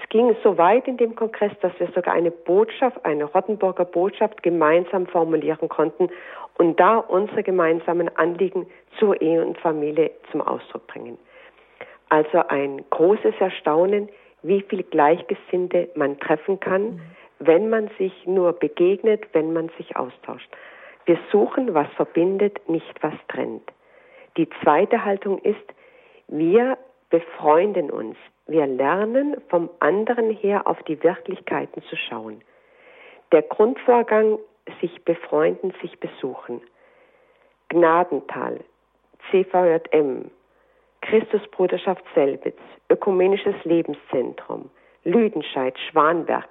Es 0.02 0.10
ging 0.10 0.36
so 0.44 0.58
weit 0.58 0.88
in 0.88 0.98
dem 0.98 1.16
Kongress, 1.16 1.52
dass 1.62 1.72
wir 1.80 1.88
sogar 1.88 2.14
eine 2.14 2.32
Botschaft, 2.32 3.04
eine 3.04 3.26
Rottenburger 3.26 3.86
Botschaft 3.86 4.44
gemeinsam 4.44 5.08
formulieren 5.08 5.70
konnten 5.70 6.10
und 6.58 6.80
da 6.80 6.98
unsere 6.98 7.44
gemeinsamen 7.44 8.16
Anliegen 8.18 8.68
zur 9.00 9.22
Ehe 9.22 9.46
und 9.46 9.58
Familie 9.60 10.12
zum 10.32 10.42
Ausdruck 10.42 10.88
bringen. 10.88 11.18
Also 12.10 12.40
ein 12.48 12.84
großes 12.90 13.36
Erstaunen, 13.40 14.10
wie 14.44 14.62
viel 14.62 14.84
Gleichgesinnte 14.84 15.90
man 15.96 16.20
treffen 16.20 16.60
kann, 16.60 17.02
wenn 17.40 17.70
man 17.70 17.90
sich 17.98 18.14
nur 18.26 18.54
begegnet, 18.54 19.26
wenn 19.34 19.54
man 19.54 19.70
sich 19.78 19.96
austauscht. 19.96 20.50
Wir 21.06 21.20
suchen, 21.32 21.74
was 21.74 21.88
verbindet, 21.96 22.68
nicht 22.68 23.02
was 23.02 23.14
trennt. 23.28 23.72
Die 24.36 24.50
zweite 24.64 25.04
Haltung 25.04 25.40
ist, 25.40 25.74
wir 26.28 26.78
befreunden 27.10 27.90
uns. 27.90 28.18
Wir 28.48 28.66
lernen 28.66 29.38
vom 29.50 29.70
anderen 29.80 30.32
her 30.32 30.68
auf 30.68 30.82
die 30.84 31.02
Wirklichkeiten 31.04 31.82
zu 31.84 31.96
schauen. 31.96 32.42
Der 33.32 33.42
Grundvorgang, 33.42 34.40
sich 34.82 35.04
befreunden, 35.06 35.74
sich 35.82 36.00
besuchen. 36.00 36.62
Gnadental, 37.70 38.60
CVJM, 39.30 40.32
Christusbruderschaft 41.02 42.04
Selbitz, 42.16 42.60
Ökumenisches 42.90 43.56
Lebenszentrum, 43.64 44.70
Lüdenscheid, 45.04 45.78
Schwanberg, 45.90 46.48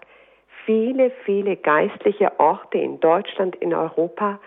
viele, 0.64 1.10
viele 1.24 1.56
geistliche 1.56 2.38
Orte 2.38 2.78
in 2.78 3.00
Deutschland, 3.00 3.56
in 3.56 3.72
Europa, 3.72 4.38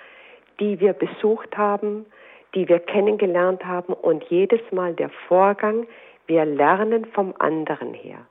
die 0.60 0.80
wir 0.80 0.94
besucht 0.94 1.58
haben, 1.58 2.06
die 2.54 2.68
wir 2.68 2.80
kennengelernt 2.80 3.66
haben. 3.66 3.94
Und 3.94 4.24
jedes 4.26 4.62
Mal 4.72 4.94
der 4.94 5.10
Vorgang, 5.28 5.88
wir 6.28 6.46
lernen 6.46 7.06
vom 7.06 7.34
anderen 7.40 7.94
her. 7.94 8.26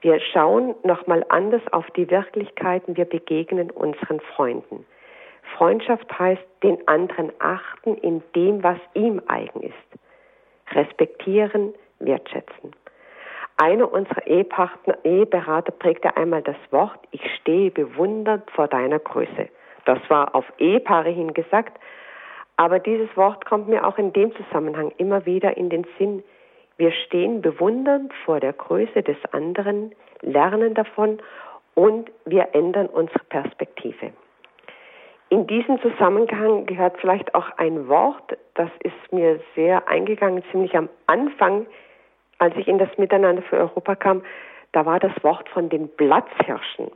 Wir 0.00 0.20
schauen 0.20 0.74
nochmal 0.84 1.24
anders 1.28 1.62
auf 1.72 1.86
die 1.96 2.10
Wirklichkeiten, 2.10 2.96
wir 2.96 3.04
begegnen 3.04 3.70
unseren 3.70 4.20
Freunden. 4.20 4.86
Freundschaft 5.56 6.18
heißt 6.18 6.42
den 6.62 6.86
anderen 6.86 7.32
achten 7.38 7.96
in 7.96 8.22
dem, 8.34 8.62
was 8.62 8.78
ihm 8.94 9.20
eigen 9.26 9.62
ist. 9.62 9.74
Respektieren, 10.72 11.74
wertschätzen. 11.98 12.72
Einer 13.56 13.92
unserer 13.92 14.24
Ehepartner, 14.26 14.98
Eheberater 15.02 15.72
prägte 15.72 16.16
einmal 16.16 16.42
das 16.42 16.56
Wort, 16.70 17.00
ich 17.10 17.22
stehe 17.40 17.72
bewundernd 17.72 18.48
vor 18.52 18.68
deiner 18.68 19.00
Größe. 19.00 19.48
Das 19.84 19.98
war 20.08 20.34
auf 20.34 20.44
Ehepaare 20.58 21.10
hin 21.10 21.34
gesagt, 21.34 21.76
aber 22.56 22.78
dieses 22.78 23.08
Wort 23.16 23.46
kommt 23.46 23.68
mir 23.68 23.84
auch 23.86 23.98
in 23.98 24.12
dem 24.12 24.32
Zusammenhang 24.36 24.92
immer 24.98 25.26
wieder 25.26 25.56
in 25.56 25.70
den 25.70 25.86
Sinn. 25.98 26.22
Wir 26.78 26.92
stehen 26.92 27.42
bewundernd 27.42 28.12
vor 28.24 28.40
der 28.40 28.52
Größe 28.54 29.02
des 29.02 29.18
anderen, 29.32 29.94
lernen 30.22 30.74
davon 30.74 31.18
und 31.74 32.10
wir 32.24 32.48
ändern 32.54 32.86
unsere 32.86 33.24
Perspektive. 33.24 34.12
In 35.28 35.46
diesem 35.46 35.80
Zusammenhang 35.82 36.64
gehört 36.64 36.98
vielleicht 37.00 37.34
auch 37.34 37.50
ein 37.58 37.88
Wort, 37.88 38.38
das 38.54 38.70
ist 38.80 39.12
mir 39.12 39.38
sehr 39.54 39.86
eingegangen, 39.86 40.42
ziemlich 40.50 40.74
am 40.74 40.88
Anfang 41.06 41.66
als 42.38 42.56
ich 42.56 42.68
in 42.68 42.78
das 42.78 42.88
Miteinander 42.96 43.42
für 43.42 43.58
Europa 43.58 43.96
kam, 43.96 44.22
da 44.72 44.86
war 44.86 45.00
das 45.00 45.12
Wort 45.22 45.48
von 45.48 45.68
den 45.68 45.88
Platzhirschen. 45.96 46.90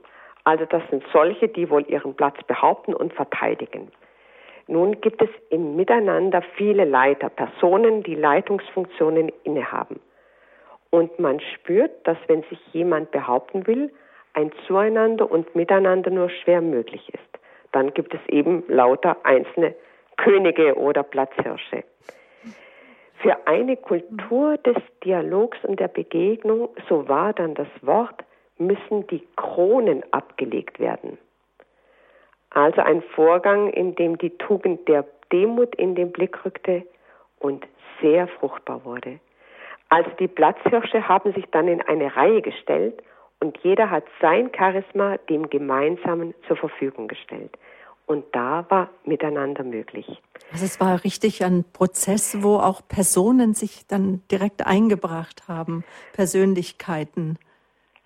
Also 0.45 0.65
das 0.65 0.83
sind 0.91 1.05
solche, 1.13 1.49
die 1.49 1.69
wohl 1.71 1.85
ihren 1.89 2.15
Platz 2.15 2.43
behaupten 2.47 2.95
und 2.95 3.13
verteidigen. 3.13 3.91
Nun 4.69 5.01
gibt 5.01 5.21
es 5.23 5.31
im 5.51 5.77
Miteinander 5.77 6.43
viele 6.57 6.85
Leiter, 6.85 7.29
Personen, 7.29 8.03
die 8.03 8.15
Leitungsfunktionen 8.15 9.31
innehaben. 9.45 10.01
Und 10.91 11.19
man 11.19 11.41
spürt, 11.41 12.07
dass 12.07 12.19
wenn 12.29 12.43
sich 12.45 12.61
jemand 12.73 13.11
behaupten 13.11 13.67
will, 13.67 13.91
ein 14.35 14.51
Zueinander 14.67 15.31
und 15.31 15.55
Miteinander 15.55 16.11
nur 16.11 16.31
schwer 16.31 16.61
möglich 16.61 17.09
ist. 17.13 17.41
Dann 17.73 17.93
gibt 17.95 18.15
es 18.15 18.21
eben 18.29 18.65
lauter 18.69 19.17
einzelne 19.25 19.75
Könige 20.17 20.77
oder 20.77 21.03
Platzhirsche. 21.03 21.85
Für 23.23 23.47
eine 23.47 23.77
Kultur 23.77 24.59
des 24.59 24.77
Dialogs 25.05 25.59
und 25.65 25.81
der 25.81 25.89
Begegnung, 25.89 26.69
so 26.89 27.09
war 27.09 27.33
dann 27.33 27.55
das 27.55 27.69
Wort, 27.81 28.25
müssen 28.59 29.07
die 29.09 29.27
Kronen 29.37 30.03
abgelegt 30.13 30.79
werden. 30.81 31.19
Also 32.55 32.83
ein 32.83 33.03
Vorgang, 33.15 33.71
in 33.71 33.95
dem 33.95 34.19
die 34.19 34.37
Tugend 34.39 34.87
der 34.89 35.07
Demut 35.33 35.75
in 35.77 35.95
den 35.95 36.13
Blick 36.13 36.45
rückte 36.45 36.85
und 37.39 37.67
sehr 38.01 38.29
fruchtbar 38.29 38.85
wurde. 38.85 39.21
Also 39.89 40.11
die 40.19 40.29
Platzhirsche 40.29 41.09
haben 41.09 41.33
sich 41.33 41.47
dann 41.51 41.69
in 41.69 41.83
eine 41.83 42.15
Reihe 42.15 42.43
gestellt 42.43 43.03
und 43.41 43.59
jeder 43.63 43.91
hat 43.91 44.05
sein 44.21 44.51
Charisma 44.57 45.17
dem 45.29 45.51
Gemeinsamen 45.51 46.35
zur 46.47 46.57
Verfügung 46.57 47.09
gestellt. 47.09 47.59
Und 48.07 48.25
da 48.33 48.67
war 48.69 48.91
Miteinander 49.05 49.65
möglich. 49.65 50.07
Also 50.53 50.65
es 50.65 50.81
war 50.81 51.03
richtig 51.05 51.45
ein 51.45 51.65
Prozess, 51.73 52.43
wo 52.43 52.57
auch 52.57 52.83
Personen 52.87 53.55
sich 53.55 53.87
dann 53.87 54.23
direkt 54.31 54.67
eingebracht 54.67 55.49
haben, 55.49 55.85
Persönlichkeiten. 56.13 57.39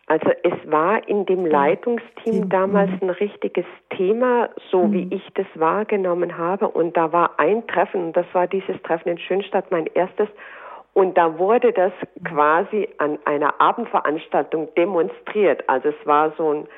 Also 0.08 0.30
es 0.44 0.70
war 0.70 1.06
in 1.08 1.26
dem 1.26 1.44
Leitungsteam 1.44 2.48
damals 2.48 2.90
mhm. 2.92 3.08
ein 3.08 3.10
richtiges 3.10 3.66
Thema, 3.90 4.50
so 4.70 4.84
mhm. 4.84 4.92
wie 4.92 5.14
ich 5.14 5.28
das 5.34 5.46
wahrgenommen 5.54 6.38
habe. 6.38 6.68
Und 6.68 6.96
da 6.96 7.12
war 7.12 7.38
ein 7.38 7.66
Treffen, 7.66 8.06
und 8.06 8.16
das 8.16 8.26
war 8.32 8.46
dieses 8.46 8.80
Treffen 8.82 9.08
in 9.10 9.18
Schönstadt, 9.18 9.70
mein 9.72 9.86
erstes. 9.94 10.28
Und 10.92 11.18
da 11.18 11.38
wurde 11.38 11.72
das 11.72 11.92
quasi 12.24 12.88
an 12.98 13.18
einer 13.24 13.60
Abendveranstaltung 13.60 14.72
demonstriert. 14.76 15.68
Also 15.68 15.88
es 15.88 16.06
war 16.06 16.32
so 16.38 16.52
ein, 16.52 16.68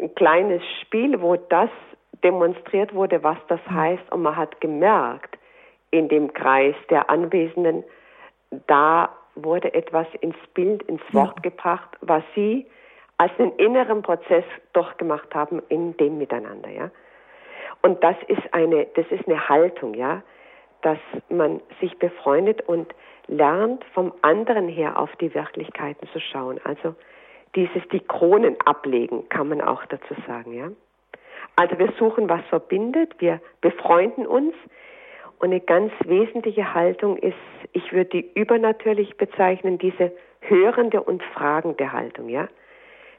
ein 0.00 0.14
kleines 0.14 0.62
Spiel, 0.82 1.20
wo 1.22 1.36
das 1.36 1.70
demonstriert 2.22 2.94
wurde, 2.94 3.22
was 3.22 3.38
das 3.48 3.60
mhm. 3.66 3.74
heißt. 3.74 4.12
Und 4.12 4.22
man 4.22 4.36
hat 4.36 4.60
gemerkt, 4.60 5.38
in 5.90 6.08
dem 6.08 6.34
Kreis 6.34 6.74
der 6.90 7.08
Anwesenden, 7.08 7.82
da 8.66 9.08
wurde 9.44 9.72
etwas 9.74 10.06
ins 10.20 10.36
Bild, 10.54 10.82
ins 10.84 11.02
Wort 11.12 11.36
ja. 11.36 11.50
gebracht, 11.50 11.96
was 12.00 12.22
sie 12.34 12.66
als 13.18 13.32
einen 13.38 13.52
inneren 13.56 14.02
Prozess 14.02 14.44
durchgemacht 14.72 15.34
haben 15.34 15.60
in 15.68 15.96
dem 15.96 16.18
Miteinander, 16.18 16.70
ja. 16.70 16.90
Und 17.82 18.02
das 18.02 18.16
ist 18.26 18.42
eine, 18.52 18.86
das 18.94 19.06
ist 19.10 19.26
eine 19.26 19.48
Haltung, 19.48 19.94
ja, 19.94 20.22
dass 20.82 20.98
man 21.28 21.60
sich 21.80 21.96
befreundet 21.98 22.62
und 22.62 22.94
lernt, 23.26 23.84
vom 23.92 24.12
anderen 24.22 24.68
her 24.68 24.98
auf 24.98 25.14
die 25.16 25.34
Wirklichkeiten 25.34 26.08
zu 26.12 26.20
schauen. 26.20 26.60
Also 26.64 26.94
dieses 27.54 27.86
die 27.92 28.00
Kronen 28.00 28.56
ablegen, 28.64 29.28
kann 29.28 29.48
man 29.48 29.60
auch 29.60 29.84
dazu 29.86 30.14
sagen, 30.26 30.52
ja. 30.52 30.70
Also 31.56 31.78
wir 31.78 31.92
suchen, 31.98 32.28
was 32.28 32.44
verbindet, 32.46 33.14
wir 33.18 33.40
befreunden 33.60 34.26
uns, 34.26 34.54
und 35.38 35.50
eine 35.50 35.60
ganz 35.60 35.92
wesentliche 36.04 36.74
Haltung 36.74 37.16
ist, 37.16 37.36
ich 37.72 37.92
würde 37.92 38.10
die 38.10 38.30
übernatürlich 38.34 39.16
bezeichnen, 39.16 39.78
diese 39.78 40.12
hörende 40.40 41.02
und 41.02 41.22
fragende 41.22 41.92
Haltung, 41.92 42.28
ja. 42.28 42.48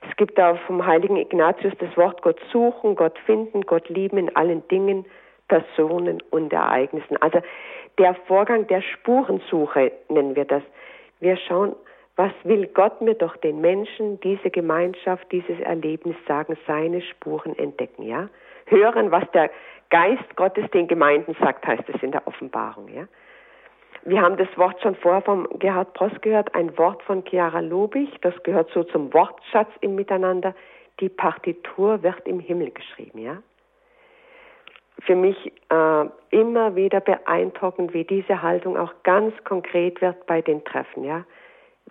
Es 0.09 0.15
gibt 0.15 0.38
da 0.38 0.55
vom 0.55 0.86
heiligen 0.86 1.17
Ignatius 1.17 1.74
das 1.80 1.95
Wort 1.97 2.22
Gott 2.22 2.39
suchen, 2.51 2.95
Gott 2.95 3.17
finden, 3.26 3.61
Gott 3.61 3.89
lieben 3.89 4.17
in 4.17 4.36
allen 4.36 4.65
Dingen, 4.70 5.05
Personen 5.49 6.24
und 6.30 6.53
Ereignissen. 6.53 7.17
Also 7.17 7.41
der 7.97 8.15
Vorgang 8.28 8.67
der 8.67 8.82
Spurensuche 8.82 9.91
nennen 10.07 10.36
wir 10.36 10.45
das. 10.45 10.63
Wir 11.20 11.36
schauen, 11.36 11.76
was 12.15 12.32
will 12.43 12.67
Gott 12.67 13.01
mir 13.01 13.15
doch 13.15 13.36
den 13.38 13.59
Menschen, 13.59 14.20
diese 14.22 14.49
Gemeinschaft, 14.49 15.30
dieses 15.32 15.59
Erlebnis 15.61 16.15
sagen, 16.28 16.57
seine 16.67 17.01
Spuren 17.01 17.57
entdecken, 17.57 18.03
ja? 18.03 18.30
Hören, 18.65 19.11
was 19.11 19.24
der 19.32 19.49
Geist 19.89 20.35
Gottes 20.35 20.69
den 20.71 20.87
Gemeinden 20.87 21.35
sagt, 21.39 21.65
heißt 21.65 21.87
es 21.87 22.01
in 22.03 22.11
der 22.11 22.27
Offenbarung. 22.27 22.87
Ja? 22.89 23.07
Wir 24.03 24.21
haben 24.21 24.37
das 24.37 24.47
Wort 24.57 24.81
schon 24.81 24.95
vorher 24.95 25.21
vom 25.21 25.47
Gerhard 25.59 25.93
Pross 25.93 26.11
gehört, 26.21 26.53
ein 26.55 26.77
Wort 26.77 27.01
von 27.03 27.23
Chiara 27.25 27.59
Lobig, 27.59 28.09
das 28.21 28.33
gehört 28.43 28.69
so 28.71 28.83
zum 28.83 29.13
Wortschatz 29.13 29.69
im 29.81 29.95
Miteinander. 29.95 30.55
Die 30.99 31.09
Partitur 31.09 32.03
wird 32.03 32.27
im 32.27 32.39
Himmel 32.39 32.71
geschrieben, 32.71 33.19
ja. 33.19 33.37
Für 35.05 35.15
mich 35.15 35.53
äh, 35.69 36.05
immer 36.31 36.75
wieder 36.75 36.99
beeindruckend, 36.99 37.93
wie 37.93 38.03
diese 38.03 38.41
Haltung 38.41 38.77
auch 38.77 38.93
ganz 39.03 39.33
konkret 39.45 40.01
wird 40.01 40.25
bei 40.27 40.41
den 40.41 40.63
Treffen, 40.65 41.03
ja. 41.03 41.23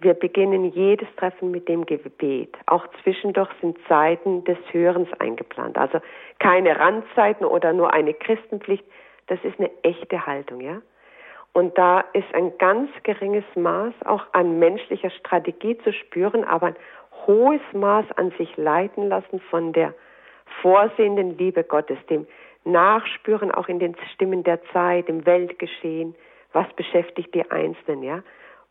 Wir 0.01 0.15
beginnen 0.15 0.65
jedes 0.73 1.09
Treffen 1.17 1.51
mit 1.51 1.69
dem 1.69 1.85
Gebet. 1.85 2.57
Auch 2.67 2.87
zwischendurch 3.03 3.51
sind 3.61 3.77
Zeiten 3.89 4.45
des 4.45 4.59
Hörens 4.71 5.09
eingeplant. 5.19 5.77
Also 5.77 5.99
keine 6.39 6.79
Randzeiten 6.79 7.45
oder 7.45 7.73
nur 7.73 7.93
eine 7.93 8.15
Christenpflicht. 8.15 8.85
Das 9.27 9.43
ist 9.43 9.59
eine 9.59 9.71
echte 9.83 10.25
Haltung, 10.25 10.61
ja. 10.61 10.81
Und 11.53 11.77
da 11.77 12.05
ist 12.13 12.33
ein 12.35 12.57
ganz 12.59 12.91
geringes 13.03 13.45
Maß 13.57 13.93
auch 14.05 14.25
an 14.33 14.61
menschlicher 14.61 15.11
Strategie 15.11 15.77
zu 15.79 15.93
spüren, 15.93 16.45
aber 16.45 16.69
ein 16.69 16.77
hohes 17.27 17.61
Maß 17.73 18.07
an 18.17 18.33
sich 18.39 18.57
leiten 18.57 19.09
lassen 19.09 19.41
von 19.51 19.73
der 19.73 19.95
vorsehenden 20.63 21.37
Liebe 21.39 21.65
Gottes, 21.65 21.99
dem 22.09 22.27
Nachspüren 22.65 23.51
auch 23.51 23.69
in 23.69 23.81
den 23.81 23.97
Stimmen 24.15 24.45
der 24.45 24.63
Zeit, 24.73 25.09
im 25.09 25.27
Weltgeschehen, 25.27 26.15
was 26.53 26.71
beschäftigt 26.75 27.35
die 27.35 27.51
Einzelnen, 27.51 28.03
ja 28.03 28.23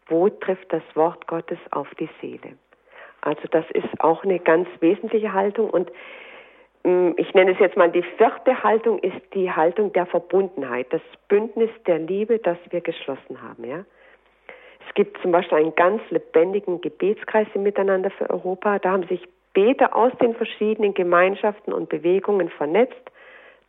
wo 0.10 0.30
trifft 0.30 0.72
das 0.72 0.84
Wort 0.94 1.28
Gottes 1.28 1.60
auf 1.72 1.88
die 1.96 2.10
Seele. 2.22 2.58
Also 3.22 3.48
das 3.52 3.66
ist 3.72 4.00
auch 4.00 4.24
eine 4.24 4.40
ganz 4.40 4.68
wesentliche 4.80 5.34
Haltung 5.34 5.70
und 5.70 5.92
mm, 6.84 7.12
ich 7.18 7.34
nenne 7.34 7.52
es 7.52 7.60
jetzt 7.60 7.78
mal 7.78 7.92
die 7.92 8.04
vierte 8.04 8.64
Haltung 8.64 9.00
ist 9.00 9.22
die 9.34 9.52
Haltung 9.52 9.92
der 9.94 10.06
Verbundenheit, 10.06 10.88
das 10.92 11.02
Bündnis 11.28 11.72
der 11.86 12.00
Liebe, 12.00 12.40
das 12.40 12.58
wir 12.70 12.82
geschlossen 12.82 13.42
haben. 13.42 13.64
Ja? 13.66 13.86
Es 14.88 14.94
gibt 14.94 15.22
zum 15.22 15.32
Beispiel 15.32 15.58
einen 15.58 15.76
ganz 15.76 16.02
lebendigen 16.10 16.82
Gebetskreis 16.82 17.48
im 17.54 17.64
Miteinander 17.64 18.10
für 18.12 18.30
Europa. 18.30 18.80
Da 18.80 18.92
haben 18.92 19.08
sich 19.08 19.28
Beter 19.54 19.96
aus 19.96 20.14
den 20.22 20.36
verschiedenen 20.36 20.94
Gemeinschaften 20.94 21.74
und 21.74 21.90
Bewegungen 21.90 22.50
vernetzt, 22.50 23.12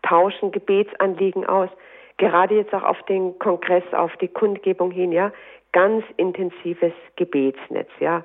tauschen 0.02 0.52
Gebetsanliegen 0.52 1.46
aus. 1.46 1.70
Gerade 2.18 2.56
jetzt 2.56 2.74
auch 2.74 2.82
auf 2.82 3.02
den 3.04 3.38
Kongress, 3.38 3.84
auf 3.92 4.14
die 4.18 4.28
Kundgebung 4.28 4.90
hin, 4.90 5.12
ja, 5.12 5.32
ganz 5.72 6.04
intensives 6.16 6.92
Gebetsnetz, 7.16 7.90
ja. 8.00 8.24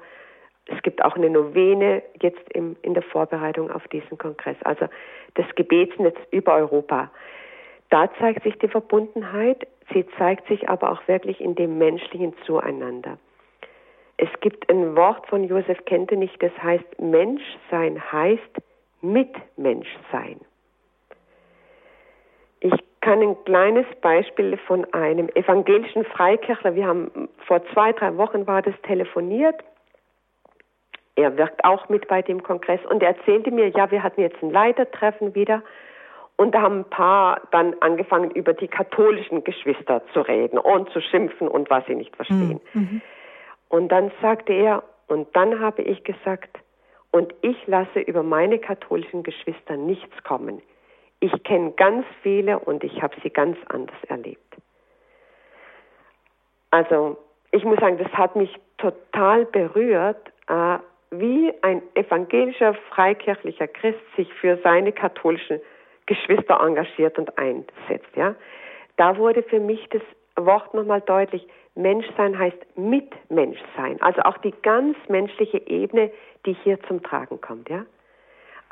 Es 0.66 0.82
gibt 0.82 1.04
auch 1.04 1.16
eine 1.16 1.30
Novene 1.30 2.02
jetzt 2.22 2.42
im, 2.54 2.78
in 2.84 2.94
der 2.94 3.04
Vorbereitung 3.04 3.70
auf 3.70 3.86
diesen 3.90 4.18
Kongress. 4.18 4.56
Also 4.64 4.88
das 5.34 5.46
Gebetsnetz 5.56 6.16
über 6.32 6.56
Europa. 6.56 7.12
Da 7.90 8.10
zeigt 8.18 8.44
sich 8.44 8.58
die 8.60 8.70
Verbundenheit. 8.70 9.68
Sie 9.92 10.06
zeigt 10.18 10.48
sich 10.48 10.70
aber 10.70 10.92
auch 10.92 11.06
wirklich 11.08 11.42
in 11.42 11.56
dem 11.56 11.78
menschlichen 11.78 12.34
Zueinander. 12.46 13.18
Es 14.18 14.30
gibt 14.40 14.70
ein 14.70 14.96
Wort 14.96 15.28
von 15.28 15.44
Josef 15.44 15.84
Kentenich, 15.86 16.38
das 16.40 16.52
heißt, 16.62 17.02
Menschsein 17.02 18.02
heißt 18.12 18.58
Mitmenschsein. 19.02 20.40
Ich 23.04 23.10
kann 23.10 23.22
ein 23.22 23.36
kleines 23.44 23.86
Beispiel 24.00 24.56
von 24.66 24.86
einem 24.94 25.28
evangelischen 25.36 26.06
Freikirchler, 26.06 26.74
wir 26.74 26.88
haben 26.88 27.28
vor 27.48 27.62
zwei, 27.74 27.92
drei 27.92 28.16
Wochen 28.16 28.48
war 28.48 28.62
das 28.62 28.76
telefoniert. 28.84 29.62
Er 31.18 31.36
wirkt 31.36 31.66
auch 31.66 31.90
mit 31.90 32.08
bei 32.08 32.22
dem 32.22 32.42
Kongress 32.42 32.80
und 32.90 33.04
er 33.04 33.10
erzählte 33.18 33.52
mir, 33.52 33.68
ja, 33.68 33.92
wir 33.92 34.04
hatten 34.04 34.22
jetzt 34.22 34.42
ein 34.42 34.52
Leitertreffen 34.52 35.36
wieder 35.36 35.64
und 36.38 36.56
da 36.56 36.62
haben 36.62 36.80
ein 36.80 36.90
paar 36.90 37.42
dann 37.52 37.76
angefangen, 37.82 38.32
über 38.32 38.54
die 38.54 38.70
katholischen 38.70 39.44
Geschwister 39.44 40.02
zu 40.14 40.22
reden 40.22 40.58
und 40.58 40.90
zu 40.92 41.02
schimpfen 41.02 41.50
und 41.50 41.70
was 41.70 41.86
sie 41.88 41.96
nicht 41.96 42.16
verstehen. 42.16 42.62
Mhm. 42.72 42.82
mhm. 42.82 43.02
Und 43.68 43.90
dann 43.90 44.14
sagte 44.22 44.54
er, 44.54 44.82
und 45.08 45.28
dann 45.36 45.60
habe 45.60 45.82
ich 45.82 46.06
gesagt, 46.06 46.58
und 47.12 47.36
ich 47.42 47.68
lasse 47.68 48.00
über 48.00 48.24
meine 48.24 48.60
katholischen 48.60 49.24
Geschwister 49.24 49.76
nichts 49.76 50.24
kommen. 50.24 50.62
Ich 51.24 51.44
kenne 51.44 51.72
ganz 51.72 52.06
viele 52.22 52.60
und 52.60 52.84
ich 52.84 53.02
habe 53.02 53.16
sie 53.24 53.30
ganz 53.30 53.58
anders 53.70 53.96
erlebt. 54.10 54.58
Also 56.70 57.18
ich 57.52 57.64
muss 57.64 57.80
sagen, 57.80 57.98
das 57.98 58.12
hat 58.12 58.36
mich 58.36 58.54
total 58.78 59.46
berührt, 59.46 60.34
äh, 60.50 60.80
wie 61.12 61.54
ein 61.62 61.82
evangelischer 61.94 62.74
freikirchlicher 62.90 63.70
Christ 63.70 64.02
sich 64.18 64.34
für 64.34 64.58
seine 64.66 64.92
katholischen 64.92 65.62
Geschwister 66.08 66.60
engagiert 66.60 67.18
und 67.18 67.38
einsetzt. 67.38 68.14
Ja, 68.18 68.36
da 68.98 69.16
wurde 69.16 69.44
für 69.44 69.62
mich 69.62 69.88
das 69.92 70.02
Wort 70.36 70.74
nochmal 70.74 71.00
deutlich. 71.00 71.48
Menschsein 71.76 72.38
heißt 72.38 72.78
Mitmenschsein, 72.78 74.02
also 74.02 74.24
auch 74.24 74.40
die 74.40 74.54
ganz 74.62 74.98
menschliche 75.08 75.66
Ebene, 75.68 76.12
die 76.46 76.54
hier 76.66 76.82
zum 76.84 77.02
Tragen 77.02 77.40
kommt. 77.40 77.70
Ja. 77.70 77.86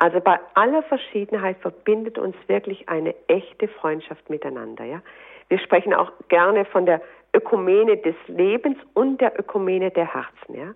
Also 0.02 0.18
bei 0.18 0.40
aller 0.54 0.82
Verschiedenheit 0.82 1.58
verbindet 1.58 2.18
uns 2.18 2.34
wirklich 2.48 2.88
eine 2.88 3.14
echte 3.28 3.68
Freundschaft 3.68 4.28
miteinander. 4.30 4.82
Ja? 4.82 5.00
Wir 5.46 5.60
sprechen 5.60 5.94
auch 5.94 6.10
gerne 6.26 6.64
von 6.64 6.86
der 6.86 7.00
Ökumene 7.32 7.96
des 7.98 8.16
Lebens 8.26 8.78
und 8.94 9.20
der 9.20 9.38
Ökumene 9.38 9.92
der 9.92 10.12
Herzen. 10.12 10.56
Ja? 10.56 10.74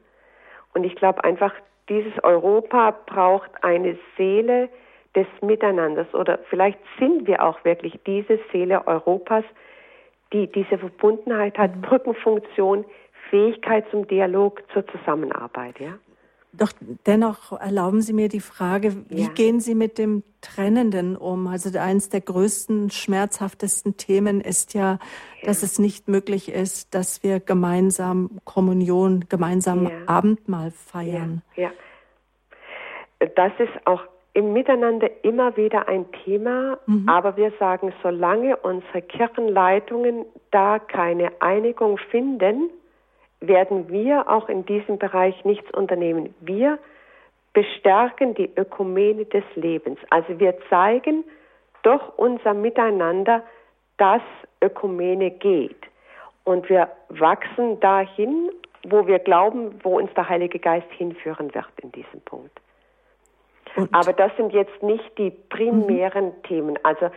Und 0.74 0.84
ich 0.84 0.94
glaube 0.94 1.24
einfach, 1.24 1.52
dieses 1.88 2.12
Europa 2.22 2.92
braucht 3.06 3.50
eine 3.64 3.98
Seele 4.16 4.68
des 5.16 5.26
Miteinanders 5.40 6.14
oder 6.14 6.38
vielleicht 6.48 6.78
sind 7.00 7.26
wir 7.26 7.42
auch 7.42 7.64
wirklich 7.64 7.98
diese 8.06 8.38
Seele 8.52 8.86
Europas, 8.86 9.42
die 10.32 10.46
diese 10.52 10.78
Verbundenheit 10.78 11.58
hat, 11.58 11.82
Brückenfunktion, 11.82 12.84
Fähigkeit 13.30 13.86
zum 13.90 14.06
Dialog, 14.06 14.62
zur 14.72 14.86
Zusammenarbeit. 14.86 15.80
Ja? 15.80 15.98
Doch 16.52 16.72
dennoch 17.06 17.52
erlauben 17.52 18.00
Sie 18.00 18.12
mir 18.12 18.28
die 18.28 18.40
Frage, 18.40 19.04
wie 19.08 19.24
ja. 19.24 19.28
gehen 19.28 19.60
Sie 19.60 19.74
mit 19.74 19.98
dem 19.98 20.22
Trennenden 20.40 21.16
um? 21.16 21.46
Also 21.46 21.76
eines 21.78 22.08
der 22.08 22.22
größten, 22.22 22.90
schmerzhaftesten 22.90 23.96
Themen 23.96 24.40
ist 24.40 24.72
ja, 24.74 24.92
ja, 24.92 24.98
dass 25.44 25.62
es 25.62 25.78
nicht 25.78 26.08
möglich 26.08 26.50
ist, 26.50 26.94
dass 26.94 27.22
wir 27.22 27.40
gemeinsam 27.40 28.38
Kommunion, 28.44 29.26
gemeinsam 29.28 29.84
ja. 29.84 29.90
Abendmahl 30.06 30.70
feiern. 30.70 31.42
Ja. 31.56 31.70
Das 33.34 33.52
ist 33.58 33.86
auch 33.86 34.02
im 34.36 34.52
Miteinander 34.52 35.08
immer 35.24 35.56
wieder 35.56 35.88
ein 35.88 36.04
Thema, 36.24 36.78
mhm. 36.86 37.08
aber 37.08 37.38
wir 37.38 37.52
sagen, 37.58 37.94
solange 38.02 38.56
unsere 38.58 39.00
Kirchenleitungen 39.00 40.26
da 40.50 40.78
keine 40.78 41.32
Einigung 41.40 41.96
finden, 42.10 42.70
werden 43.48 43.88
wir 43.90 44.28
auch 44.28 44.48
in 44.48 44.64
diesem 44.66 44.98
Bereich 44.98 45.44
nichts 45.44 45.70
unternehmen. 45.72 46.34
Wir 46.40 46.78
bestärken 47.52 48.34
die 48.34 48.50
Ökumene 48.56 49.24
des 49.24 49.44
Lebens. 49.54 49.98
Also 50.10 50.38
wir 50.38 50.56
zeigen 50.68 51.24
durch 51.82 52.02
unser 52.16 52.52
Miteinander, 52.52 53.42
dass 53.96 54.22
Ökumene 54.62 55.30
geht. 55.30 55.80
Und 56.44 56.68
wir 56.68 56.90
wachsen 57.08 57.80
dahin, 57.80 58.50
wo 58.84 59.06
wir 59.06 59.18
glauben, 59.18 59.78
wo 59.82 59.98
uns 59.98 60.12
der 60.14 60.28
Heilige 60.28 60.58
Geist 60.58 60.90
hinführen 60.92 61.54
wird 61.54 61.66
in 61.82 61.92
diesem 61.92 62.20
Punkt. 62.20 62.60
Und 63.74 63.92
Aber 63.94 64.12
das 64.12 64.34
sind 64.36 64.52
jetzt 64.52 64.82
nicht 64.82 65.18
die 65.18 65.30
primären 65.30 66.26
mhm. 66.26 66.42
Themen. 66.44 66.78
Also 66.82 67.10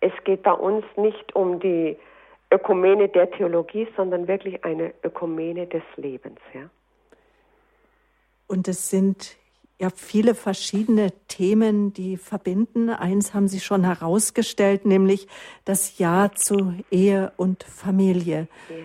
es 0.00 0.12
geht 0.24 0.42
bei 0.42 0.52
uns 0.52 0.84
nicht 0.96 1.34
um 1.34 1.60
die 1.60 1.96
Ökumene 2.50 3.08
der 3.08 3.30
Theologie, 3.30 3.88
sondern 3.96 4.28
wirklich 4.28 4.64
eine 4.64 4.94
Ökumene 5.02 5.66
des 5.66 5.82
Lebens. 5.96 6.38
Ja? 6.52 6.70
Und 8.46 8.68
es 8.68 8.90
sind 8.90 9.36
ja 9.78 9.90
viele 9.90 10.34
verschiedene 10.34 11.12
Themen, 11.28 11.92
die 11.92 12.16
verbinden. 12.16 12.90
Eins 12.90 13.34
haben 13.34 13.48
Sie 13.48 13.60
schon 13.60 13.84
herausgestellt, 13.84 14.86
nämlich 14.86 15.26
das 15.64 15.98
Ja 15.98 16.30
zu 16.32 16.74
Ehe 16.90 17.32
und 17.36 17.64
Familie. 17.64 18.48
Yeah. 18.70 18.78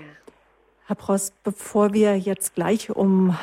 Herr 0.88 0.96
Prost, 0.96 1.44
bevor 1.44 1.94
wir 1.94 2.18
jetzt 2.18 2.56
gleich 2.56 2.90
um 2.90 3.38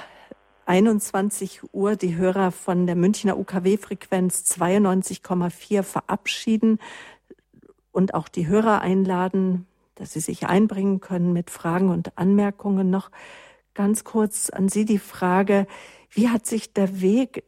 21 0.66 1.72
Uhr 1.72 1.94
die 1.94 2.16
Hörer 2.16 2.50
von 2.50 2.86
der 2.86 2.96
Münchner 2.96 3.38
UKW-Frequenz 3.38 4.42
92,4 4.58 5.84
verabschieden 5.84 6.80
und 7.92 8.14
auch 8.14 8.26
die 8.26 8.48
Hörer 8.48 8.80
einladen, 8.80 9.68
dass 9.96 10.12
sie 10.12 10.20
sich 10.20 10.46
einbringen 10.46 11.00
können 11.00 11.32
mit 11.32 11.50
Fragen 11.50 11.90
und 11.90 12.16
Anmerkungen. 12.16 12.90
Noch 12.90 13.10
ganz 13.74 14.04
kurz 14.04 14.50
an 14.50 14.68
Sie 14.68 14.84
die 14.84 14.98
Frage, 14.98 15.66
wie 16.10 16.28
hat 16.28 16.46
sich 16.46 16.72
der 16.72 17.00
Weg 17.00 17.44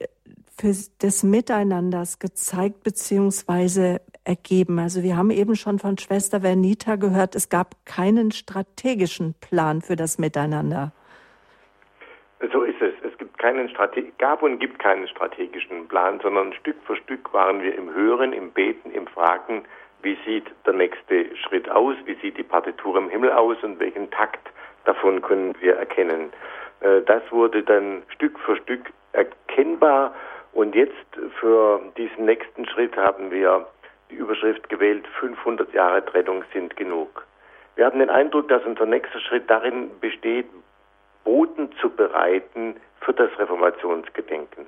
für 0.59 0.74
des 1.01 1.22
Miteinanders 1.22 2.18
gezeigt 2.18 2.82
bzw. 2.82 3.99
ergeben? 4.24 4.78
Also 4.78 5.03
wir 5.03 5.16
haben 5.16 5.30
eben 5.30 5.57
schon 5.57 5.78
von 5.78 5.96
Schwester 5.96 6.40
Vernita 6.40 6.96
gehört, 6.96 7.34
es 7.34 7.49
gab 7.49 7.86
keinen 7.86 8.32
strategischen 8.32 9.34
Plan 9.40 9.80
für 9.80 9.96
das 9.96 10.18
Miteinander. 10.18 10.92
So 12.53 12.62
ist 12.62 12.80
es. 12.80 12.94
Es 13.03 13.18
gibt 13.18 13.36
keinen 13.38 13.68
Strate 13.68 14.05
gab 14.18 14.42
und 14.42 14.61
gibt 14.61 14.78
keinen 14.78 15.09
strategischen 15.09 15.88
Plan, 15.88 16.20
sondern 16.22 16.53
Stück 16.53 16.76
für 16.86 16.96
Stück 16.96 17.32
waren 17.32 17.62
wir 17.62 17.76
im 17.76 17.92
Hören, 17.92 18.32
im 18.32 18.53
Beten, 18.53 18.90
im 18.92 19.07
Fragen, 19.09 19.64
wie 20.03 20.16
sieht 20.24 20.46
der 20.66 20.74
nächste 20.74 21.36
Schritt 21.36 21.68
aus, 21.70 21.96
wie 22.05 22.14
sieht 22.16 22.38
die 22.38 22.42
Partitur 22.42 22.96
im 22.96 23.09
Himmel 23.09 23.32
aus 23.32 23.57
und 23.62 23.78
welchen 23.80 24.11
Takt 24.11 24.49
davon 24.84 25.20
können 25.22 25.55
wir 25.61 25.76
erkennen. 25.76 26.32
Äh, 26.80 27.03
das 27.03 27.22
wurde 27.30 27.62
dann 27.62 28.03
Stück 28.14 28.38
für 28.40 28.57
Stück 28.57 28.92
erkennbar 29.12 30.14
und 30.53 30.74
jetzt 30.74 30.94
für 31.40 31.80
diesen 31.96 32.24
nächsten 32.24 32.66
Schritt 32.66 32.96
haben 32.96 33.30
wir 33.30 33.66
die 34.11 34.16
Überschrift 34.16 34.68
gewählt, 34.68 35.07
500 35.20 35.72
Jahre 35.72 36.05
Trennung 36.05 36.42
sind 36.53 36.76
genug. 36.76 37.26
Wir 37.76 37.86
haben 37.86 37.99
den 37.99 38.11
Eindruck, 38.11 38.49
dass 38.49 38.64
unser 38.64 38.86
nächster 38.86 39.20
Schritt 39.20 39.49
darin 39.49 39.90
besteht, 40.01 40.46
Boden 41.24 41.70
zu 41.80 41.90
bereiten 41.90 42.76
für 43.01 43.12
das 43.12 43.30
Reformationsgedenken. 43.38 44.66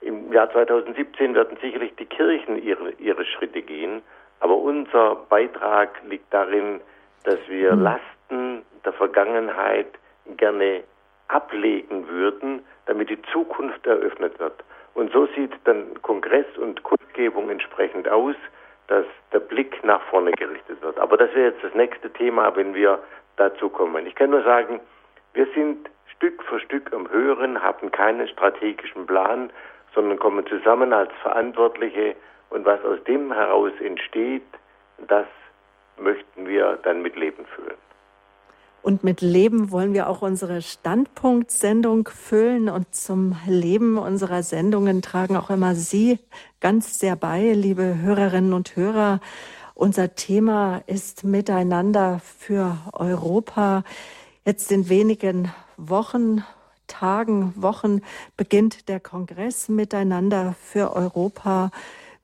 Im 0.00 0.32
Jahr 0.32 0.50
2017 0.50 1.34
werden 1.34 1.56
sicherlich 1.62 1.94
die 1.96 2.04
Kirchen 2.04 2.62
ihre, 2.62 2.90
ihre 2.98 3.24
Schritte 3.24 3.62
gehen, 3.62 4.02
aber 4.40 4.56
unser 4.56 5.16
Beitrag 5.28 6.02
liegt 6.06 6.32
darin, 6.32 6.80
dass 7.24 7.38
wir 7.48 7.72
hm. 7.72 7.82
Lasten 7.82 8.62
der 8.84 8.92
Vergangenheit 8.92 9.88
gerne 10.36 10.84
ablegen 11.28 12.08
würden, 12.08 12.64
damit 12.86 13.10
die 13.10 13.20
Zukunft 13.32 13.86
eröffnet 13.86 14.38
wird. 14.38 14.62
Und 14.94 15.12
so 15.12 15.26
sieht 15.34 15.52
dann 15.64 16.00
Kongress 16.02 16.46
und 16.56 16.82
Kundgebung 16.82 17.50
entsprechend 17.50 18.08
aus, 18.08 18.36
dass 18.86 19.06
der 19.32 19.40
Blick 19.40 19.82
nach 19.84 20.02
vorne 20.02 20.32
gerichtet 20.32 20.80
wird. 20.82 20.98
Aber 20.98 21.16
das 21.16 21.34
wäre 21.34 21.50
jetzt 21.50 21.64
das 21.64 21.74
nächste 21.74 22.12
Thema, 22.12 22.54
wenn 22.54 22.74
wir 22.74 22.98
dazu 23.36 23.68
kommen. 23.68 24.06
Ich 24.06 24.14
kann 24.14 24.30
nur 24.30 24.42
sagen, 24.42 24.80
wir 25.32 25.46
sind 25.54 25.90
Stück 26.14 26.42
für 26.44 26.60
Stück 26.60 26.92
am 26.92 27.10
Hören, 27.10 27.60
haben 27.62 27.90
keinen 27.90 28.28
strategischen 28.28 29.06
Plan, 29.06 29.50
sondern 29.94 30.18
kommen 30.18 30.46
zusammen 30.46 30.92
als 30.92 31.12
Verantwortliche 31.22 32.14
und 32.54 32.64
was 32.64 32.80
aus 32.84 33.02
dem 33.08 33.32
heraus 33.32 33.72
entsteht, 33.80 34.44
das 35.08 35.26
möchten 35.98 36.46
wir 36.46 36.78
dann 36.84 37.02
mit 37.02 37.16
Leben 37.16 37.44
füllen. 37.46 37.76
Und 38.80 39.02
mit 39.02 39.22
Leben 39.22 39.72
wollen 39.72 39.92
wir 39.92 40.08
auch 40.08 40.22
unsere 40.22 40.62
Standpunktsendung 40.62 42.08
füllen. 42.08 42.68
Und 42.68 42.94
zum 42.94 43.34
Leben 43.46 43.98
unserer 43.98 44.42
Sendungen 44.42 45.02
tragen 45.02 45.36
auch 45.36 45.50
immer 45.50 45.74
Sie 45.74 46.18
ganz 46.60 47.00
sehr 47.00 47.16
bei, 47.16 47.52
liebe 47.52 47.96
Hörerinnen 48.00 48.52
und 48.52 48.76
Hörer. 48.76 49.20
Unser 49.74 50.14
Thema 50.14 50.82
ist 50.86 51.24
Miteinander 51.24 52.20
für 52.20 52.76
Europa. 52.92 53.82
Jetzt 54.44 54.70
in 54.70 54.88
wenigen 54.88 55.52
Wochen, 55.76 56.44
Tagen, 56.86 57.54
Wochen 57.56 58.02
beginnt 58.36 58.88
der 58.88 59.00
Kongress 59.00 59.68
Miteinander 59.68 60.54
für 60.60 60.94
Europa. 60.94 61.70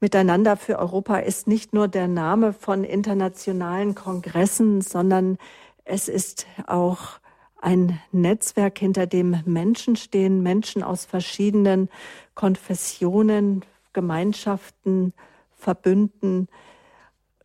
Miteinander 0.00 0.56
für 0.56 0.78
Europa 0.78 1.18
ist 1.18 1.46
nicht 1.46 1.74
nur 1.74 1.86
der 1.86 2.08
Name 2.08 2.54
von 2.54 2.84
internationalen 2.84 3.94
Kongressen, 3.94 4.80
sondern 4.80 5.36
es 5.84 6.08
ist 6.08 6.46
auch 6.66 7.20
ein 7.60 8.00
Netzwerk, 8.10 8.78
hinter 8.78 9.06
dem 9.06 9.42
Menschen 9.44 9.96
stehen, 9.96 10.42
Menschen 10.42 10.82
aus 10.82 11.04
verschiedenen 11.04 11.90
Konfessionen, 12.34 13.62
Gemeinschaften, 13.92 15.12
Verbünden, 15.54 16.48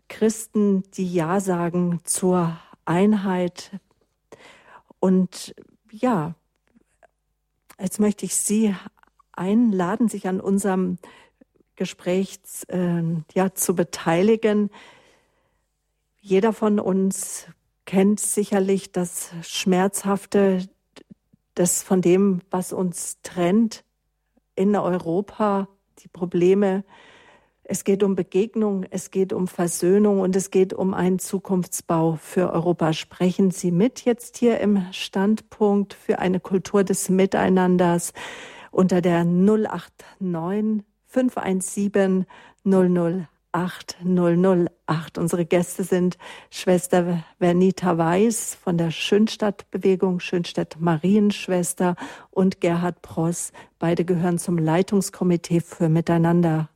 Christen, 0.08 0.84
die 0.92 1.12
Ja 1.12 1.42
sagen 1.42 2.00
zur 2.06 2.58
Einheit. 2.86 3.72
Und 5.02 5.54
ja, 5.92 6.36
jetzt 7.78 8.00
möchte 8.00 8.26
ich 8.26 8.38
Sie 8.38 8.74
einladen, 9.34 10.08
sich 10.08 10.30
an 10.30 10.40
unserem 10.40 10.98
Gespräch 11.76 12.40
äh, 12.68 13.02
ja, 13.34 13.54
zu 13.54 13.76
beteiligen. 13.76 14.70
Jeder 16.20 16.54
von 16.54 16.80
uns 16.80 17.48
kennt 17.86 18.20
sicherlich 18.20 18.92
das 18.92 19.32
Schmerzhafte, 19.44 20.68
das 21.54 21.84
von 21.84 22.02
dem, 22.02 22.42
was 22.50 22.74
uns 22.74 23.22
trennt 23.22 23.84
in 24.56 24.76
Europa, 24.76 25.68
die 26.00 26.08
Probleme. 26.08 26.84
Es 27.64 27.84
geht 27.84 28.04
um 28.04 28.16
Begegnung, 28.16 28.86
es 28.92 29.10
geht 29.10 29.34
um 29.34 29.48
Versöhnung 29.48 30.20
und 30.20 30.36
es 30.36 30.52
geht 30.52 30.74
um 30.74 30.94
einen 30.94 31.20
Zukunftsbau 31.20 32.18
für 32.22 32.52
Europa. 32.52 32.94
Sprechen 32.94 33.52
Sie 33.52 33.72
mit 33.72 34.06
jetzt 34.06 34.38
hier 34.38 34.60
im 34.60 34.86
Standpunkt 34.92 35.94
für 35.94 36.20
eine 36.20 36.40
Kultur 36.40 36.84
des 36.84 37.10
Miteinanders 37.10 38.14
unter 38.72 39.02
der 39.02 39.24
089 39.26 40.84
517 41.16 42.26
00 42.66 43.28
8008. 43.56 45.18
Unsere 45.18 45.46
Gäste 45.46 45.86
sind 45.86 46.18
Schwester 46.50 47.24
Vernita 47.40 47.98
Weiß 47.98 48.54
von 48.56 48.78
der 48.78 48.92
Schönstadtbewegung, 48.92 50.20
Schönstadt 50.20 50.76
Marienschwester 50.78 51.96
und 52.32 52.60
Gerhard 52.60 53.02
Pross. 53.02 53.54
Beide 53.80 54.04
gehören 54.04 54.40
zum 54.40 54.58
Leitungskomitee 54.58 55.62
für 55.62 55.88
Miteinander 55.88 56.70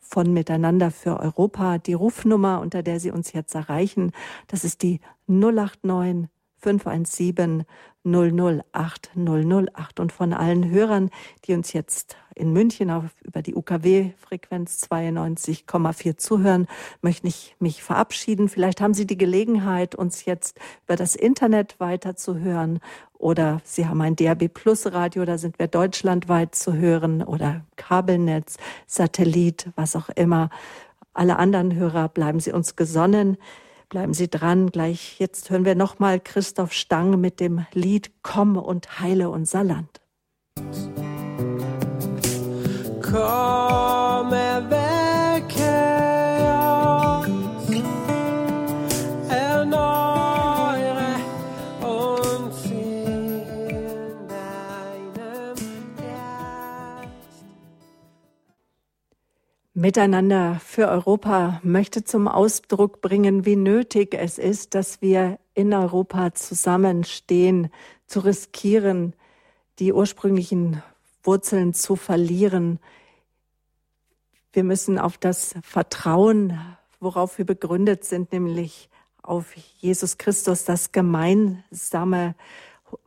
von 0.00 0.34
Miteinander 0.34 0.90
für 0.90 1.18
Europa. 1.18 1.78
Die 1.78 1.94
Rufnummer, 1.94 2.60
unter 2.60 2.82
der 2.82 3.00
Sie 3.00 3.10
uns 3.10 3.32
jetzt 3.32 3.54
erreichen, 3.54 4.12
das 4.48 4.64
ist 4.64 4.82
die 4.82 5.00
089 5.28 6.28
517 6.64 7.64
008 8.04 9.10
008 9.16 10.00
und 10.00 10.12
von 10.12 10.32
allen 10.32 10.70
Hörern, 10.70 11.10
die 11.44 11.54
uns 11.54 11.72
jetzt 11.72 12.16
in 12.34 12.52
München 12.52 12.90
auf, 12.90 13.04
über 13.22 13.42
die 13.42 13.54
UKW-Frequenz 13.54 14.86
92,4 14.90 16.16
zuhören, 16.16 16.66
möchte 17.00 17.28
ich 17.28 17.54
mich 17.60 17.82
verabschieden. 17.82 18.48
Vielleicht 18.48 18.80
haben 18.80 18.94
Sie 18.94 19.06
die 19.06 19.16
Gelegenheit, 19.16 19.94
uns 19.94 20.24
jetzt 20.24 20.58
über 20.84 20.96
das 20.96 21.14
Internet 21.14 21.78
weiterzuhören 21.80 22.80
oder 23.18 23.60
Sie 23.64 23.86
haben 23.86 24.00
ein 24.00 24.16
DRB 24.16 24.52
Plus 24.52 24.92
Radio, 24.92 25.24
da 25.24 25.38
sind 25.38 25.58
wir 25.58 25.68
deutschlandweit 25.68 26.54
zu 26.54 26.74
hören 26.74 27.22
oder 27.22 27.62
Kabelnetz, 27.76 28.56
Satellit, 28.86 29.70
was 29.76 29.96
auch 29.96 30.08
immer. 30.10 30.50
Alle 31.12 31.36
anderen 31.36 31.74
Hörer 31.74 32.08
bleiben 32.08 32.40
Sie 32.40 32.52
uns 32.52 32.74
gesonnen. 32.74 33.36
Bleiben 33.88 34.14
Sie 34.14 34.28
dran. 34.28 34.70
Gleich 34.70 35.18
jetzt 35.18 35.50
hören 35.50 35.64
wir 35.64 35.74
nochmal 35.74 36.20
Christoph 36.20 36.72
Stang 36.72 37.20
mit 37.20 37.40
dem 37.40 37.66
Lied 37.72 38.10
Komm 38.22 38.56
und 38.56 39.00
heile 39.00 39.30
unser 39.30 39.64
Land. 39.64 40.00
Miteinander 59.84 60.62
für 60.64 60.88
Europa 60.88 61.60
möchte 61.62 62.04
zum 62.04 62.26
Ausdruck 62.26 63.02
bringen, 63.02 63.44
wie 63.44 63.54
nötig 63.54 64.14
es 64.14 64.38
ist, 64.38 64.74
dass 64.74 65.02
wir 65.02 65.38
in 65.52 65.74
Europa 65.74 66.32
zusammenstehen, 66.32 67.68
zu 68.06 68.20
riskieren, 68.20 69.12
die 69.78 69.92
ursprünglichen 69.92 70.82
Wurzeln 71.22 71.74
zu 71.74 71.96
verlieren. 71.96 72.78
Wir 74.54 74.64
müssen 74.64 74.98
auf 74.98 75.18
das 75.18 75.54
Vertrauen, 75.62 76.58
worauf 76.98 77.36
wir 77.36 77.44
begründet 77.44 78.06
sind, 78.06 78.32
nämlich 78.32 78.88
auf 79.22 79.54
Jesus 79.54 80.16
Christus, 80.16 80.64
das 80.64 80.92
gemeinsame 80.92 82.34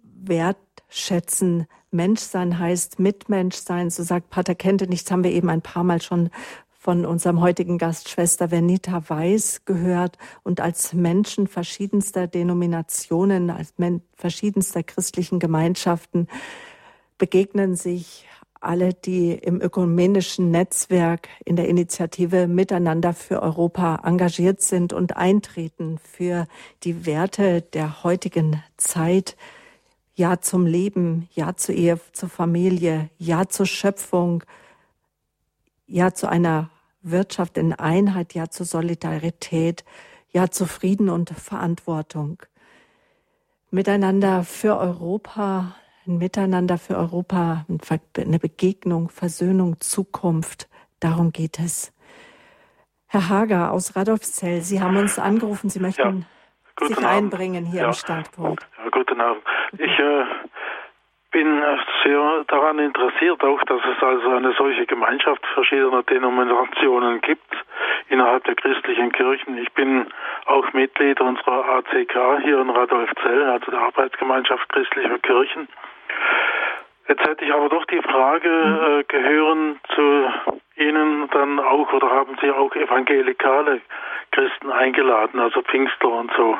Wertschätzen. 0.04 1.66
Menschsein 1.90 2.60
heißt 2.60 3.00
Mitmenschsein, 3.00 3.90
so 3.90 4.04
sagt 4.04 4.30
Pater 4.30 4.54
Kente. 4.54 4.86
Nichts 4.86 5.10
haben 5.10 5.24
wir 5.24 5.32
eben 5.32 5.50
ein 5.50 5.64
paar 5.64 5.84
Mal 5.84 6.04
schon 6.04 6.30
von 6.88 7.06
unserem 7.06 7.42
heutigen 7.42 7.78
Gast 7.78 8.08
Schwester 8.08 8.50
Venita 8.50 9.10
Weiß 9.10 9.66
gehört 9.66 10.18
und 10.44 10.62
als 10.62 10.94
Menschen 10.94 11.48
verschiedenster 11.48 12.28
Denominationen, 12.28 13.50
als 13.50 13.74
Men 13.76 14.02
verschiedenster 14.16 14.84
christlichen 14.84 15.38
Gemeinschaften 15.40 16.30
begegnen 17.18 17.76
sich 17.76 18.26
alle, 18.62 18.94
die 18.94 19.34
im 19.34 19.60
ökumenischen 19.60 20.50
Netzwerk 20.50 21.28
in 21.44 21.58
der 21.58 21.68
Initiative 21.68 22.48
Miteinander 22.48 23.12
für 23.12 23.42
Europa 23.42 24.00
engagiert 24.06 24.62
sind 24.62 24.94
und 24.94 25.18
eintreten 25.18 26.00
für 26.02 26.48
die 26.84 27.06
Werte 27.06 27.64
der 27.64 28.06
heutigen 28.06 28.64
Zeit. 28.78 29.36
Ja 30.16 30.40
zum 30.40 30.66
Leben, 30.66 31.28
Ja 31.34 31.58
zur 31.58 31.76
Ehe, 31.76 32.00
zur 32.14 32.30
Familie, 32.30 33.10
Ja 33.18 33.50
zur 33.50 33.66
Schöpfung, 33.66 34.46
Ja 35.86 36.14
zu 36.14 36.30
einer 36.30 36.70
Wirtschaft 37.12 37.58
in 37.58 37.74
Einheit, 37.74 38.34
ja 38.34 38.50
zu 38.50 38.64
Solidarität, 38.64 39.84
ja 40.30 40.50
zu 40.50 40.66
Frieden 40.66 41.10
und 41.10 41.30
Verantwortung. 41.30 42.42
Miteinander 43.70 44.44
für 44.44 44.78
Europa, 44.78 45.76
ein 46.06 46.18
Miteinander 46.18 46.78
für 46.78 46.98
Europa, 46.98 47.66
eine 48.18 48.40
Begegnung, 48.40 49.10
Versöhnung, 49.10 49.80
Zukunft. 49.80 50.70
Darum 51.00 51.32
geht 51.32 51.60
es. 51.60 51.94
Herr 53.08 53.30
Hager 53.30 53.72
aus 53.72 53.96
Radolfzell, 53.96 54.62
Sie 54.62 54.82
haben 54.82 54.98
uns 54.98 55.18
angerufen, 55.18 55.70
Sie 55.70 55.80
möchten 55.80 56.26
ja, 56.80 56.88
sich 56.88 56.98
einbringen 57.06 57.66
hier 57.66 57.82
ja. 57.82 57.88
im 57.88 57.94
Standpunkt. 57.94 58.68
Ja, 58.78 58.90
guten 58.90 59.20
Abend. 59.22 59.44
Ich 59.74 60.00
äh, 60.00 60.24
bin 61.32 61.64
sehr 62.04 62.44
daran 62.48 62.80
interessiert, 62.80 63.44
auch 63.44 63.62
dass 63.64 63.82
es 63.82 64.04
also 64.04 64.30
eine 64.30 64.54
solche 64.54 64.86
Gemeinschaft 64.86 65.46
verschiedener 65.54 66.04
Denominationen 66.04 67.22
gibt 67.22 67.54
innerhalb 68.10 68.44
der 68.46 68.56
christlichen 68.56 69.12
Kirchen. 69.12 69.58
Ich 69.58 69.72
bin 69.74 70.08
auch 70.46 70.72
Mitglied 70.74 71.20
unserer 71.20 71.66
ACK 71.78 72.42
hier 72.44 72.60
in 72.60 72.70
Radolfzell, 72.70 73.44
also 73.44 73.72
der 73.72 73.82
Arbeitsgemeinschaft 73.82 74.70
christlicher 74.70 75.20
Kirchen. 75.20 75.68
Jetzt 77.08 77.26
hätte 77.26 77.46
ich 77.46 77.54
aber 77.54 77.70
doch 77.70 77.86
die 77.86 78.02
Frage, 78.02 78.50
äh, 78.50 79.04
gehören 79.04 79.80
zu 79.96 80.32
Ihnen 80.76 81.30
dann 81.32 81.60
auch 81.60 81.92
oder 81.94 82.10
haben 82.10 82.38
Sie 82.42 82.52
auch 82.52 82.76
evangelikale 82.76 83.82
Christen 84.32 84.72
eingeladen, 84.72 85.40
also 85.40 85.62
Pfingstler 85.62 86.12
und 86.12 86.32
so? 86.36 86.58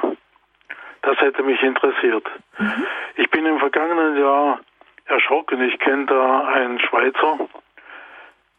Das 1.02 1.20
hätte 1.20 1.44
mich 1.44 1.62
interessiert. 1.62 2.26
Mhm. 2.58 2.86
Ich 3.16 3.30
bin 3.30 3.46
im 3.46 3.60
vergangenen 3.60 4.18
Jahr 4.18 4.60
erschrocken. 5.06 5.62
Ich 5.62 5.80
kenne 5.80 6.06
da 6.06 6.48
einen 6.48 6.80
Schweizer, 6.80 7.40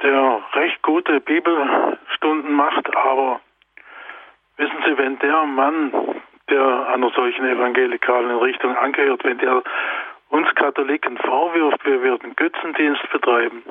der 0.03 0.43
recht 0.55 0.83
gute 0.83 1.21
Bibelstunden 1.21 2.53
macht, 2.53 2.95
aber 2.97 3.41
wissen 4.57 4.83
Sie, 4.87 4.97
wenn 4.97 5.19
der 5.19 5.45
Mann, 5.45 5.93
der 6.51 6.89
einer 6.89 7.11
solchen 7.11 7.45
evangelikalen 7.45 8.37
Richtung 8.39 8.77
angehört, 8.77 9.25
wenn 9.25 9.39
der 9.39 9.63
uns 10.31 10.55
Katholiken 10.55 11.19
vorwirft, 11.19 11.85
wir 11.85 12.03
würden 12.03 12.37
Götzendienst 12.37 13.11
betreiben, 13.11 13.63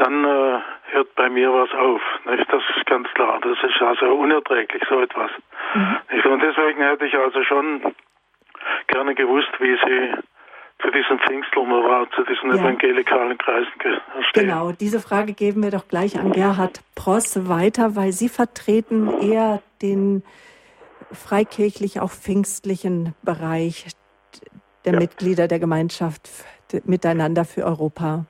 dann 0.00 0.24
äh, 0.24 0.58
hört 0.92 1.14
bei 1.14 1.28
mir 1.28 1.52
was 1.52 1.70
auf. 1.74 2.00
Nicht? 2.26 2.50
Das 2.50 2.62
ist 2.76 2.86
ganz 2.86 3.08
klar. 3.14 3.38
Das 3.42 3.58
ist 3.62 3.80
also 3.82 4.06
unerträglich, 4.06 4.82
so 4.88 5.00
etwas. 5.00 5.30
Mhm. 5.74 6.32
Und 6.32 6.42
deswegen 6.42 6.82
hätte 6.82 7.06
ich 7.06 7.14
also 7.14 7.42
schon 7.44 7.94
gerne 8.86 9.14
gewusst, 9.14 9.50
wie 9.58 9.76
Sie 9.84 10.14
zu 10.82 10.90
diesen 10.90 11.18
Pfingstlern 11.18 11.72
oder 11.72 12.06
zu 12.14 12.24
diesen 12.24 12.50
ja. 12.50 12.62
evangelikalen 12.62 13.36
Kreisen 13.36 13.70
stehen. 14.30 14.46
Genau, 14.46 14.72
diese 14.72 15.00
Frage 15.00 15.34
geben 15.34 15.62
wir 15.62 15.70
doch 15.70 15.88
gleich 15.88 16.18
an 16.18 16.32
Gerhard 16.32 16.80
Pross 16.94 17.48
weiter, 17.48 17.96
weil 17.96 18.12
Sie 18.12 18.28
vertreten 18.28 19.20
eher 19.20 19.62
den 19.82 20.22
freikirchlich 21.12 22.00
auch 22.00 22.10
pfingstlichen 22.10 23.14
Bereich 23.22 23.86
der 24.84 24.94
ja. 24.94 24.98
Mitglieder 24.98 25.48
der 25.48 25.58
Gemeinschaft 25.58 26.30
Miteinander 26.84 27.44
für 27.44 27.64
Europa. 27.64 28.26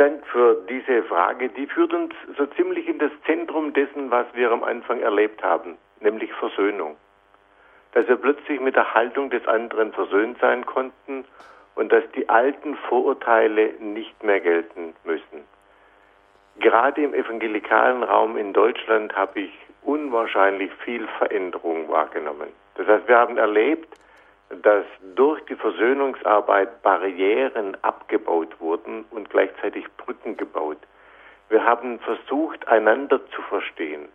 Dank 0.00 0.26
für 0.28 0.56
diese 0.66 1.02
Frage. 1.02 1.50
Die 1.50 1.66
führt 1.66 1.92
uns 1.92 2.14
so 2.38 2.46
ziemlich 2.46 2.88
in 2.88 2.98
das 2.98 3.10
Zentrum 3.26 3.74
dessen, 3.74 4.10
was 4.10 4.24
wir 4.32 4.50
am 4.50 4.64
Anfang 4.64 5.02
erlebt 5.02 5.42
haben, 5.42 5.76
nämlich 6.00 6.32
Versöhnung. 6.32 6.96
Dass 7.92 8.08
wir 8.08 8.16
plötzlich 8.16 8.60
mit 8.60 8.76
der 8.76 8.94
Haltung 8.94 9.28
des 9.28 9.46
anderen 9.46 9.92
versöhnt 9.92 10.38
sein 10.40 10.64
konnten 10.64 11.26
und 11.74 11.92
dass 11.92 12.02
die 12.16 12.26
alten 12.30 12.76
Vorurteile 12.88 13.74
nicht 13.78 14.24
mehr 14.24 14.40
gelten 14.40 14.94
müssen. 15.04 15.44
Gerade 16.60 17.02
im 17.02 17.12
evangelikalen 17.12 18.02
Raum 18.02 18.38
in 18.38 18.54
Deutschland 18.54 19.14
habe 19.14 19.40
ich 19.40 19.52
unwahrscheinlich 19.82 20.72
viel 20.82 21.06
Veränderung 21.18 21.90
wahrgenommen. 21.90 22.48
Das 22.76 22.86
heißt, 22.86 23.06
wir 23.06 23.18
haben 23.18 23.36
erlebt, 23.36 23.94
dass 24.62 24.84
durch 25.14 25.40
die 25.46 25.54
Versöhnungsarbeit 25.54 26.82
Barrieren 26.82 27.76
abgebaut 27.82 28.60
wurden 28.60 29.04
und 29.10 29.30
gleichzeitig 29.30 29.86
Brücken 29.96 30.36
gebaut. 30.36 30.78
Wir 31.48 31.64
haben 31.64 31.98
versucht, 32.00 32.66
einander 32.68 33.20
zu 33.30 33.42
verstehen. 33.42 34.08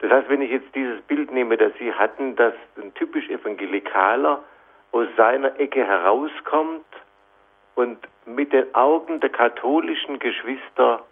Das 0.00 0.10
heißt, 0.10 0.28
wenn 0.28 0.42
ich 0.42 0.50
jetzt 0.50 0.74
dieses 0.74 1.00
Bild 1.02 1.32
nehme, 1.32 1.56
das 1.56 1.72
Sie 1.78 1.92
hatten, 1.92 2.36
dass 2.36 2.54
ein 2.80 2.94
typisch 2.94 3.28
Evangelikaler 3.28 4.42
aus 4.92 5.08
seiner 5.16 5.58
Ecke 5.58 5.84
herauskommt 5.84 6.86
und 7.74 7.98
mit 8.26 8.52
den 8.52 8.74
Augen 8.74 9.20
der 9.20 9.30
katholischen 9.30 10.18
Geschwister 10.18 11.04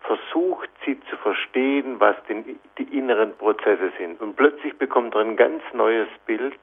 versucht, 0.00 0.70
sie 0.84 0.98
zu 1.10 1.16
verstehen, 1.16 2.00
was 2.00 2.16
denn 2.28 2.58
die 2.78 2.96
inneren 2.96 3.36
Prozesse 3.36 3.92
sind. 3.98 4.20
Und 4.20 4.36
plötzlich 4.36 4.76
bekommt 4.78 5.14
er 5.14 5.22
ein 5.22 5.36
ganz 5.36 5.62
neues 5.72 6.08
Bild 6.26 6.58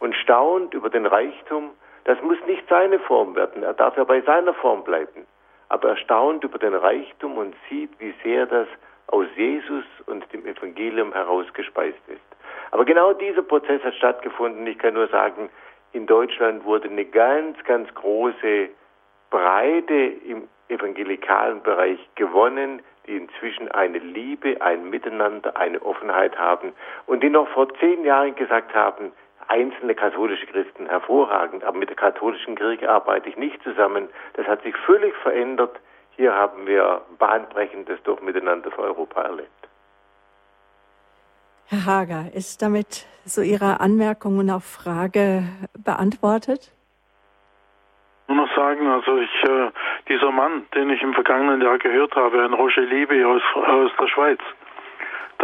und 0.00 0.14
staunt 0.16 0.74
über 0.74 0.90
den 0.90 1.06
Reichtum. 1.06 1.70
Das 2.04 2.20
muss 2.22 2.38
nicht 2.46 2.64
seine 2.68 2.98
Form 2.98 3.34
werden, 3.34 3.62
er 3.62 3.74
darf 3.74 3.96
ja 3.96 4.04
bei 4.04 4.20
seiner 4.22 4.54
Form 4.54 4.84
bleiben. 4.84 5.26
Aber 5.68 5.90
er 5.90 5.96
staunt 5.96 6.44
über 6.44 6.58
den 6.58 6.74
Reichtum 6.74 7.38
und 7.38 7.54
sieht, 7.68 7.90
wie 7.98 8.14
sehr 8.22 8.46
das 8.46 8.68
aus 9.08 9.26
Jesus 9.36 9.84
und 10.06 10.30
dem 10.32 10.46
Evangelium 10.46 11.12
herausgespeist 11.12 11.98
ist. 12.08 12.20
Aber 12.70 12.84
genau 12.84 13.12
dieser 13.12 13.42
Prozess 13.42 13.82
hat 13.82 13.94
stattgefunden. 13.94 14.66
Ich 14.66 14.78
kann 14.78 14.94
nur 14.94 15.08
sagen, 15.08 15.48
in 15.92 16.06
Deutschland 16.06 16.64
wurde 16.64 16.88
eine 16.88 17.04
ganz, 17.04 17.56
ganz 17.64 17.92
große 17.94 18.68
Breite 19.30 19.94
im 19.94 20.48
evangelikalen 20.68 21.62
Bereich 21.62 21.98
gewonnen, 22.14 22.82
die 23.06 23.16
inzwischen 23.16 23.70
eine 23.70 23.98
Liebe, 23.98 24.60
ein 24.60 24.90
Miteinander, 24.90 25.56
eine 25.56 25.80
Offenheit 25.82 26.38
haben 26.38 26.72
und 27.06 27.22
die 27.22 27.30
noch 27.30 27.48
vor 27.48 27.68
zehn 27.78 28.04
Jahren 28.04 28.34
gesagt 28.34 28.74
haben, 28.74 29.12
einzelne 29.48 29.94
katholische 29.94 30.46
Christen 30.46 30.86
hervorragend, 30.86 31.64
aber 31.64 31.78
mit 31.78 31.88
der 31.88 31.96
katholischen 31.96 32.56
Kirche 32.56 32.90
arbeite 32.90 33.28
ich 33.28 33.36
nicht 33.36 33.62
zusammen. 33.62 34.08
Das 34.34 34.46
hat 34.46 34.62
sich 34.62 34.76
völlig 34.76 35.14
verändert. 35.16 35.78
Hier 36.16 36.34
haben 36.34 36.66
wir 36.66 37.02
bahnbrechendes 37.18 38.02
durch 38.04 38.20
Miteinander 38.22 38.70
für 38.70 38.82
Europa 38.82 39.22
erlebt. 39.22 39.50
Herr 41.66 41.86
Hager, 41.86 42.26
ist 42.34 42.62
damit 42.62 43.06
so 43.24 43.40
Ihre 43.40 43.80
Anmerkung 43.80 44.38
und 44.38 44.50
auch 44.50 44.62
Frage 44.62 45.44
beantwortet? 45.82 46.72
Nur 48.28 48.36
noch 48.38 48.54
sagen, 48.54 48.86
also 48.86 49.18
ich, 49.18 49.44
äh, 49.44 49.70
dieser 50.08 50.30
Mann, 50.30 50.66
den 50.74 50.90
ich 50.90 51.02
im 51.02 51.12
vergangenen 51.14 51.60
Jahr 51.60 51.78
gehört 51.78 52.14
habe, 52.16 52.42
ein 52.42 52.52
Roger 52.54 52.82
Liebe 52.82 53.26
aus, 53.26 53.42
aus 53.54 53.90
der 53.98 54.08
Schweiz, 54.08 54.40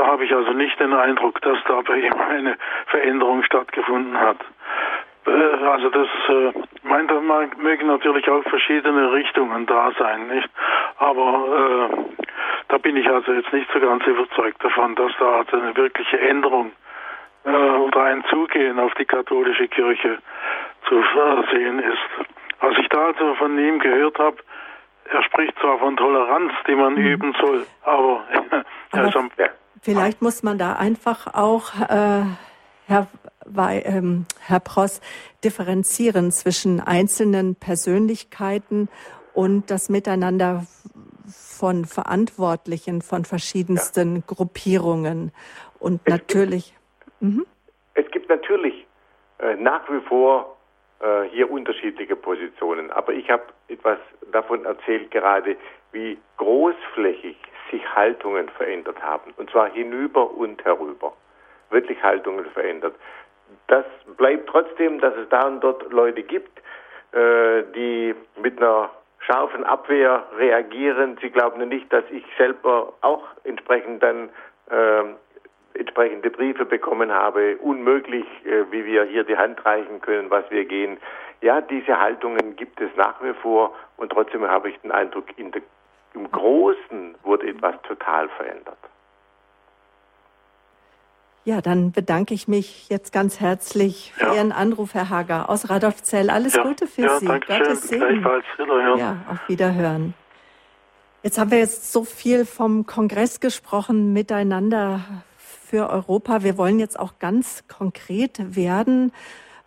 da 0.01 0.07
habe 0.07 0.25
ich 0.25 0.35
also 0.35 0.53
nicht 0.53 0.81
den 0.81 0.95
Eindruck, 0.95 1.43
dass 1.43 1.59
da 1.69 1.83
bei 1.83 1.99
ihm 1.99 2.15
eine 2.15 2.57
Veränderung 2.87 3.43
stattgefunden 3.43 4.19
hat. 4.19 4.39
Äh, 5.27 5.31
also 5.31 5.91
das 5.91 6.09
äh, 6.29 6.53
meine, 6.83 7.09
da 7.09 7.21
mögen 7.21 7.87
natürlich 7.87 8.27
auch 8.31 8.43
verschiedene 8.45 9.13
Richtungen 9.13 9.67
da 9.67 9.93
sein, 9.99 10.29
nicht? 10.29 10.49
Aber 10.97 11.91
äh, 11.91 11.97
da 12.69 12.79
bin 12.79 12.97
ich 12.97 13.11
also 13.11 13.31
jetzt 13.33 13.53
nicht 13.53 13.71
so 13.75 13.81
ganz 13.81 14.07
überzeugt 14.07 14.65
davon, 14.65 14.95
dass 14.95 15.13
da 15.19 15.41
also 15.41 15.59
eine 15.59 15.77
wirkliche 15.77 16.19
Änderung 16.19 16.73
äh, 17.45 17.51
oder 17.51 18.05
ein 18.05 18.25
Zugehen 18.31 18.79
auf 18.79 18.95
die 18.95 19.05
katholische 19.05 19.69
Kirche 19.69 20.17
zu 20.89 21.05
sehen 21.53 21.79
ist. 21.79 22.27
Was 22.61 22.79
ich 22.79 22.89
da 22.89 23.09
also 23.09 23.35
von 23.35 23.59
ihm 23.59 23.79
gehört 23.81 24.19
habe, 24.19 24.39
er 25.11 25.23
spricht 25.25 25.59
zwar 25.59 25.79
von 25.79 25.97
Toleranz, 25.97 26.53
die 26.67 26.75
man 26.75 26.95
mhm. 26.95 27.07
üben 27.07 27.37
soll, 27.39 27.67
aber, 27.83 28.25
aber 28.93 29.17
am, 29.17 29.31
vielleicht 29.81 30.23
muss 30.23 30.43
man 30.43 30.59
da 30.59 30.75
einfach 30.75 31.35
auch, 31.35 31.75
äh, 31.89 32.23
Herr, 32.87 33.07
ähm, 33.57 34.27
Herr 34.41 34.61
Pross, 34.61 35.01
differenzieren 35.45 36.33
zwischen 36.33 36.81
einzelnen 36.81 37.55
Persönlichkeiten 37.55 38.89
und 39.35 39.71
das 39.71 39.89
Miteinander 39.89 40.67
von 41.27 41.85
Verantwortlichen 41.85 43.03
von 43.03 43.25
verschiedensten 43.25 44.17
ja. 44.17 44.23
Gruppierungen. 44.27 45.33
Und 45.79 46.01
es 46.05 46.11
natürlich. 46.11 46.75
Gibt, 47.05 47.23
mhm. 47.23 47.47
Es 47.95 48.11
gibt 48.11 48.29
natürlich 48.29 48.87
äh, 49.39 49.57
nach 49.57 49.89
wie 49.91 50.01
vor 50.09 50.57
äh, 51.01 51.29
hier 51.31 51.51
unterschiedliche 51.51 52.17
Positionen. 52.17 52.91
Aber 52.91 53.13
ich 53.13 53.31
habe 53.31 53.45
etwas 53.69 53.99
davon 54.33 54.65
erzählt 54.65 55.11
gerade, 55.11 55.57
wie 55.93 56.19
großflächig 56.37 57.37
sich 57.71 57.83
Haltungen 57.95 58.49
verändert 58.51 59.01
haben. 59.03 59.33
Und 59.37 59.51
zwar 59.51 59.71
hinüber 59.71 60.31
und 60.31 60.65
herüber. 60.65 61.13
Wirklich 61.71 62.03
Haltungen 62.03 62.45
verändert. 62.47 62.95
Das 63.67 63.85
bleibt 64.17 64.49
trotzdem, 64.49 65.01
dass 65.01 65.15
es 65.17 65.29
da 65.29 65.47
und 65.47 65.61
dort 65.61 65.93
Leute 65.93 66.23
gibt, 66.23 66.59
äh, 67.13 67.63
die 67.75 68.15
mit 68.41 68.61
einer 68.61 68.91
scharfen 69.21 69.65
Abwehr 69.65 70.25
reagieren. 70.39 71.19
Sie 71.21 71.31
glauben 71.31 71.67
nicht, 71.69 71.93
dass 71.93 72.05
ich 72.11 72.25
selber 72.37 72.93
auch 73.01 73.25
entsprechend 73.45 74.03
dann 74.03 74.31
äh, 74.71 75.05
entsprechende 75.75 76.31
Briefe 76.31 76.65
bekommen 76.65 77.13
habe. 77.13 77.57
Unmöglich, 77.59 78.27
äh, 78.45 78.65
wie 78.71 78.85
wir 78.85 79.05
hier 79.05 79.25
die 79.25 79.37
Hand 79.37 79.65
reichen 79.65 80.01
können, 80.01 80.31
was 80.31 80.49
wir 80.51 80.65
gehen. 80.65 80.99
Ja, 81.43 81.61
diese 81.61 81.99
Haltungen 81.99 82.57
gibt 82.57 82.81
es 82.81 82.91
nach 82.97 83.23
wie 83.23 83.33
vor 83.35 83.75
und 83.97 84.11
trotzdem 84.11 84.47
habe 84.47 84.71
ich 84.71 84.79
den 84.81 84.93
Eindruck, 84.93 85.25
der, 85.37 85.63
im 86.15 86.31
Großen 86.31 87.15
wurde 87.23 87.49
etwas 87.49 87.75
total 87.83 88.29
verändert. 88.31 88.79
Ja, 91.45 91.63
dann 91.63 91.91
bedanke 91.91 92.35
ich 92.35 92.49
mich 92.49 92.89
jetzt 92.91 93.13
ganz 93.13 93.41
herzlich 93.41 94.13
für 94.15 94.27
ja. 94.27 94.35
Ihren 94.35 94.53
Anruf, 94.53 94.93
Herr 94.93 95.09
Hager 95.09 95.49
aus 95.49 95.71
Radolfzell. 95.71 96.29
Alles 96.29 96.55
ja. 96.55 96.63
Gute 96.63 96.87
für 96.87 97.03
ja, 97.03 97.19
Sie. 97.19 97.27
Danke 97.27 97.47
Gottes 97.47 97.89
schön. 97.89 98.01
Segen. 98.01 98.99
Ja, 98.99 99.17
auf 99.29 99.49
Wiederhören. 99.49 100.15
Jetzt 101.23 101.39
haben 101.39 101.51
wir 101.51 101.59
jetzt 101.59 101.93
so 101.93 102.05
viel 102.05 102.45
vom 102.45 102.87
Kongress 102.87 103.41
gesprochen, 103.41 104.13
miteinander 104.13 105.01
für 105.39 105.89
Europa. 105.89 106.43
Wir 106.43 106.59
wollen 106.59 106.79
jetzt 106.79 106.99
auch 106.99 107.19
ganz 107.19 107.67
konkret 107.69 108.57
werden, 108.57 109.13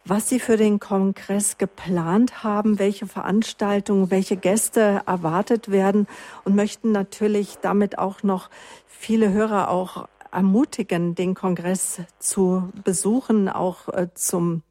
was 0.05 0.27
Sie 0.27 0.39
für 0.39 0.57
den 0.57 0.79
Kongress 0.79 1.57
geplant 1.57 2.43
haben, 2.43 2.77
welche 2.77 3.07
Veranstaltungen, 3.07 4.11
welche 4.11 4.35
Gäste 4.35 5.01
erwartet 5.05 5.71
werden 5.71 6.07
und 6.43 6.55
möchten 6.55 6.91
natürlich 6.91 7.57
damit 7.61 7.97
auch 7.97 8.21
noch 8.23 8.49
viele 8.85 9.31
Hörer 9.31 9.69
auch 9.69 10.07
ermutigen, 10.31 11.15
den 11.15 11.35
Kongress 11.35 12.01
zu 12.19 12.69
besuchen, 12.83 13.47
auch 13.47 13.87
äh, 13.89 14.07
zum 14.13 14.63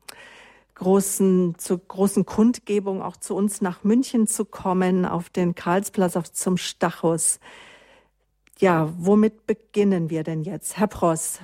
großen, 0.74 1.54
zur 1.58 1.78
großen 1.78 2.26
Kundgebung 2.26 3.02
auch 3.02 3.16
zu 3.16 3.36
uns 3.36 3.60
nach 3.60 3.84
München 3.84 4.26
zu 4.26 4.44
kommen, 4.44 5.06
auf 5.06 5.30
den 5.30 5.54
Karlsplatz, 5.54 6.16
auf 6.16 6.32
zum 6.32 6.56
Stachus. 6.56 7.38
Ja, 8.58 8.92
womit 8.98 9.46
beginnen 9.46 10.10
wir 10.10 10.24
denn 10.24 10.42
jetzt? 10.42 10.76
Herr 10.76 10.88
Pross, 10.88 11.40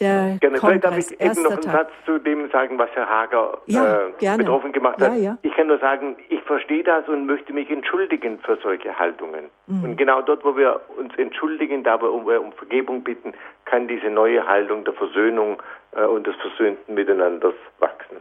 der 0.00 0.38
Gerne. 0.40 0.58
Vielleicht 0.58 0.84
darf 0.84 0.98
ich 0.98 1.20
eben 1.20 1.42
noch 1.42 1.50
einen 1.52 1.60
Tag. 1.60 1.72
Satz 1.72 1.90
zu 2.04 2.18
dem 2.18 2.50
sagen, 2.50 2.78
was 2.78 2.90
Herr 2.94 3.08
Hager 3.08 3.58
ja, 3.66 4.08
äh, 4.20 4.36
betroffen 4.36 4.72
gemacht 4.72 5.00
hat. 5.00 5.12
Ja, 5.12 5.18
ja. 5.18 5.38
Ich 5.42 5.54
kann 5.54 5.66
nur 5.66 5.78
sagen, 5.78 6.16
ich 6.28 6.40
verstehe 6.42 6.82
das 6.82 7.06
und 7.08 7.26
möchte 7.26 7.52
mich 7.52 7.70
entschuldigen 7.70 8.38
für 8.40 8.56
solche 8.62 8.98
Haltungen. 8.98 9.46
Mhm. 9.66 9.84
Und 9.84 9.96
genau 9.96 10.22
dort, 10.22 10.44
wo 10.44 10.56
wir 10.56 10.80
uns 10.96 11.16
entschuldigen, 11.16 11.84
da 11.84 12.00
wir 12.00 12.12
um, 12.12 12.26
um 12.26 12.52
Vergebung 12.52 13.02
bitten, 13.02 13.34
kann 13.64 13.88
diese 13.88 14.08
neue 14.08 14.46
Haltung 14.46 14.84
der 14.84 14.94
Versöhnung 14.94 15.62
äh, 15.92 16.04
und 16.04 16.26
des 16.26 16.36
versöhnten 16.36 16.94
Miteinanders 16.94 17.54
wachsen. 17.78 18.16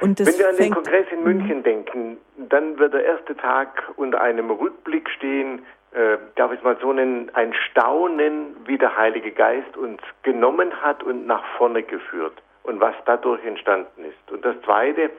Wenn 0.00 0.16
wir 0.16 0.48
an 0.48 0.56
den 0.56 0.72
Kongress 0.72 1.06
in 1.10 1.24
München 1.24 1.58
mhm. 1.58 1.62
denken, 1.62 2.16
dann 2.36 2.78
wird 2.78 2.92
der 2.92 3.04
erste 3.04 3.36
Tag 3.36 3.90
unter 3.96 4.20
einem 4.20 4.50
Rückblick 4.50 5.08
stehen 5.10 5.62
äh, 5.96 6.18
darf 6.34 6.52
ich 6.52 6.62
mal 6.62 6.76
so 6.80 6.92
nennen, 6.92 7.30
ein 7.32 7.54
Staunen, 7.54 8.54
wie 8.66 8.76
der 8.76 8.96
Heilige 8.98 9.30
Geist 9.32 9.76
uns 9.78 10.00
genommen 10.22 10.82
hat 10.82 11.02
und 11.02 11.26
nach 11.26 11.42
vorne 11.56 11.82
geführt 11.82 12.34
und 12.64 12.80
was 12.80 12.94
dadurch 13.06 13.42
entstanden 13.46 14.04
ist. 14.04 14.30
Und 14.30 14.44
das 14.44 14.60
Zweite, 14.62 15.10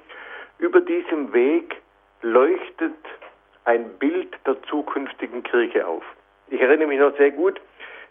über 0.59 0.79
diesem 0.81 1.33
Weg 1.33 1.81
leuchtet 2.21 2.93
ein 3.65 3.89
Bild 3.97 4.37
der 4.45 4.61
zukünftigen 4.63 5.41
Kirche 5.41 5.87
auf. 5.87 6.03
Ich 6.49 6.61
erinnere 6.61 6.87
mich 6.87 6.99
noch 6.99 7.17
sehr 7.17 7.31
gut, 7.31 7.59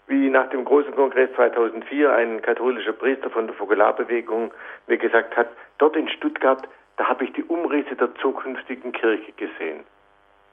wie 0.09 0.29
nach 0.29 0.51
dem 0.51 0.65
großen 0.65 0.95
Kongress 0.97 1.31
2004 1.37 2.13
ein 2.13 2.43
katholischer 2.43 2.93
Priester 2.95 3.31
von 3.31 3.47
der 3.47 3.55
Vogelarbewegung 3.55 4.53
mir 4.89 4.99
gesagt 4.99 5.37
hat, 5.37 5.49
dort 5.79 5.95
in 5.95 6.09
Stuttgart, 6.09 6.67
da 6.97 7.09
habe 7.09 7.25
ich 7.25 7.33
die 7.33 7.45
Umrisse 7.45 7.95
der 7.95 8.13
zukünftigen 8.17 8.91
Kirche 8.91 9.31
gesehen. 9.33 9.85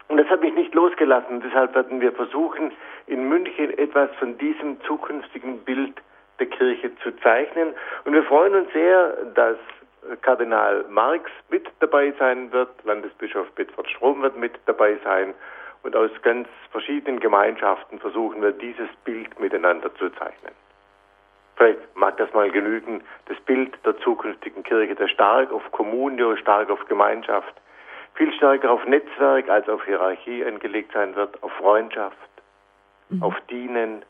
Und 0.08 0.18
das 0.18 0.28
hat 0.28 0.42
mich 0.42 0.54
nicht 0.54 0.74
losgelassen. 0.74 1.42
Deshalb 1.42 1.74
werden 1.76 2.02
wir 2.02 2.12
versuchen, 2.12 2.72
in 3.08 3.28
München 3.28 3.78
etwas 3.78 4.10
von 4.20 4.38
diesem 4.38 4.80
zukünftigen 4.82 5.60
Bild 5.60 6.02
der 6.40 6.48
Kirche 6.48 6.96
zu 6.98 7.12
zeichnen. 7.18 7.74
Und 8.06 8.14
wir 8.14 8.24
freuen 8.24 8.56
uns 8.56 8.72
sehr, 8.74 9.16
dass 9.34 9.58
Kardinal 10.22 10.86
Marx 10.90 11.32
mit 11.50 11.70
dabei 11.80 12.14
sein 12.20 12.52
wird, 12.52 12.70
Landesbischof 12.84 13.50
Bedford 13.52 13.90
Strom 13.90 14.22
wird 14.22 14.38
mit 14.38 14.60
dabei 14.66 14.98
sein. 15.04 15.34
Und 15.84 15.96
aus 15.96 16.12
ganz 16.22 16.48
verschiedenen 16.72 17.20
Gemeinschaften 17.20 18.00
versuchen 18.00 18.42
wir, 18.42 18.52
dieses 18.52 18.90
Bild 19.04 19.40
miteinander 19.40 19.94
zu 19.96 20.10
zeichnen. 20.12 20.54
Vielleicht 21.56 21.96
mag 21.96 22.18
das 22.18 22.34
mal 22.34 22.50
genügen, 22.50 23.04
das 23.28 23.40
Bild 23.42 23.78
der 23.86 23.98
zukünftigen 24.00 24.64
Kirche, 24.64 24.96
der 24.96 25.08
stark 25.08 25.52
auf 25.52 25.72
Kommunio, 25.72 26.36
stark 26.38 26.70
auf 26.70 26.84
Gemeinschaft, 26.88 27.54
viel 28.16 28.32
stärker 28.34 28.72
auf 28.72 28.86
Netzwerk 28.86 29.50
als 29.50 29.68
auf 29.70 29.84
Hierarchie 29.86 30.46
angelegt 30.46 30.92
sein 30.94 31.16
wird, 31.16 31.42
auf 31.42 31.52
Freundschaft, 31.54 32.18
mhm. 33.10 33.24
auf 33.24 33.36
Dienen, 33.50 34.04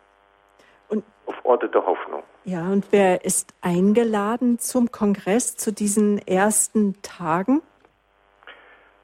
und, 0.89 1.03
auf 1.25 1.35
Orte 1.43 1.69
der 1.69 1.85
Hoffnung. 1.85 2.23
Ja, 2.43 2.67
und 2.69 2.91
wer 2.91 3.23
ist 3.23 3.53
eingeladen 3.61 4.59
zum 4.59 4.91
Kongress 4.91 5.55
zu 5.55 5.71
diesen 5.71 6.19
ersten 6.27 7.01
Tagen? 7.01 7.61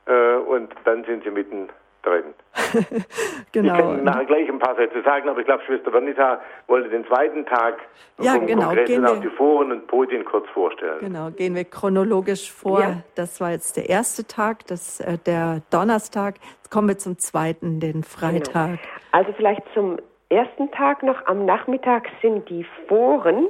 äh, 0.05 0.35
und 0.35 0.73
dann 0.83 1.05
sind 1.05 1.23
sie 1.23 1.31
mitten 1.31 1.69
drin. 2.09 2.33
genau. 3.51 3.73
Ich 3.73 3.79
kann 3.79 4.03
nachher 4.03 4.25
gleich 4.25 4.49
ein 4.49 4.59
paar 4.59 4.75
Sätze 4.75 5.01
sagen, 5.03 5.29
aber 5.29 5.39
ich 5.39 5.45
glaube, 5.45 5.63
Schwester 5.65 5.93
Vanessa 5.93 6.39
wollte 6.67 6.89
den 6.89 7.05
zweiten 7.05 7.45
Tag 7.45 7.77
ja, 8.19 8.33
vom 8.33 8.47
genau. 8.47 8.67
Kongress 8.67 8.87
gehen 8.87 9.05
auch 9.05 9.19
die 9.19 9.29
Foren 9.29 9.71
und 9.71 9.87
Podien 9.87 10.25
kurz 10.25 10.47
vorstellen. 10.49 10.99
Genau, 10.99 11.29
gehen 11.31 11.55
wir 11.55 11.65
chronologisch 11.65 12.51
vor. 12.51 12.81
Ja. 12.81 13.03
Das 13.15 13.39
war 13.39 13.51
jetzt 13.51 13.77
der 13.77 13.89
erste 13.89 14.25
Tag, 14.25 14.65
das, 14.67 14.99
äh, 14.99 15.17
der 15.25 15.61
Donnerstag. 15.69 16.35
Jetzt 16.57 16.71
kommen 16.71 16.87
wir 16.87 16.97
zum 16.97 17.17
zweiten, 17.17 17.79
den 17.79 18.03
Freitag. 18.03 18.67
Genau. 18.67 18.79
Also 19.11 19.33
vielleicht 19.33 19.63
zum 19.73 19.97
ersten 20.29 20.71
Tag 20.71 21.03
noch 21.03 21.25
am 21.25 21.45
Nachmittag 21.45 22.07
sind 22.21 22.49
die 22.49 22.65
Foren. 22.87 23.47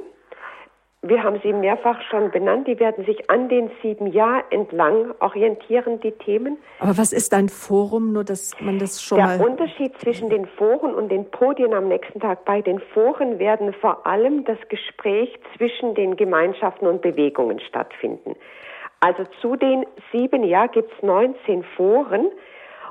Wir 1.02 1.22
haben 1.22 1.40
sie 1.42 1.54
mehrfach 1.54 1.98
schon 2.10 2.30
benannt. 2.30 2.68
Die 2.68 2.78
werden 2.78 3.06
sich 3.06 3.30
an 3.30 3.48
den 3.48 3.70
sieben 3.80 4.08
Jahren 4.08 4.44
entlang 4.50 5.14
orientieren, 5.20 5.98
die 6.00 6.12
Themen. 6.12 6.58
Aber 6.78 6.98
was 6.98 7.14
ist 7.14 7.32
ein 7.32 7.48
Forum, 7.48 8.12
nur 8.12 8.22
dass 8.22 8.54
man 8.60 8.78
das 8.78 9.02
schon 9.02 9.16
Der 9.16 9.26
mal... 9.26 9.38
Der 9.38 9.46
Unterschied 9.46 9.98
zwischen 9.98 10.28
den 10.28 10.44
Foren 10.44 10.94
und 10.94 11.08
den 11.08 11.30
Podien 11.30 11.72
am 11.72 11.88
nächsten 11.88 12.20
Tag. 12.20 12.44
Bei 12.44 12.60
den 12.60 12.80
Foren 12.92 13.38
werden 13.38 13.72
vor 13.80 14.06
allem 14.06 14.44
das 14.44 14.58
Gespräch 14.68 15.32
zwischen 15.56 15.94
den 15.94 16.16
Gemeinschaften 16.16 16.86
und 16.86 17.00
Bewegungen 17.00 17.60
stattfinden. 17.60 18.36
Also 19.00 19.24
zu 19.40 19.56
den 19.56 19.86
sieben 20.12 20.44
Jahren 20.44 20.70
gibt 20.72 20.92
es 20.92 21.02
19 21.02 21.64
Foren. 21.78 22.26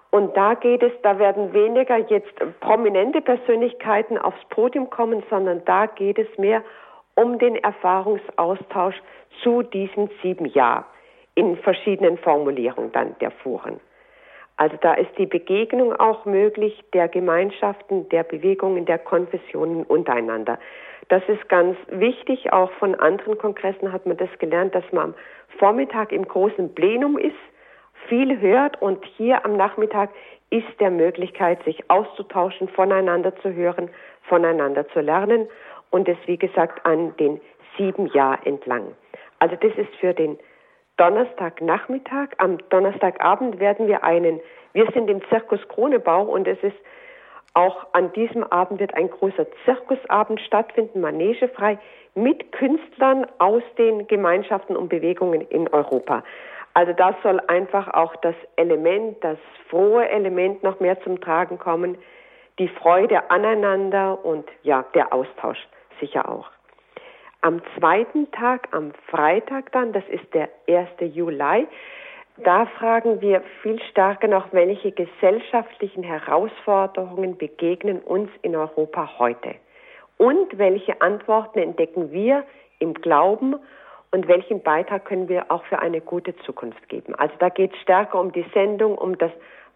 Und 0.09 0.35
da 0.35 0.55
geht 0.55 0.81
es, 0.81 0.91
da 1.03 1.19
werden 1.19 1.53
weniger 1.53 1.97
jetzt 2.09 2.33
prominente 2.61 3.21
Persönlichkeiten 3.21 4.17
aufs 4.17 4.43
Podium 4.49 4.89
kommen, 4.89 5.21
sondern 5.29 5.63
da 5.65 5.85
geht 5.85 6.17
es 6.17 6.27
mehr 6.39 6.61
um 6.61 6.88
den 7.39 7.55
Erfahrungsaustausch 7.55 8.95
zu 9.43 9.63
diesen 9.63 10.09
sieben 10.21 10.45
Jahren 10.45 10.85
in 11.35 11.57
verschiedenen 11.57 12.17
Formulierungen 12.17 12.91
dann 12.91 13.15
der 13.19 13.31
Foren. 13.31 13.79
Also 14.57 14.75
da 14.81 14.93
ist 14.93 15.17
die 15.17 15.25
Begegnung 15.25 15.93
auch 15.93 16.25
möglich 16.25 16.83
der 16.93 17.07
Gemeinschaften, 17.07 18.09
der 18.09 18.23
Bewegungen, 18.23 18.85
der 18.85 18.97
Konfessionen 18.97 19.83
untereinander. 19.83 20.59
Das 21.07 21.23
ist 21.29 21.47
ganz 21.47 21.77
wichtig. 21.87 22.51
Auch 22.51 22.71
von 22.73 22.93
anderen 22.95 23.37
Kongressen 23.37 23.93
hat 23.93 24.05
man 24.05 24.17
das 24.17 24.29
gelernt, 24.39 24.75
dass 24.75 24.83
man 24.91 25.03
am 25.03 25.13
Vormittag 25.59 26.11
im 26.11 26.27
großen 26.27 26.75
Plenum 26.75 27.17
ist 27.17 27.37
viel 28.07 28.39
hört 28.39 28.81
und 28.81 29.03
hier 29.17 29.45
am 29.45 29.55
Nachmittag 29.55 30.09
ist 30.49 30.79
der 30.79 30.91
Möglichkeit, 30.91 31.63
sich 31.63 31.89
auszutauschen, 31.89 32.67
voneinander 32.69 33.35
zu 33.37 33.53
hören, 33.53 33.89
voneinander 34.23 34.87
zu 34.89 34.99
lernen 34.99 35.47
und 35.91 36.07
es, 36.07 36.17
wie 36.25 36.37
gesagt, 36.37 36.85
an 36.85 37.15
den 37.17 37.39
sieben 37.77 38.07
Jahren 38.07 38.45
entlang. 38.45 38.95
Also 39.39 39.55
das 39.55 39.73
ist 39.77 39.95
für 39.99 40.13
den 40.13 40.37
Donnerstagnachmittag. 40.97 42.29
Am 42.37 42.57
Donnerstagabend 42.69 43.59
werden 43.59 43.87
wir 43.87 44.03
einen, 44.03 44.41
wir 44.73 44.85
sind 44.91 45.09
im 45.09 45.21
Zirkus 45.29 45.65
Kronebau 45.69 46.23
und 46.23 46.47
es 46.47 46.61
ist 46.61 46.75
auch 47.53 47.87
an 47.93 48.11
diesem 48.13 48.43
Abend 48.43 48.79
wird 48.79 48.93
ein 48.93 49.09
großer 49.09 49.47
Zirkusabend 49.65 50.39
stattfinden, 50.41 51.01
manegefrei, 51.01 51.79
mit 52.15 52.51
Künstlern 52.51 53.25
aus 53.39 53.63
den 53.77 54.07
Gemeinschaften 54.07 54.75
und 54.75 54.89
Bewegungen 54.89 55.41
in 55.41 55.67
Europa. 55.69 56.23
Also 56.73 56.93
das 56.93 57.15
soll 57.23 57.39
einfach 57.47 57.93
auch 57.93 58.15
das 58.17 58.35
Element, 58.55 59.23
das 59.23 59.37
frohe 59.69 60.07
Element 60.09 60.63
noch 60.63 60.79
mehr 60.79 60.99
zum 61.01 61.19
Tragen 61.19 61.57
kommen, 61.57 61.97
die 62.59 62.67
Freude 62.67 63.31
aneinander 63.31 64.23
und 64.23 64.47
ja, 64.63 64.85
der 64.93 65.11
Austausch 65.13 65.59
sicher 65.99 66.29
auch. 66.29 66.49
Am 67.41 67.61
zweiten 67.77 68.29
Tag, 68.31 68.67
am 68.71 68.91
Freitag 69.07 69.71
dann, 69.71 69.93
das 69.93 70.03
ist 70.09 70.33
der 70.33 70.49
1. 70.67 70.89
Juli, 71.15 71.67
da 72.43 72.65
fragen 72.65 73.21
wir 73.21 73.41
viel 73.61 73.81
stärker 73.91 74.27
noch, 74.27 74.51
welche 74.51 74.91
gesellschaftlichen 74.91 76.03
Herausforderungen 76.03 77.37
begegnen 77.37 77.99
uns 77.99 78.29
in 78.41 78.55
Europa 78.55 79.19
heute 79.19 79.55
und 80.17 80.57
welche 80.57 81.01
Antworten 81.01 81.59
entdecken 81.59 82.11
wir 82.11 82.45
im 82.79 82.93
Glauben 82.93 83.55
und 84.11 84.27
welchen 84.27 84.61
Beitrag 84.61 85.05
können 85.05 85.29
wir 85.29 85.51
auch 85.51 85.63
für 85.65 85.79
eine 85.79 86.01
gute 86.01 86.35
Zukunft 86.37 86.87
geben. 86.89 87.13
Also 87.15 87.33
da 87.39 87.49
geht 87.49 87.73
es 87.73 87.79
stärker 87.81 88.19
um 88.19 88.31
die 88.31 88.45
Sendung, 88.53 88.97
um 88.97 89.17
das 89.17 89.31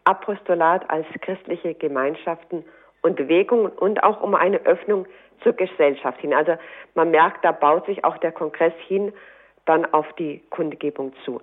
Apostolat 0.05 0.89
als 0.89 1.05
christliche 1.21 1.73
Gemeinschaften 1.75 2.65
und 3.03 3.15
Bewegungen 3.15 3.67
und 3.67 4.03
auch 4.03 4.21
um 4.21 4.33
eine 4.33 4.65
Öffnung 4.65 5.05
zur 5.43 5.53
Gesellschaft 5.53 6.19
hin. 6.19 6.33
Also 6.33 6.55
man 6.95 7.11
merkt, 7.11 7.45
da 7.45 7.51
baut 7.51 7.85
sich 7.85 8.03
auch 8.03 8.17
der 8.17 8.31
Kongress 8.31 8.73
hin 8.87 9.13
dann 9.65 9.85
auf 9.93 10.11
die 10.13 10.41
Kundgebung 10.49 11.13
zu. 11.23 11.41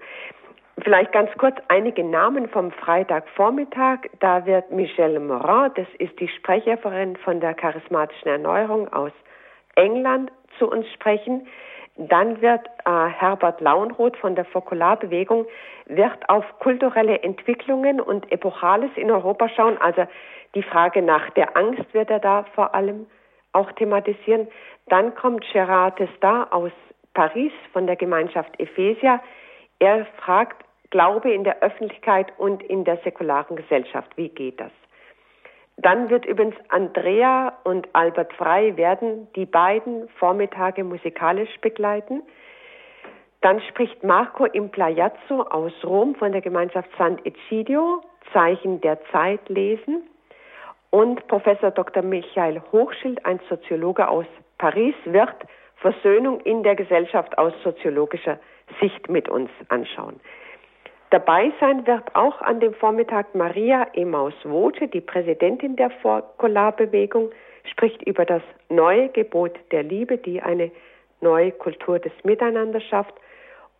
Vielleicht 0.82 1.12
ganz 1.12 1.30
kurz 1.38 1.56
einige 1.68 2.02
Namen 2.04 2.48
vom 2.48 2.70
Freitagvormittag. 2.70 4.00
Da 4.20 4.46
wird 4.46 4.70
Michelle 4.70 5.20
Morin, 5.20 5.70
das 5.74 5.86
ist 5.98 6.18
die 6.18 6.28
Sprecherin 6.28 7.16
von 7.16 7.40
der 7.40 7.54
charismatischen 7.54 8.28
Erneuerung 8.28 8.90
aus 8.92 9.12
England, 9.74 10.32
zu 10.58 10.70
uns 10.70 10.86
sprechen. 10.92 11.46
Dann 12.08 12.40
wird 12.40 12.66
äh, 12.86 13.08
Herbert 13.08 13.60
Launroth 13.60 14.16
von 14.16 14.34
der 14.34 14.46
Fokularbewegung 14.46 15.46
wird 15.84 16.30
auf 16.30 16.44
kulturelle 16.58 17.22
Entwicklungen 17.22 18.00
und 18.00 18.32
Epochales 18.32 18.90
in 18.96 19.10
Europa 19.10 19.50
schauen. 19.50 19.76
Also 19.78 20.06
die 20.54 20.62
Frage 20.62 21.02
nach 21.02 21.28
der 21.30 21.58
Angst 21.58 21.92
wird 21.92 22.08
er 22.08 22.20
da 22.20 22.44
vor 22.54 22.74
allem 22.74 23.06
auch 23.52 23.70
thematisieren. 23.72 24.48
Dann 24.86 25.14
kommt 25.14 25.44
Gerard 25.52 25.98
Testat 25.98 26.50
aus 26.52 26.72
Paris 27.12 27.52
von 27.74 27.86
der 27.86 27.96
Gemeinschaft 27.96 28.58
Ephesia. 28.58 29.20
Er 29.78 30.06
fragt 30.24 30.64
Glaube 30.88 31.30
in 31.30 31.44
der 31.44 31.62
Öffentlichkeit 31.62 32.32
und 32.38 32.62
in 32.62 32.84
der 32.84 32.96
säkularen 33.04 33.56
Gesellschaft. 33.56 34.10
Wie 34.16 34.30
geht 34.30 34.58
das? 34.58 34.72
Dann 35.82 36.10
wird 36.10 36.26
übrigens 36.26 36.56
Andrea 36.68 37.54
und 37.64 37.88
Albert 37.94 38.34
Frei 38.34 38.76
werden 38.76 39.28
die 39.34 39.46
beiden 39.46 40.08
Vormittage 40.18 40.84
musikalisch 40.84 41.58
begleiten. 41.62 42.22
Dann 43.40 43.62
spricht 43.62 44.04
Marco 44.04 44.44
Implaiazzo 44.44 45.42
aus 45.42 45.72
Rom 45.82 46.14
von 46.16 46.32
der 46.32 46.42
Gemeinschaft 46.42 46.90
Sant'Egidio, 46.98 48.02
Zeichen 48.34 48.82
der 48.82 48.98
Zeit 49.10 49.48
lesen. 49.48 50.02
Und 50.90 51.26
Professor 51.28 51.70
Dr. 51.70 52.02
Michael 52.02 52.60
Hochschild, 52.72 53.24
ein 53.24 53.40
Soziologe 53.48 54.06
aus 54.06 54.26
Paris, 54.58 54.94
wird 55.06 55.34
Versöhnung 55.76 56.40
in 56.40 56.62
der 56.62 56.76
Gesellschaft 56.76 57.38
aus 57.38 57.54
soziologischer 57.64 58.38
Sicht 58.80 59.08
mit 59.08 59.30
uns 59.30 59.48
anschauen. 59.68 60.20
Dabei 61.10 61.52
sein 61.58 61.86
wird 61.86 62.14
auch 62.14 62.40
an 62.40 62.60
dem 62.60 62.72
Vormittag 62.74 63.34
Maria 63.34 63.88
Emaus 63.94 64.34
Wote, 64.44 64.86
die 64.86 65.00
Präsidentin 65.00 65.74
der 65.74 65.90
Vorkolarbewegung, 66.02 67.30
spricht 67.64 68.00
über 68.02 68.24
das 68.24 68.42
neue 68.68 69.08
Gebot 69.08 69.58
der 69.72 69.82
Liebe, 69.82 70.18
die 70.18 70.40
eine 70.40 70.70
neue 71.20 71.50
Kultur 71.50 71.98
des 71.98 72.12
Miteinander 72.22 72.80
schafft. 72.80 73.14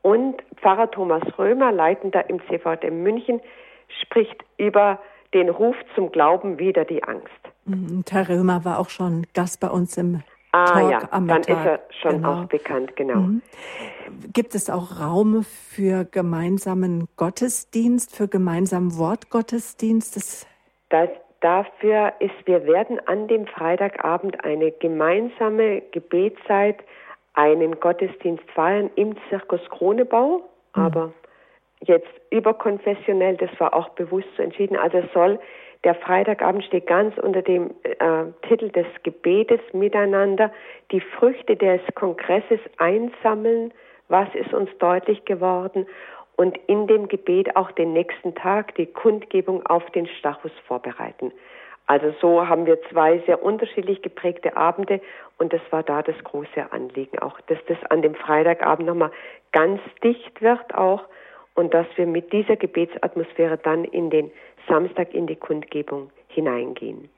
Und 0.03 0.43
Pfarrer 0.61 0.91
Thomas 0.91 1.23
Römer, 1.39 1.71
Leitender 1.71 2.29
im 2.29 2.41
CVM 2.49 3.03
München, 3.03 3.41
spricht 4.03 4.45
über 4.57 4.99
den 5.33 5.49
Ruf 5.51 5.77
zum 5.95 6.11
Glauben 6.11 6.59
wider 6.59 6.85
die 6.85 7.05
Angst. 7.05 7.31
Und 7.65 7.91
mhm, 7.91 8.05
Herr 8.11 8.29
Römer 8.29 8.65
war 8.65 8.79
auch 8.81 8.89
schon 8.89 9.27
Gast 9.35 9.61
bei 9.61 9.69
uns 9.69 9.97
im 9.97 10.23
Ah 10.53 10.65
Talk 10.67 10.91
ja, 10.91 10.99
am 11.11 11.29
dann 11.29 11.39
Mittag. 11.39 11.59
ist 11.59 11.67
er 11.67 11.81
schon 12.03 12.23
Genau. 12.23 12.43
auch 12.43 12.45
bekannt, 12.47 12.97
genau. 12.97 13.21
Mhm. 13.21 13.43
Gibt 14.33 14.55
es 14.55 14.69
auch 14.69 15.01
Raum 15.01 15.45
für 15.45 16.05
gemeinsamen 16.05 17.09
Gottesdienst, 17.17 18.15
für 18.17 18.27
gemeinsamen 18.27 18.97
Wortgottesdienst? 18.99 20.17
Das 20.17 20.47
Das, 20.89 21.09
dafür 21.41 22.13
ist, 22.19 22.35
wir 22.47 22.67
werden 22.67 22.99
an 23.07 23.29
dem 23.29 23.47
Freitagabend 23.47 24.45
eine 24.45 24.73
gemeinsame 24.73 25.83
Gebetszeit, 25.93 26.79
einen 27.35 27.79
Gottesdienst 27.79 28.43
feiern 28.55 28.91
im 28.97 29.15
Zirkus 29.29 29.61
Kronebau, 29.71 30.43
aber 30.73 31.13
jetzt 31.83 32.09
überkonfessionell, 32.31 33.37
das 33.37 33.51
war 33.59 33.73
auch 33.73 33.91
bewusst 33.91 34.29
so 34.37 34.43
entschieden. 34.43 34.77
Also 34.77 34.99
es 34.99 35.13
soll, 35.15 35.39
der 35.85 35.95
Freitagabend 35.95 36.65
steht 36.65 36.87
ganz 36.87 37.17
unter 37.19 37.41
dem 37.41 37.71
äh, 37.83 38.25
Titel 38.47 38.71
des 38.71 38.87
Gebetes 39.03 39.61
miteinander, 39.73 40.53
die 40.91 41.01
Früchte 41.01 41.57
des 41.57 41.81
Kongresses 41.95 42.61
einsammeln, 42.77 43.73
was 44.09 44.29
ist 44.35 44.53
uns 44.53 44.71
deutlich 44.79 45.25
geworden. 45.25 45.87
Und 46.37 46.59
in 46.67 46.87
dem 46.87 47.09
Gebet 47.09 47.57
auch 47.57 47.71
den 47.73 47.93
nächsten 47.93 48.35
Tag 48.35 48.75
die 48.75 48.87
Kundgebung 48.87 49.65
auf 49.67 49.85
den 49.91 50.07
Stachus 50.07 50.53
vorbereiten. 50.67 51.33
Also 51.87 52.15
so 52.21 52.47
haben 52.47 52.67
wir 52.67 52.81
zwei 52.91 53.19
sehr 53.27 53.43
unterschiedlich 53.43 54.01
geprägte 54.01 54.57
Abende. 54.57 55.01
Und 55.39 55.53
das 55.53 55.61
war 55.71 55.83
da 55.83 56.03
das 56.03 56.17
große 56.25 56.71
Anliegen 56.71 57.19
auch, 57.19 57.41
dass 57.43 57.59
das 57.67 57.79
an 57.91 58.03
dem 58.03 58.15
Freitagabend 58.15 58.87
nochmal 58.87 59.11
ganz 59.53 59.81
dicht 60.03 60.41
wird 60.41 60.75
auch 60.75 61.05
und 61.55 61.75
dass 61.75 61.87
wir 61.97 62.07
mit 62.07 62.33
dieser 62.33 62.57
Gebetsatmosphäre 62.57 63.59
dann 63.59 63.85
in 63.85 64.11
den 64.11 64.31
Samstag 64.69 65.15
in 65.15 65.27
die 65.27 65.37
Kundgebung 65.37 66.11
hineingehen. 66.29 67.09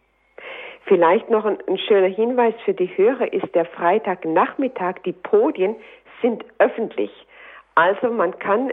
Vielleicht 0.85 1.31
noch 1.31 1.45
ein, 1.45 1.59
ein 1.69 1.79
schöner 1.79 2.09
Hinweis 2.09 2.55
für 2.65 2.75
die 2.75 2.91
Hörer 2.97 3.33
ist, 3.33 3.55
der 3.55 3.67
Freitagnachmittag, 3.67 4.97
die 5.05 5.13
Podien 5.13 5.77
sind 6.21 6.45
öffentlich. 6.59 7.11
Also 7.75 8.11
man 8.11 8.39
kann 8.39 8.73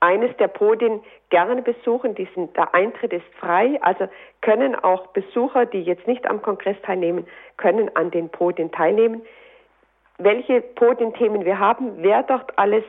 eines 0.00 0.34
der 0.38 0.48
Podien 0.48 1.00
gerne 1.28 1.62
besuchen. 1.62 2.14
Die 2.14 2.26
sind, 2.34 2.56
der 2.56 2.74
Eintritt 2.74 3.12
ist 3.12 3.26
frei. 3.38 3.78
Also 3.82 4.08
können 4.40 4.74
auch 4.74 5.08
Besucher, 5.08 5.66
die 5.66 5.82
jetzt 5.82 6.06
nicht 6.06 6.26
am 6.26 6.42
Kongress 6.42 6.76
teilnehmen, 6.82 7.26
können 7.58 7.94
an 7.94 8.10
den 8.10 8.30
Podien 8.30 8.72
teilnehmen. 8.72 9.22
Welche 10.18 10.60
Podienthemen 10.60 11.44
wir 11.44 11.58
haben, 11.58 12.02
wer 12.02 12.22
dort 12.22 12.58
alles 12.58 12.84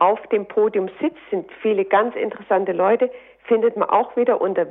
auf 0.00 0.20
dem 0.28 0.46
Podium 0.46 0.88
sitzt, 1.00 1.18
sind 1.30 1.50
viele 1.62 1.84
ganz 1.84 2.14
interessante 2.16 2.72
Leute, 2.72 3.10
findet 3.44 3.76
man 3.76 3.88
auch 3.88 4.16
wieder 4.16 4.40
unter 4.40 4.66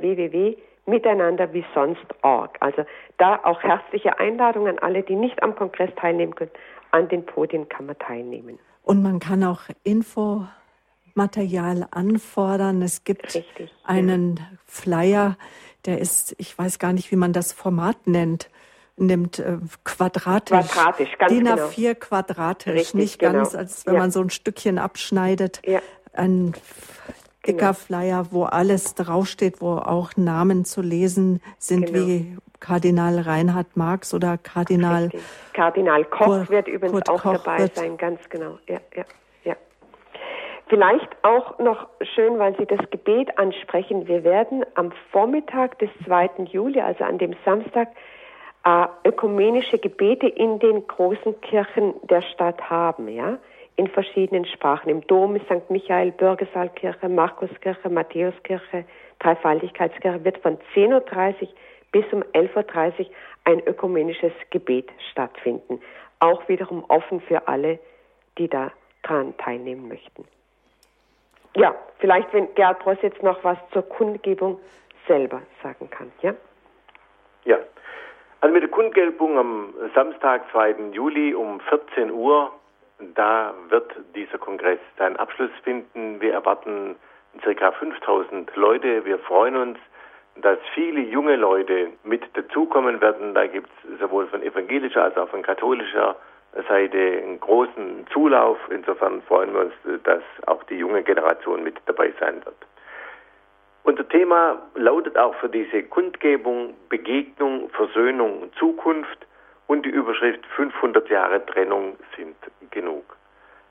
miteinander 0.86 1.52
wie 1.52 1.64
sonst 1.74 2.04
org. 2.22 2.56
Also 2.60 2.84
da 3.18 3.40
auch 3.44 3.62
herzliche 3.62 4.18
Einladung 4.18 4.68
an 4.68 4.78
alle, 4.78 5.02
die 5.02 5.14
nicht 5.14 5.42
am 5.42 5.54
Kongress 5.54 5.90
teilnehmen 5.96 6.34
können. 6.34 6.50
An 6.90 7.08
den 7.08 7.26
Podien 7.26 7.68
kann 7.68 7.86
man 7.86 7.98
teilnehmen. 7.98 8.58
Und 8.82 9.02
man 9.02 9.18
kann 9.18 9.44
auch 9.44 9.62
Infomaterial 9.84 11.86
anfordern. 11.90 12.80
Es 12.80 13.04
gibt 13.04 13.34
Richtig, 13.34 13.70
einen 13.84 14.36
ja. 14.36 14.44
Flyer, 14.64 15.36
der 15.84 15.98
ist, 15.98 16.34
ich 16.38 16.58
weiß 16.58 16.78
gar 16.78 16.94
nicht, 16.94 17.12
wie 17.12 17.16
man 17.16 17.34
das 17.34 17.52
Format 17.52 18.06
nennt 18.06 18.48
nimmt 18.98 19.38
äh, 19.38 19.58
quadratisch. 19.84 20.68
Quadratisch, 20.68 21.18
ganz 21.18 21.32
DIN 21.32 21.48
A4 21.48 21.74
genau. 21.76 21.94
quadratisch, 21.98 22.74
Richtig, 22.74 22.94
nicht 22.94 23.18
ganz, 23.18 23.50
genau. 23.50 23.60
als 23.60 23.86
wenn 23.86 23.94
ja. 23.94 24.00
man 24.00 24.10
so 24.10 24.20
ein 24.20 24.30
Stückchen 24.30 24.78
abschneidet. 24.78 25.60
Ja. 25.64 25.80
Ein 26.12 26.54
dicker 27.46 27.58
genau. 27.58 27.72
Flyer, 27.72 28.26
wo 28.30 28.44
alles 28.44 28.94
draufsteht, 28.94 29.60
wo 29.60 29.76
auch 29.76 30.16
Namen 30.16 30.64
zu 30.64 30.82
lesen 30.82 31.40
sind, 31.58 31.86
genau. 31.86 32.06
wie 32.06 32.36
Kardinal 32.60 33.20
Reinhard 33.20 33.76
Marx 33.76 34.12
oder 34.14 34.38
Kardinal. 34.38 35.04
Richtig. 35.04 35.22
Kardinal 35.52 36.04
Koch 36.04 36.26
Kurt, 36.26 36.50
wird 36.50 36.68
übrigens 36.68 36.92
Kurt 36.92 37.10
auch 37.10 37.22
Koch 37.22 37.32
dabei 37.44 37.58
wird. 37.58 37.76
sein, 37.76 37.96
ganz 37.96 38.20
genau. 38.28 38.58
Ja, 38.66 38.78
ja, 38.94 39.04
ja. 39.44 39.56
Vielleicht 40.68 41.08
auch 41.22 41.58
noch 41.58 41.88
schön, 42.14 42.38
weil 42.38 42.56
Sie 42.58 42.66
das 42.66 42.80
Gebet 42.90 43.38
ansprechen. 43.38 44.06
Wir 44.06 44.22
werden 44.24 44.64
am 44.74 44.92
Vormittag 45.12 45.78
des 45.78 45.88
2. 46.04 46.44
Juli, 46.50 46.80
also 46.80 47.04
an 47.04 47.18
dem 47.18 47.34
Samstag, 47.44 47.88
äh, 48.64 48.86
ökumenische 49.04 49.78
Gebete 49.78 50.26
in 50.28 50.58
den 50.58 50.86
großen 50.86 51.40
Kirchen 51.40 51.94
der 52.08 52.22
Stadt 52.22 52.70
haben, 52.70 53.08
ja 53.08 53.38
in 53.78 53.86
verschiedenen 53.86 54.44
Sprachen. 54.44 54.90
Im 54.90 55.06
Dom 55.06 55.36
ist 55.36 55.46
St. 55.46 55.70
Michael, 55.70 56.10
Bürgersaalkirche, 56.10 57.08
Markuskirche, 57.08 57.88
Matthäuskirche, 57.88 58.84
Dreifaltigkeitskirche 59.20 60.24
wird 60.24 60.38
von 60.38 60.58
10.30 60.74 61.42
Uhr 61.42 61.48
bis 61.92 62.04
um 62.12 62.22
11.30 62.34 62.98
Uhr 62.98 63.06
ein 63.44 63.60
ökumenisches 63.66 64.32
Gebet 64.50 64.90
stattfinden. 65.12 65.80
Auch 66.18 66.48
wiederum 66.48 66.84
offen 66.88 67.20
für 67.20 67.46
alle, 67.46 67.78
die 68.36 68.48
daran 68.48 69.36
teilnehmen 69.38 69.86
möchten. 69.86 70.24
Ja, 71.54 71.72
vielleicht, 71.98 72.32
wenn 72.34 72.52
Gerhard 72.56 72.80
Bross 72.80 72.98
jetzt 73.02 73.22
noch 73.22 73.42
was 73.44 73.58
zur 73.72 73.82
Kundgebung 73.82 74.58
selber 75.06 75.42
sagen 75.62 75.88
kann, 75.88 76.10
ja? 76.20 76.34
Ja, 77.44 77.58
also 78.40 78.52
mit 78.52 78.62
der 78.62 78.70
Kundgebung 78.70 79.38
am 79.38 79.74
Samstag, 79.94 80.42
2. 80.52 80.76
Juli 80.92 81.34
um 81.34 81.60
14 81.60 82.10
Uhr 82.10 82.52
da 83.14 83.54
wird 83.68 83.94
dieser 84.14 84.38
Kongress 84.38 84.80
seinen 84.96 85.16
Abschluss 85.16 85.50
finden. 85.62 86.20
Wir 86.20 86.32
erwarten 86.32 86.96
ca. 87.42 87.72
5000 87.72 88.54
Leute. 88.56 89.04
Wir 89.04 89.18
freuen 89.20 89.56
uns, 89.56 89.78
dass 90.36 90.58
viele 90.74 91.00
junge 91.00 91.36
Leute 91.36 91.90
mit 92.02 92.22
dazukommen 92.34 93.00
werden. 93.00 93.34
Da 93.34 93.46
gibt 93.46 93.70
es 93.84 94.00
sowohl 94.00 94.26
von 94.26 94.42
evangelischer 94.42 95.04
als 95.04 95.16
auch 95.16 95.28
von 95.28 95.42
katholischer 95.42 96.16
Seite 96.68 96.98
einen 96.98 97.38
großen 97.38 98.06
Zulauf. 98.12 98.58
Insofern 98.70 99.22
freuen 99.22 99.52
wir 99.54 99.60
uns, 99.60 100.02
dass 100.04 100.22
auch 100.46 100.62
die 100.64 100.76
junge 100.76 101.02
Generation 101.02 101.62
mit 101.62 101.76
dabei 101.86 102.12
sein 102.18 102.44
wird. 102.44 102.56
Unser 103.84 104.08
Thema 104.08 104.60
lautet 104.74 105.16
auch 105.16 105.34
für 105.36 105.48
diese 105.48 105.82
Kundgebung 105.84 106.74
Begegnung, 106.88 107.70
Versöhnung 107.70 108.50
Zukunft 108.58 109.26
und 109.66 109.84
die 109.84 109.90
Überschrift 109.90 110.44
500 110.56 111.08
Jahre 111.08 111.44
Trennung 111.46 111.96
sind 112.16 112.36
genug. 112.70 113.16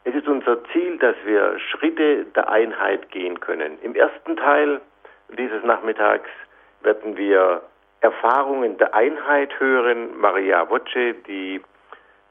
Es 0.05 0.15
ist 0.15 0.27
unser 0.27 0.63
Ziel, 0.71 0.97
dass 0.99 1.15
wir 1.25 1.59
Schritte 1.59 2.25
der 2.35 2.49
Einheit 2.49 3.11
gehen 3.11 3.39
können. 3.39 3.77
Im 3.81 3.93
ersten 3.93 4.37
Teil 4.37 4.79
dieses 5.37 5.63
Nachmittags 5.63 6.29
werden 6.81 7.17
wir 7.17 7.61
Erfahrungen 7.99 8.77
der 8.77 8.93
Einheit 8.95 9.59
hören. 9.59 10.17
Maria 10.17 10.69
Voce, 10.69 11.15
die 11.27 11.61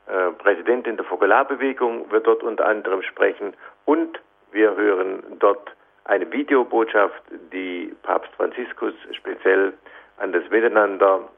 äh, 0.06 0.30
Präsidentin 0.38 0.96
der 0.96 1.04
Fokularbewegung, 1.04 2.10
wird 2.10 2.26
dort 2.26 2.42
unter 2.42 2.66
anderem 2.66 3.02
sprechen. 3.02 3.52
Und 3.84 4.20
wir 4.52 4.74
hören 4.74 5.22
dort 5.38 5.75
eine 6.08 6.30
Videobotschaft, 6.32 7.22
die 7.52 7.94
Papst 8.02 8.32
Franziskus 8.36 8.94
speziell 9.12 9.72
an 10.18 10.32
das 10.32 10.48
Miteinander 10.50 11.28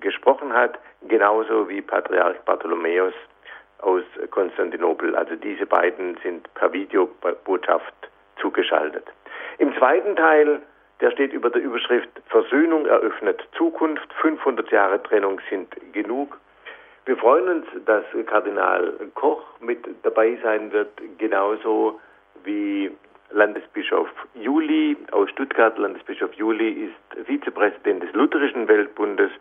gesprochen 0.00 0.52
hat, 0.52 0.78
genauso 1.08 1.68
wie 1.68 1.80
Patriarch 1.80 2.38
Bartholomäus 2.44 3.14
aus 3.78 4.02
Konstantinopel. 4.30 5.14
Also 5.14 5.36
diese 5.36 5.66
beiden 5.66 6.16
sind 6.22 6.52
per 6.54 6.72
Videobotschaft 6.72 7.94
zugeschaltet. 8.40 9.06
Im 9.58 9.74
zweiten 9.76 10.16
Teil, 10.16 10.60
der 11.00 11.10
steht 11.12 11.32
über 11.32 11.50
der 11.50 11.62
Überschrift 11.62 12.08
Versöhnung 12.28 12.86
eröffnet 12.86 13.46
Zukunft, 13.56 14.12
500 14.14 14.70
Jahre 14.70 15.02
Trennung 15.02 15.40
sind 15.50 15.68
genug. 15.92 16.38
Wir 17.04 17.16
freuen 17.18 17.48
uns, 17.48 17.66
dass 17.84 18.04
Kardinal 18.26 18.94
Koch 19.14 19.44
mit 19.60 19.86
dabei 20.02 20.38
sein 20.42 20.72
wird, 20.72 20.90
genauso 21.18 22.00
wie 22.44 22.90
Landesbischof 23.34 24.08
Juli 24.34 24.96
aus 25.10 25.28
Stuttgart. 25.30 25.76
Landesbischof 25.76 26.32
Juli 26.34 26.86
ist 26.86 27.26
Vizepräsident 27.26 28.04
des 28.04 28.12
Lutherischen 28.12 28.68
Weltbundes 28.68 29.32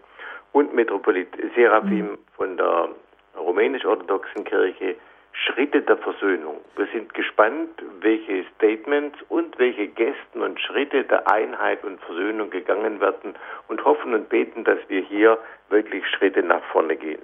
und 0.52 0.74
Metropolit 0.74 1.28
Seraphim 1.56 2.12
mhm. 2.12 2.18
von 2.36 2.58
der 2.58 2.90
rumänisch-orthodoxen 3.38 4.46
Kirche 4.46 4.96
Schritte 5.34 5.84
der 5.84 5.98
Versöhnung. 5.98 6.58
Wir 6.76 6.88
sind 6.88 7.14
gespannt, 7.14 7.70
welche 8.02 8.46
Statements 8.56 9.20
und 9.30 9.60
welche 9.60 9.88
Gesten 9.88 10.42
und 10.42 10.60
Schritte 10.60 11.04
der 11.04 11.32
Einheit 11.32 11.84
und 11.84 12.02
Versöhnung 12.02 12.50
gegangen 12.50 13.00
werden 13.00 13.36
und 13.68 13.86
hoffen 13.86 14.16
und 14.16 14.28
beten, 14.28 14.64
dass 14.64 14.80
wir 14.88 15.02
hier 15.02 15.38
wirklich 15.70 16.04
Schritte 16.08 16.42
nach 16.42 16.64
vorne 16.72 16.96
gehen. 16.96 17.22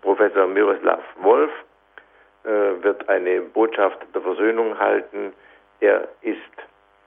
Professor 0.00 0.48
Miroslav 0.48 1.04
Wolf 1.20 1.50
äh, 2.44 2.48
wird 2.82 3.08
eine 3.08 3.42
Botschaft 3.42 3.98
der 4.12 4.22
Versöhnung 4.22 4.76
halten. 4.76 5.32
Er 5.80 6.08
ist 6.22 6.38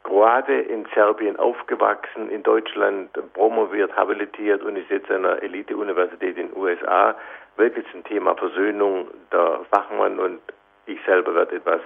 Kroate 0.04 0.54
in 0.54 0.86
Serbien 0.94 1.38
aufgewachsen, 1.38 2.30
in 2.30 2.44
Deutschland 2.44 3.10
promoviert, 3.34 3.96
habilitiert 3.96 4.64
und 4.64 4.76
ist 4.76 4.90
jetzt 4.90 5.10
an 5.12 5.26
einer 5.26 5.42
Elite-Universität 5.44 6.38
in 6.38 6.48
den 6.48 6.58
USA. 6.58 7.16
Wirklich 7.58 7.86
zum 7.92 8.04
Thema 8.04 8.36
Versöhnung 8.36 9.08
der 9.32 9.62
Fachmann 9.72 10.20
und 10.20 10.40
ich 10.86 11.00
selber 11.06 11.36
werde 11.36 11.58
etwas 11.58 11.82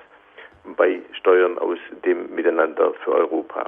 beisteuern 0.63 1.57
aus 1.57 1.77
dem 2.05 2.33
Miteinander 2.33 2.93
für 3.03 3.13
Europa. 3.13 3.67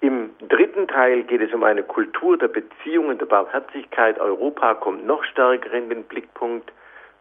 Im 0.00 0.30
dritten 0.48 0.86
Teil 0.86 1.24
geht 1.24 1.40
es 1.40 1.52
um 1.52 1.64
eine 1.64 1.82
Kultur 1.82 2.38
der 2.38 2.48
Beziehungen, 2.48 3.18
der 3.18 3.26
Barmherzigkeit. 3.26 4.18
Europa 4.20 4.74
kommt 4.74 5.06
noch 5.06 5.24
stärker 5.24 5.72
in 5.72 5.88
den 5.88 6.04
Blickpunkt, 6.04 6.70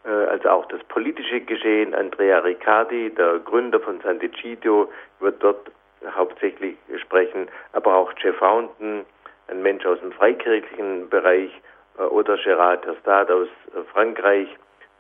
also 0.04 0.50
auch 0.50 0.66
das 0.68 0.82
politische 0.86 1.42
Geschehen. 1.42 1.94
Andrea 1.94 2.40
Riccardi, 2.40 3.10
der 3.14 3.40
Gründer 3.40 3.80
von 3.80 4.00
Sant'Egidio, 4.02 4.88
wird 5.20 5.44
dort 5.44 5.72
hauptsächlich 6.16 6.78
sprechen, 7.02 7.48
aber 7.74 7.96
auch 7.96 8.14
Jeff 8.18 8.38
Fountain, 8.38 9.06
ein 9.48 9.62
Mensch 9.62 9.86
aus 9.86 10.00
dem 10.00 10.12
freikirchlichen 10.12 11.10
Bereich, 11.10 11.52
äh, 11.98 12.04
oder 12.04 12.38
Gerard 12.38 12.84
Terstad 12.84 13.32
aus 13.32 13.48
äh, 13.76 13.84
Frankreich, 13.94 14.48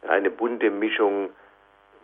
eine 0.07 0.29
bunte 0.29 0.69
Mischung, 0.69 1.29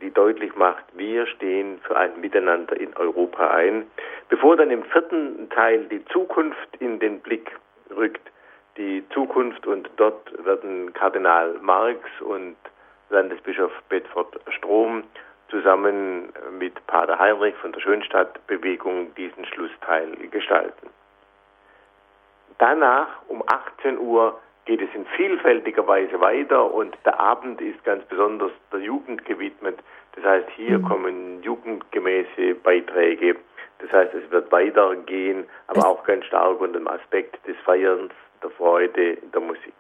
die 0.02 0.12
deutlich 0.12 0.56
macht, 0.56 0.84
wir 0.94 1.26
stehen 1.28 1.80
für 1.84 1.96
ein 1.96 2.20
Miteinander 2.20 2.76
in 2.76 2.96
Europa 2.98 3.52
ein. 3.52 3.86
Bevor 4.28 4.58
dann 4.58 4.72
im 4.72 4.84
vierten 4.84 5.50
Teil 5.50 5.86
die 5.86 6.04
Zukunft 6.06 6.76
in 6.80 7.00
den 7.00 7.20
Blick 7.22 7.52
rückt, 7.96 8.30
die 8.76 9.04
Zukunft 9.14 9.66
und 9.68 9.90
dort 9.98 10.34
werden 10.44 10.92
Kardinal 10.94 11.54
Marx 11.62 12.00
und 12.22 12.58
Landesbischof 13.14 13.72
Bedford 13.90 14.40
Strom 14.50 15.04
zusammen 15.50 16.34
mit 16.58 16.86
Pater 16.88 17.20
Heinrich 17.20 17.56
von 17.56 17.72
der 17.72 17.80
Schönstadtbewegung 17.80 19.14
diesen 19.16 19.46
Schlussteil 19.46 20.16
gestalten. 20.32 20.90
Danach 22.58 23.08
um 23.28 23.44
18 23.46 24.00
Uhr 24.00 24.40
geht 24.66 24.82
es 24.82 24.90
in 24.96 25.06
vielfältiger 25.16 25.86
Weise 25.88 26.20
weiter 26.20 26.74
und 26.74 26.98
der 27.06 27.20
Abend 27.20 27.62
ist 27.62 27.84
ganz 27.84 28.04
besonders 28.06 28.52
der 28.72 28.80
Jugend 28.80 29.26
gewidmet. 29.26 29.78
Das 30.16 30.24
heißt, 30.24 30.50
hier 30.56 30.80
mhm. 30.80 30.84
kommen 30.88 31.44
jugendgemäße 31.44 32.56
Beiträge. 32.64 33.36
Das 33.80 33.92
heißt, 33.92 34.14
es 34.14 34.32
wird 34.32 34.52
weitergehen, 34.52 35.46
aber 35.68 35.86
auch 35.86 36.04
ganz 36.06 36.26
stark 36.26 36.62
unter 36.62 36.80
dem 36.80 36.88
Aspekt 36.88 37.46
des 37.46 37.58
Feierns, 37.66 38.14
der 38.42 38.50
Freude, 38.52 39.18
der 39.18 39.42
Musik. 39.42 39.74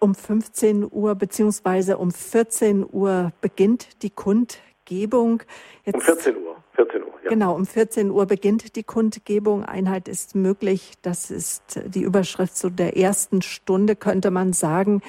Um 0.00 0.14
15 0.14 0.86
Uhr 0.90 1.14
beziehungsweise 1.14 1.98
um 1.98 2.10
14 2.12 2.86
Uhr 2.90 3.32
beginnt 3.40 4.02
die 4.02 4.10
Kundgebung. 4.10 5.42
Jetzt, 5.84 5.94
um 5.96 6.00
14 6.00 6.36
Uhr. 6.36 6.56
14 6.74 7.02
Uhr 7.02 7.08
ja. 7.24 7.30
Genau, 7.30 7.54
um 7.54 7.66
14 7.66 8.10
Uhr 8.10 8.26
beginnt 8.26 8.76
die 8.76 8.84
Kundgebung. 8.84 9.64
Einheit 9.64 10.08
ist 10.08 10.34
möglich. 10.34 10.92
Das 11.02 11.30
ist 11.30 11.80
die 11.86 12.02
Überschrift 12.02 12.56
zu 12.56 12.70
der 12.70 12.96
ersten 12.96 13.42
Stunde, 13.42 13.96
könnte 13.96 14.30
man 14.30 14.52
sagen. 14.52 15.02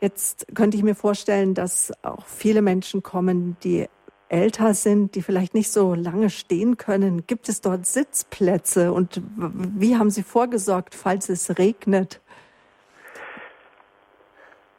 Jetzt 0.00 0.46
könnte 0.54 0.76
ich 0.76 0.82
mir 0.82 0.94
vorstellen, 0.94 1.54
dass 1.54 1.92
auch 2.02 2.26
viele 2.26 2.62
Menschen 2.62 3.02
kommen, 3.02 3.56
die 3.62 3.86
älter 4.28 4.74
sind, 4.74 5.14
die 5.14 5.22
vielleicht 5.22 5.54
nicht 5.54 5.70
so 5.70 5.94
lange 5.94 6.30
stehen 6.30 6.76
können? 6.76 7.26
Gibt 7.26 7.48
es 7.48 7.60
dort 7.60 7.86
Sitzplätze 7.86 8.92
und 8.92 9.22
wie 9.36 9.96
haben 9.96 10.10
Sie 10.10 10.22
vorgesorgt, 10.22 10.94
falls 10.94 11.28
es 11.28 11.58
regnet? 11.58 12.20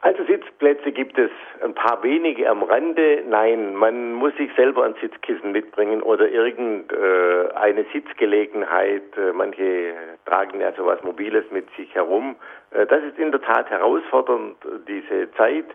Also 0.02 0.24
Sitzplätze 0.26 0.92
gibt 0.92 1.18
es 1.18 1.32
ein 1.64 1.74
paar 1.74 2.04
wenige 2.04 2.50
am 2.50 2.62
Rande. 2.64 3.24
Nein, 3.28 3.76
man 3.76 4.14
muss 4.14 4.36
sich 4.36 4.52
selber 4.56 4.86
ein 4.86 4.96
Sitzkissen 5.02 5.52
mitbringen 5.52 6.04
oder 6.04 6.30
irgendeine 6.30 7.86
Sitzgelegenheit. 7.92 9.04
Manche 9.34 9.94
tragen 10.26 10.62
ja 10.62 10.72
sowas 10.74 11.02
Mobiles 11.04 11.46
mit 11.52 11.68
sich 11.76 11.94
herum. 11.96 12.36
Das 12.70 13.04
ist 13.04 13.18
in 13.18 13.32
der 13.32 13.42
Tat 13.42 13.70
herausfordernd, 13.72 14.58
diese 14.88 15.32
Zeit. 15.32 15.66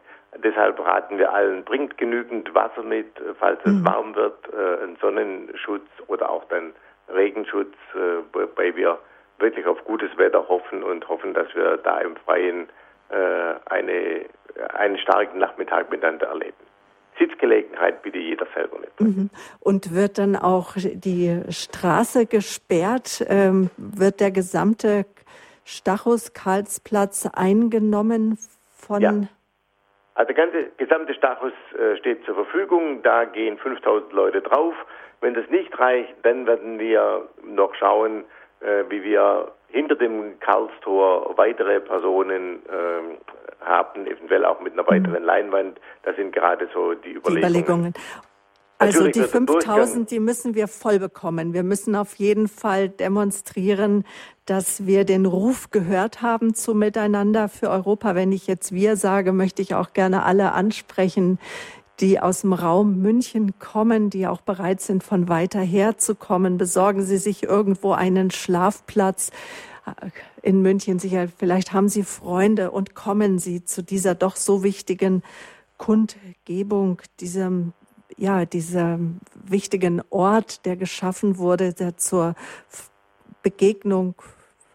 Deshalb 0.42 0.80
raten 0.80 1.18
wir 1.18 1.32
allen, 1.32 1.64
bringt 1.64 1.98
genügend 1.98 2.54
Wasser 2.54 2.82
mit, 2.82 3.08
falls 3.38 3.60
es 3.64 3.72
mhm. 3.72 3.84
warm 3.84 4.14
wird, 4.14 4.38
äh, 4.52 4.82
einen 4.82 4.96
Sonnenschutz 4.96 5.86
oder 6.06 6.30
auch 6.30 6.44
dann 6.46 6.72
Regenschutz, 7.12 7.74
äh, 7.94 8.22
wobei 8.32 8.74
wir 8.74 8.98
wirklich 9.38 9.66
auf 9.66 9.84
gutes 9.84 10.16
Wetter 10.16 10.48
hoffen 10.48 10.82
und 10.82 11.06
hoffen, 11.06 11.34
dass 11.34 11.54
wir 11.54 11.76
da 11.78 12.00
im 12.00 12.16
Freien 12.16 12.62
äh, 12.62 12.81
eine, 13.12 14.26
einen 14.74 14.98
starken 14.98 15.38
Nachmittag 15.38 15.90
miteinander 15.90 16.28
erleben. 16.28 16.56
Sitzgelegenheit 17.18 18.02
bitte 18.02 18.18
jeder 18.18 18.46
selber 18.54 18.78
mit. 18.78 19.00
Mhm. 19.00 19.30
Und 19.60 19.94
wird 19.94 20.18
dann 20.18 20.36
auch 20.36 20.74
die 20.76 21.42
Straße 21.50 22.26
gesperrt? 22.26 23.24
Ähm, 23.28 23.70
wird 23.76 24.20
der 24.20 24.30
gesamte 24.30 25.04
Stachus-Karlsplatz 25.64 27.28
eingenommen 27.34 28.38
von 28.70 29.00
ja. 29.00 29.12
Also 30.14 30.32
der 30.32 30.44
ganze 30.44 30.70
gesamte 30.76 31.14
Stachus 31.14 31.52
äh, 31.78 31.96
steht 31.96 32.24
zur 32.26 32.34
Verfügung, 32.34 33.02
da 33.02 33.24
gehen 33.24 33.56
5000 33.56 34.12
Leute 34.12 34.42
drauf. 34.42 34.74
Wenn 35.20 35.34
das 35.34 35.48
nicht 35.48 35.78
reicht, 35.78 36.14
dann 36.22 36.46
werden 36.46 36.78
wir 36.78 37.28
noch 37.44 37.74
schauen, 37.76 38.24
äh, 38.60 38.84
wie 38.90 39.02
wir 39.04 39.52
hinter 39.72 39.96
dem 39.96 40.38
Karlstor 40.40 41.36
weitere 41.36 41.80
Personen 41.80 42.60
äh, 42.66 43.64
haben, 43.64 44.06
eventuell 44.06 44.44
auch 44.44 44.60
mit 44.60 44.74
einer 44.74 44.86
weiteren 44.86 45.22
mhm. 45.22 45.26
Leinwand. 45.26 45.80
Das 46.02 46.14
sind 46.16 46.32
gerade 46.32 46.68
so 46.72 46.94
die 46.94 47.12
Überlegungen. 47.12 47.32
Die 47.34 47.58
Überlegungen. 47.58 47.94
Also 48.78 49.06
die 49.06 49.22
5000, 49.22 50.10
die 50.10 50.18
müssen 50.18 50.54
wir 50.56 50.66
voll 50.66 50.98
bekommen. 50.98 51.52
Wir 51.52 51.62
müssen 51.62 51.94
auf 51.94 52.16
jeden 52.16 52.48
Fall 52.48 52.88
demonstrieren, 52.88 54.04
dass 54.44 54.86
wir 54.86 55.04
den 55.04 55.24
Ruf 55.24 55.70
gehört 55.70 56.20
haben 56.20 56.54
zu 56.54 56.74
Miteinander 56.74 57.48
für 57.48 57.70
Europa. 57.70 58.16
Wenn 58.16 58.32
ich 58.32 58.48
jetzt 58.48 58.72
wir 58.72 58.96
sage, 58.96 59.32
möchte 59.32 59.62
ich 59.62 59.76
auch 59.76 59.92
gerne 59.92 60.24
alle 60.24 60.52
ansprechen, 60.52 61.38
die 62.02 62.20
aus 62.20 62.40
dem 62.42 62.52
Raum 62.52 63.00
München 63.00 63.58
kommen, 63.60 64.10
die 64.10 64.26
auch 64.26 64.40
bereit 64.40 64.80
sind, 64.80 65.04
von 65.04 65.28
weiter 65.28 65.60
her 65.60 65.96
zu 65.98 66.16
kommen. 66.16 66.58
Besorgen 66.58 67.02
Sie 67.06 67.16
sich 67.16 67.44
irgendwo 67.44 67.92
einen 67.92 68.32
Schlafplatz 68.32 69.30
in 70.42 70.60
München. 70.60 70.98
Sicher, 70.98 71.28
vielleicht 71.28 71.72
haben 71.72 71.88
Sie 71.88 72.02
Freunde 72.02 72.72
und 72.72 72.94
kommen 72.94 73.38
Sie 73.38 73.64
zu 73.64 73.82
dieser 73.82 74.16
doch 74.16 74.34
so 74.34 74.64
wichtigen 74.64 75.22
Kundgebung, 75.78 77.00
diesem 77.20 77.72
ja, 78.18 78.44
dieser 78.44 78.98
wichtigen 79.34 80.02
Ort, 80.10 80.66
der 80.66 80.76
geschaffen 80.76 81.38
wurde, 81.38 81.72
der 81.72 81.96
zur 81.96 82.34
Begegnung, 83.42 84.14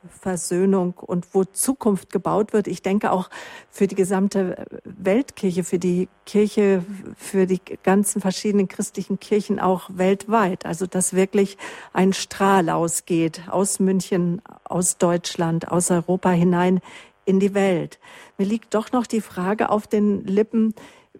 Versöhnung 0.07 0.93
und 0.93 1.33
wo 1.33 1.43
Zukunft 1.43 2.11
gebaut 2.11 2.53
wird. 2.53 2.67
Ich 2.67 2.81
denke 2.81 3.11
auch 3.11 3.29
für 3.69 3.87
die 3.87 3.95
gesamte 3.95 4.65
Weltkirche, 4.83 5.63
für 5.63 5.79
die 5.79 6.07
Kirche, 6.25 6.83
für 7.15 7.45
die 7.45 7.61
ganzen 7.83 8.21
verschiedenen 8.21 8.67
christlichen 8.67 9.19
Kirchen 9.19 9.59
auch 9.59 9.89
weltweit. 9.93 10.65
Also 10.65 10.87
dass 10.87 11.13
wirklich 11.13 11.57
ein 11.93 12.13
Strahl 12.13 12.69
ausgeht 12.69 13.41
aus 13.49 13.79
München, 13.79 14.41
aus 14.63 14.97
Deutschland, 14.97 15.71
aus 15.71 15.91
Europa 15.91 16.31
hinein 16.31 16.79
in 17.25 17.39
die 17.39 17.53
Welt. 17.53 17.99
Mir 18.37 18.45
liegt 18.45 18.73
doch 18.73 18.91
noch 18.91 19.05
die 19.05 19.21
Frage 19.21 19.69
auf 19.69 19.87
den 19.87 20.25
Lippen, 20.25 20.73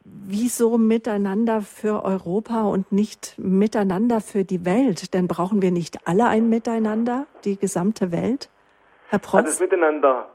wieso 0.04 0.78
miteinander 0.78 1.62
für 1.62 2.04
Europa 2.04 2.64
und 2.64 2.92
nicht 2.92 3.36
miteinander 3.38 4.22
für 4.22 4.46
die 4.46 4.66
Welt? 4.66 5.14
Denn 5.14 5.28
brauchen 5.28 5.62
wir 5.62 5.72
nicht 5.72 6.08
alle 6.08 6.28
ein 6.28 6.50
Miteinander, 6.50 7.28
die 7.44 7.58
gesamte 7.58 8.12
Welt? 8.12 8.50
Herr 9.10 9.20
Protz? 9.20 9.36
Also 9.36 9.50
das 9.50 9.60
Miteinander, 9.60 10.30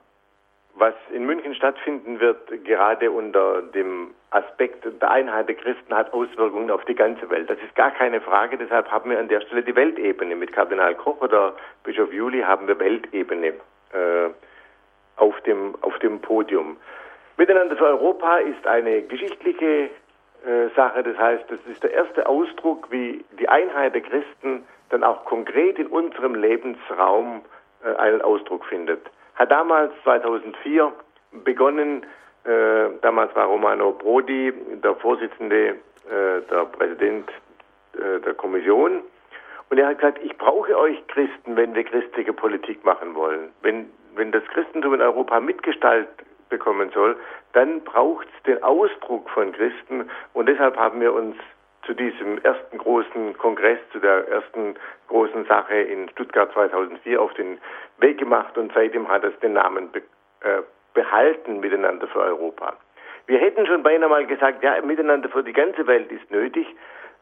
was 0.75 0.95
in 1.13 1.27
München 1.27 1.55
stattfinden 1.55 2.21
wird, 2.21 2.65
gerade 2.65 3.11
unter 3.11 3.63
dem 3.63 4.15
Aspekt 4.31 4.87
der 5.01 5.11
Einheit 5.11 5.49
der 5.49 5.57
Christen, 5.57 5.95
hat 5.95 6.13
Auswirkungen 6.13 6.71
auf 6.71 6.85
die 6.87 6.95
ganze 6.95 7.29
Welt. 7.29 7.51
Das 7.51 7.59
ist 7.59 7.75
gar 7.75 7.91
keine 7.91 8.21
Frage. 8.21 8.57
Deshalb 8.57 8.91
haben 8.91 9.11
wir 9.11 9.19
an 9.19 9.29
der 9.29 9.43
Stelle 9.43 9.63
die 9.63 9.77
Weltebene. 9.77 10.35
Mit 10.37 10.53
Kardinal 10.53 10.95
Koch 10.95 11.21
oder 11.21 11.55
Bischof 11.85 12.13
Juli 12.13 12.41
haben 12.41 12.67
wir 12.67 12.79
Weltebene 12.79 13.49
äh, 13.49 14.31
auf, 15.17 15.39
dem, 15.43 15.75
auf 15.83 15.99
dem 15.99 16.21
Podium. 16.21 16.79
Miteinander 17.37 17.77
für 17.77 17.87
Europa 17.87 18.39
ist 18.39 18.67
eine 18.67 19.03
geschichtliche 19.03 19.91
äh, 20.47 20.69
Sache. 20.75 21.03
Das 21.03 21.19
heißt, 21.19 21.45
das 21.51 21.61
ist 21.71 21.83
der 21.83 21.93
erste 21.93 22.27
Ausdruck, 22.27 22.91
wie 22.91 23.25
die 23.39 23.49
Einheit 23.49 23.95
der 23.95 24.03
Christen 24.03 24.67
dann 24.89 25.05
auch 25.05 25.25
konkret 25.25 25.79
in 25.79 25.87
unserem 25.89 26.35
Lebensraum 26.35 27.43
einen 27.99 28.23
Ausdruck 28.23 28.65
findet. 28.67 29.01
Hat 29.35 29.51
damals 29.51 29.93
2004 30.05 30.93
begonnen, 31.45 32.05
äh, 32.45 32.91
damals 33.01 33.35
war 33.35 33.47
Romano 33.47 33.93
Prodi 33.93 34.53
der 34.83 34.95
Vorsitzende, 34.97 35.77
äh, 36.09 36.41
der 36.51 36.65
Präsident 36.67 37.29
äh, 37.95 38.21
der 38.21 38.35
Kommission. 38.35 39.01
Und 39.71 39.79
er 39.79 39.89
hat 39.89 39.99
gesagt, 39.99 40.19
ich 40.23 40.37
brauche 40.37 40.77
euch 40.77 41.07
Christen, 41.09 41.57
wenn 41.57 41.75
wir 41.75 41.85
christliche 41.85 42.33
Politik 42.33 42.85
machen 42.85 43.15
wollen. 43.15 43.51
Wenn, 43.63 43.89
wenn 44.15 44.33
das 44.33 44.45
Christentum 44.53 44.95
in 44.95 45.01
Europa 45.01 45.41
mitgestaltet 45.41 46.11
bekommen 46.51 46.91
soll, 46.93 47.17
dann 47.55 47.81
braucht 47.81 48.27
es 48.37 48.43
den 48.43 48.63
Ausdruck 48.63 49.31
von 49.31 49.53
Christen 49.53 50.11
und 50.35 50.47
deshalb 50.47 50.77
haben 50.77 51.01
wir 51.01 51.15
uns 51.15 51.37
zu 51.85 51.95
diesem 51.95 52.39
ersten 52.43 52.79
großen 52.79 53.37
Kongress, 53.39 53.79
zu 53.91 53.99
der 53.99 54.29
ersten 54.29 54.75
großen 55.09 55.45
Sache 55.47 55.75
in 55.75 56.09
Stuttgart 56.11 56.53
2004 56.53 57.21
auf 57.21 57.33
den 57.35 57.59
Weg 57.99 58.19
gemacht 58.19 58.57
und 58.57 58.73
seitdem 58.75 59.09
hat 59.09 59.25
es 59.25 59.39
den 59.41 59.55
Namen 59.55 59.91
be 59.91 60.03
äh, 60.41 60.63
behalten, 60.95 61.61
Miteinander 61.61 62.07
für 62.09 62.21
Europa. 62.21 62.77
Wir 63.27 63.39
hätten 63.39 63.67
schon 63.67 63.83
beinahe 63.83 64.09
mal 64.09 64.27
gesagt, 64.27 64.63
ja, 64.63 64.81
Miteinander 64.83 65.29
für 65.29 65.43
die 65.43 65.53
ganze 65.53 65.87
Welt 65.87 66.11
ist 66.13 66.31
nötig, 66.31 66.67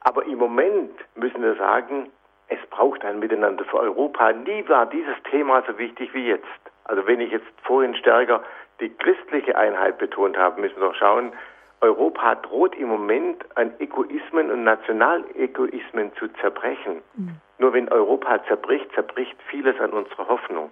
aber 0.01 0.25
im 0.25 0.39
Moment 0.39 0.93
müssen 1.15 1.43
wir 1.43 1.55
sagen, 1.55 2.11
es 2.49 2.59
braucht 2.71 3.05
ein 3.05 3.21
Miteinander 3.21 3.65
für 3.65 3.79
Europa. 3.79 4.33
Nie 4.33 4.69
war 4.69 4.87
dieses 4.87 5.15
Thema 5.31 5.63
so 5.67 5.79
wichtig 5.79 6.13
wie 6.15 6.27
jetzt. 6.27 6.45
Also 6.85 7.07
wenn 7.07 7.21
ich 7.21 7.31
jetzt 7.31 7.47
vorhin 7.63 7.95
stärker 7.95 8.43
die 8.81 8.89
christliche 8.97 9.57
Einheit 9.57 9.99
betont 9.99 10.37
haben, 10.37 10.61
müssen 10.61 10.81
wir 10.81 10.89
doch 10.89 10.95
schauen, 10.95 11.33
Europa 11.81 12.35
droht 12.37 12.75
im 12.77 12.89
Moment 12.89 13.45
an 13.57 13.73
Egoismen 13.79 14.51
und 14.51 14.65
Nationalegoismen 14.65 16.13
zu 16.19 16.29
zerbrechen. 16.41 17.03
Mhm. 17.17 17.37
Nur 17.59 17.73
wenn 17.73 17.89
Europa 17.91 18.43
zerbricht, 18.45 18.93
zerbricht 18.95 19.37
vieles 19.49 19.79
an 19.81 19.91
unserer 19.91 20.29
Hoffnung. 20.29 20.71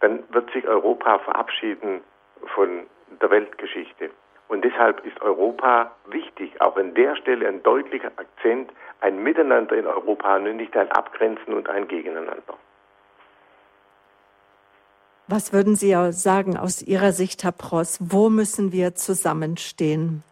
Dann 0.00 0.22
wird 0.30 0.50
sich 0.52 0.66
Europa 0.66 1.18
verabschieden 1.18 2.00
von 2.54 2.86
der 3.20 3.30
Weltgeschichte. 3.30 4.10
Und 4.48 4.64
deshalb 4.64 5.04
ist 5.06 5.20
Europa 5.22 5.92
wichtig, 6.06 6.60
auch 6.60 6.76
an 6.76 6.94
der 6.94 7.14
Stelle 7.16 7.46
ein 7.46 7.62
deutlicher 7.62 8.10
Akzent, 8.16 8.72
ein 9.00 9.22
Miteinander 9.22 9.76
in 9.76 9.86
Europa 9.86 10.36
und 10.36 10.56
nicht 10.56 10.76
ein 10.76 10.90
Abgrenzen 10.90 11.54
und 11.54 11.68
ein 11.68 11.86
Gegeneinander. 11.86 12.54
Was 15.32 15.52
würden 15.52 15.76
Sie 15.76 15.94
sagen 16.10 16.56
aus 16.56 16.82
Ihrer 16.82 17.12
Sicht, 17.12 17.44
Herr 17.44 17.52
Pross? 17.52 18.00
Wo 18.02 18.30
müssen 18.30 18.72
wir 18.72 18.96
zusammenstehen? 18.96 20.24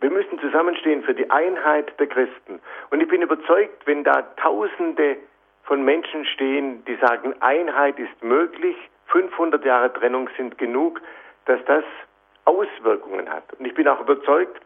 Wir 0.00 0.10
müssen 0.10 0.40
zusammenstehen 0.40 1.04
für 1.04 1.14
die 1.14 1.30
Einheit 1.30 1.92
der 2.00 2.08
Christen. 2.08 2.58
Und 2.90 3.00
ich 3.00 3.06
bin 3.06 3.22
überzeugt, 3.22 3.86
wenn 3.86 4.02
da 4.02 4.22
Tausende 4.42 5.18
von 5.62 5.84
Menschen 5.84 6.26
stehen, 6.26 6.84
die 6.86 6.96
sagen, 6.96 7.32
Einheit 7.38 7.96
ist 8.00 8.24
möglich, 8.24 8.74
500 9.06 9.64
Jahre 9.64 9.92
Trennung 9.92 10.28
sind 10.36 10.58
genug, 10.58 11.00
dass 11.44 11.60
das 11.66 11.84
Auswirkungen 12.44 13.30
hat. 13.30 13.44
Und 13.56 13.66
ich 13.66 13.74
bin 13.74 13.86
auch 13.86 14.00
überzeugt, 14.00 14.60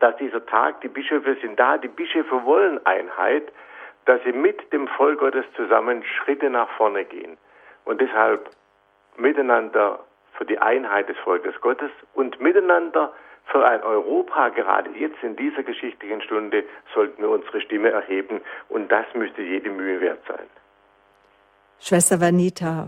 dass 0.00 0.16
dieser 0.16 0.44
Tag, 0.46 0.80
die 0.80 0.88
Bischöfe 0.88 1.36
sind 1.40 1.60
da, 1.60 1.78
die 1.78 1.86
Bischöfe 1.86 2.44
wollen 2.44 2.84
Einheit, 2.86 3.52
dass 4.06 4.20
sie 4.24 4.32
mit 4.32 4.72
dem 4.72 4.88
Volk 4.88 5.20
Gottes 5.20 5.44
zusammen 5.54 6.02
Schritte 6.02 6.50
nach 6.50 6.70
vorne 6.70 7.04
gehen 7.04 7.38
und 7.84 8.00
deshalb 8.00 8.50
miteinander 9.16 10.00
für 10.36 10.44
die 10.44 10.58
Einheit 10.58 11.08
des 11.08 11.16
Volkes 11.18 11.54
Gottes 11.60 11.90
und 12.14 12.40
miteinander 12.40 13.12
für 13.46 13.64
ein 13.64 13.82
Europa, 13.82 14.48
gerade 14.50 14.90
jetzt 14.90 15.22
in 15.22 15.36
dieser 15.36 15.62
geschichtlichen 15.62 16.22
Stunde, 16.22 16.64
sollten 16.94 17.22
wir 17.22 17.30
unsere 17.30 17.60
Stimme 17.60 17.90
erheben 17.90 18.40
und 18.68 18.90
das 18.90 19.04
müsste 19.14 19.42
jede 19.42 19.70
Mühe 19.70 20.00
wert 20.00 20.20
sein. 20.26 20.46
Schwester 21.78 22.20
Vanita, 22.20 22.86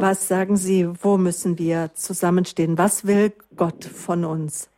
was 0.00 0.26
sagen 0.28 0.56
Sie, 0.56 0.88
wo 1.02 1.18
müssen 1.18 1.58
wir 1.58 1.90
zusammenstehen? 1.92 2.78
Was 2.78 3.06
will 3.06 3.32
Gott 3.54 3.84
von 3.84 4.24
uns? 4.24 4.70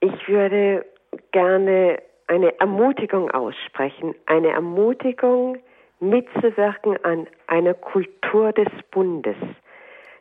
Ich 0.00 0.28
würde 0.28 0.86
gerne 1.32 1.98
eine 2.28 2.58
Ermutigung 2.60 3.30
aussprechen, 3.32 4.14
eine 4.26 4.50
Ermutigung 4.50 5.58
mitzuwirken 6.00 7.02
an 7.04 7.26
einer 7.46 7.74
Kultur 7.74 8.52
des 8.52 8.68
Bundes, 8.90 9.36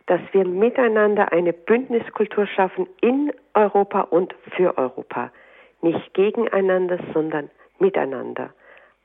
dass 0.07 0.21
wir 0.31 0.45
miteinander 0.45 1.31
eine 1.31 1.53
Bündniskultur 1.53 2.47
schaffen 2.47 2.87
in 3.01 3.31
Europa 3.53 4.01
und 4.01 4.33
für 4.55 4.77
Europa, 4.77 5.31
nicht 5.81 6.13
gegeneinander, 6.13 6.99
sondern 7.13 7.49
miteinander 7.79 8.53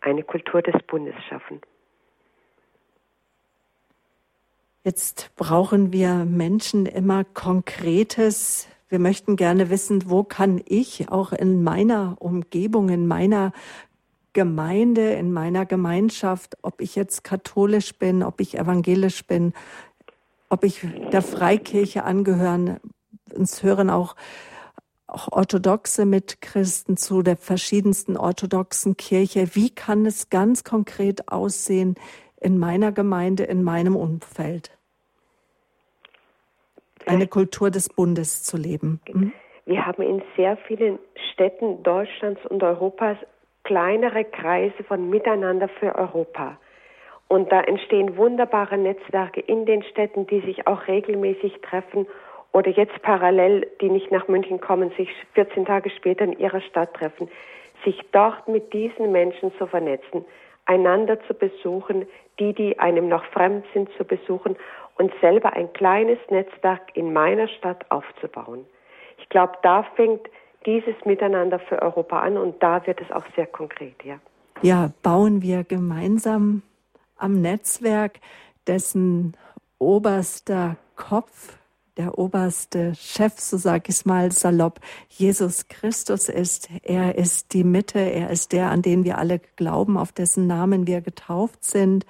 eine 0.01 0.23
Kultur 0.23 0.63
des 0.63 0.81
Bundes 0.85 1.15
schaffen. 1.29 1.61
Jetzt 4.85 5.31
brauchen 5.37 5.93
wir 5.93 6.25
Menschen 6.25 6.87
immer 6.87 7.23
Konkretes. 7.23 8.69
Wir 8.89 8.99
möchten 8.99 9.37
gerne 9.37 9.71
wissen, 9.71 10.11
wo 10.11 10.25
kann 10.25 10.61
ich 10.67 11.09
auch 11.09 11.33
in 11.33 11.63
meiner 11.63 12.17
Umgebung, 12.19 12.89
in 12.89 13.07
meiner 13.07 13.53
Gemeinde, 14.33 15.13
in 15.13 15.33
meiner 15.33 15.67
Gemeinschaft, 15.67 16.57
ob 16.63 16.81
ich 16.81 16.97
jetzt 16.97 17.25
katholisch 17.25 17.99
bin, 17.99 18.23
ob 18.23 18.41
ich 18.41 18.59
evangelisch 18.59 19.27
bin, 19.27 19.53
ob 20.49 20.65
ich 20.65 20.87
der 21.13 21.23
Freikirche 21.23 22.05
angehören. 22.05 22.81
Uns 23.35 23.63
hören 23.63 23.91
auch, 23.91 24.17
auch 25.07 25.31
Orthodoxe 25.33 26.07
mit 26.07 26.41
Christen 26.41 26.97
zu 26.97 27.23
der 27.23 27.37
verschiedensten 27.37 28.17
orthodoxen 28.17 28.97
Kirche. 28.97 29.55
Wie 29.55 29.71
kann 29.71 30.07
es 30.07 30.31
ganz 30.31 30.65
konkret 30.65 31.29
aussehen 31.29 31.95
in 32.41 32.59
meiner 32.59 32.93
Gemeinde, 32.93 33.45
in 33.45 33.63
meinem 33.63 33.97
Umfeld? 33.97 34.77
Eine 37.07 37.27
Kultur 37.27 37.71
des 37.71 37.89
Bundes 37.89 38.45
zu 38.45 38.57
leben. 38.57 39.01
Hm? 39.07 39.33
Wir 39.65 39.87
haben 39.87 40.03
in 40.03 40.23
sehr 40.37 40.57
vielen 40.67 40.99
Städten 41.33 41.83
Deutschlands 41.83 42.41
und 42.47 42.63
Europas 42.63 43.17
kleinere 43.65 44.25
Kreise 44.25 44.83
von 44.85 45.09
Miteinander 45.11 45.69
für 45.69 45.95
Europa. 45.95 46.59
Und 47.29 47.51
da 47.51 47.63
entstehen 47.63 48.17
wunderbare 48.17 48.77
Netzwerke 48.77 49.41
in 49.41 49.65
den 49.65 49.83
Städten, 49.85 50.27
die 50.27 50.41
sich 50.41 50.67
auch 50.67 50.87
regelmäßig 50.87 51.61
treffen 51.63 52.07
oder 52.53 52.71
jetzt 52.71 53.01
parallel, 53.03 53.67
die 53.81 53.89
nicht 53.89 54.11
nach 54.11 54.29
München 54.29 54.61
kommen, 54.61 54.91
sich 54.97 55.09
14 55.35 55.65
Tage 55.65 55.91
später 55.91 56.25
in 56.25 56.39
ihrer 56.39 56.61
Stadt 56.61 56.93
treffen, 56.95 57.31
sich 57.85 57.99
dort 58.13 58.47
mit 58.49 58.73
diesen 58.73 59.11
Menschen 59.13 59.53
zu 59.57 59.67
vernetzen, 59.67 60.25
einander 60.67 61.19
zu 61.23 61.35
besuchen, 61.35 62.07
die, 62.39 62.53
die 62.53 62.79
einem 62.79 63.09
noch 63.09 63.25
fremd 63.27 63.65
sind, 63.73 63.91
zu 63.97 64.05
besuchen 64.05 64.57
und 64.97 65.13
selber 65.21 65.55
ein 65.55 65.73
kleines 65.73 66.19
Netzwerk 66.29 66.83
in 66.95 67.13
meiner 67.13 67.49
Stadt 67.49 67.85
aufzubauen. 67.91 68.67
Ich 69.19 69.29
glaube, 69.29 69.55
da 69.63 69.85
fängt 69.97 70.29
dieses 70.67 70.95
Miteinander 71.05 71.59
für 71.59 71.81
Europa 71.81 72.21
an 72.21 72.37
und 72.37 72.63
da 72.63 72.87
wird 72.87 73.01
es 73.01 73.11
auch 73.11 73.25
sehr 73.35 73.47
konkret, 73.47 73.97
ja. 74.05 74.19
Ja, 74.63 74.93
bauen 75.03 75.43
wir 75.43 75.65
gemeinsam 75.65 76.63
am 77.17 77.41
Netzwerk, 77.41 78.21
dessen 78.67 79.37
oberster 79.79 80.77
Kopf, 80.95 81.59
der 81.97 82.19
oberste 82.19 82.95
Chef, 82.95 83.39
so 83.39 83.57
sage 83.57 83.85
ich 83.89 83.97
es 83.97 84.05
mal 84.05 84.33
salopp, 84.33 84.81
Jesus 85.09 85.69
Christus 85.69 86.29
ist. 86.29 86.69
Er 86.83 87.17
ist 87.17 87.53
die 87.53 87.65
Mitte, 87.65 87.99
er 87.99 88.31
ist 88.31 88.53
der, 88.53 88.71
an 88.71 88.83
den 88.83 89.05
wir 89.05 89.19
alle 89.19 89.41
glauben, 89.57 89.99
auf 89.99 90.13
dessen 90.13 90.47
Namen 90.47 90.87
wir 90.87 91.01
getauft 91.01 91.65
sind. 91.65 92.07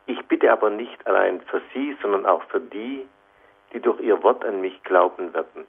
ich 0.07 0.23
bitte 0.27 0.51
aber 0.51 0.69
nicht 0.69 1.05
allein 1.07 1.41
für 1.41 1.61
sie, 1.73 1.97
sondern 2.01 2.25
auch 2.25 2.43
für 2.45 2.59
die, 2.59 3.07
die 3.73 3.79
durch 3.79 3.99
ihr 4.01 4.21
Wort 4.23 4.43
an 4.43 4.61
mich 4.61 4.83
glauben 4.83 5.33
werden, 5.33 5.65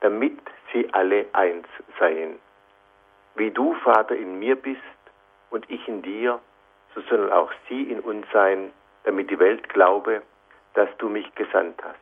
damit 0.00 0.38
sie 0.72 0.92
alle 0.92 1.26
eins 1.32 1.66
seien 1.98 2.38
wie 3.34 3.50
du, 3.50 3.74
Vater, 3.84 4.16
in 4.16 4.38
mir 4.38 4.56
bist 4.56 4.80
und 5.50 5.68
ich 5.70 5.86
in 5.88 6.02
dir, 6.02 6.40
so 6.94 7.00
sollen 7.02 7.32
auch 7.32 7.50
sie 7.68 7.82
in 7.84 8.00
uns 8.00 8.26
sein, 8.32 8.72
damit 9.04 9.30
die 9.30 9.38
Welt 9.38 9.68
glaube, 9.68 10.22
dass 10.74 10.88
du 10.98 11.08
mich 11.08 11.32
gesandt 11.34 11.82
hast. 11.82 11.96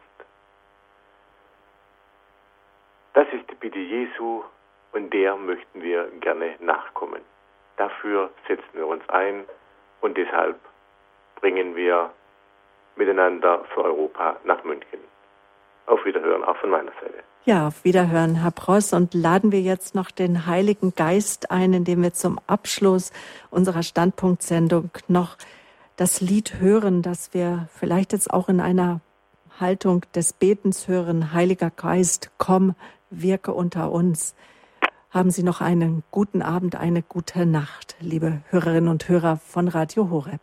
Das 3.15 3.27
ist 3.33 3.51
die 3.51 3.55
Bitte 3.55 3.79
Jesu 3.79 4.45
und 4.93 5.13
der 5.13 5.37
möchten 5.37 5.83
wir 5.83 6.09
gerne 6.21 6.57
nachkommen. 6.61 7.23
Dafür 7.77 8.31
setzen 8.47 8.73
wir 8.73 8.87
uns 8.87 9.09
ein 9.09 9.45
und 10.01 10.17
deshalb 10.17 10.59
bringen 11.37 11.77
wir 11.77 12.11
miteinander 12.97 13.65
für 13.75 13.85
Europa 13.85 14.37
nach 14.45 14.63
München. 14.65 15.01
Auf 15.89 16.05
Wiederhören, 16.05 16.45
auch 16.45 16.57
von 16.59 16.71
meiner 16.71 16.93
Seite. 17.01 17.25
Ja, 17.45 17.69
auf 17.69 17.83
Wiederhören, 17.83 18.35
Herr 18.35 18.51
Pross. 18.51 18.93
Und 18.93 19.15
laden 19.15 19.53
wir 19.53 19.63
jetzt 19.63 19.95
noch 19.95 20.11
den 20.11 20.47
Heiligen 20.47 20.95
Geist 20.95 21.51
ein, 21.51 21.73
indem 21.73 22.03
wir 22.03 22.13
zum 22.13 22.39
Abschluss 22.47 23.11
unserer 23.51 23.83
Standpunktsendung 23.83 24.91
noch 25.09 25.39
das 25.97 26.21
Lied 26.21 26.61
hören, 26.61 27.01
das 27.01 27.33
wir 27.33 27.69
vielleicht 27.73 28.13
jetzt 28.13 28.31
auch 28.31 28.51
in 28.51 28.61
einer 28.61 29.01
Haltung 29.59 30.05
des 30.15 30.35
Betens 30.35 30.89
hören. 30.89 31.33
Heiliger 31.33 31.71
Geist, 31.71 32.31
komm, 32.37 32.75
wirke 33.09 33.53
unter 33.55 33.91
uns. 33.91 34.35
Haben 35.11 35.31
Sie 35.31 35.43
noch 35.43 35.63
einen 35.63 36.05
guten 36.11 36.43
Abend, 36.43 36.77
eine 36.77 37.03
gute 37.03 37.47
Nacht, 37.47 37.97
liebe 37.99 38.43
Hörerinnen 38.51 38.91
und 38.91 39.09
Hörer 39.09 39.39
von 39.39 39.69
Radio 39.69 40.11
Horeb. 40.11 40.43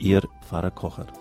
Ihr 0.00 0.22
Pfarrer 0.40 0.70
Kocher. 0.70 1.19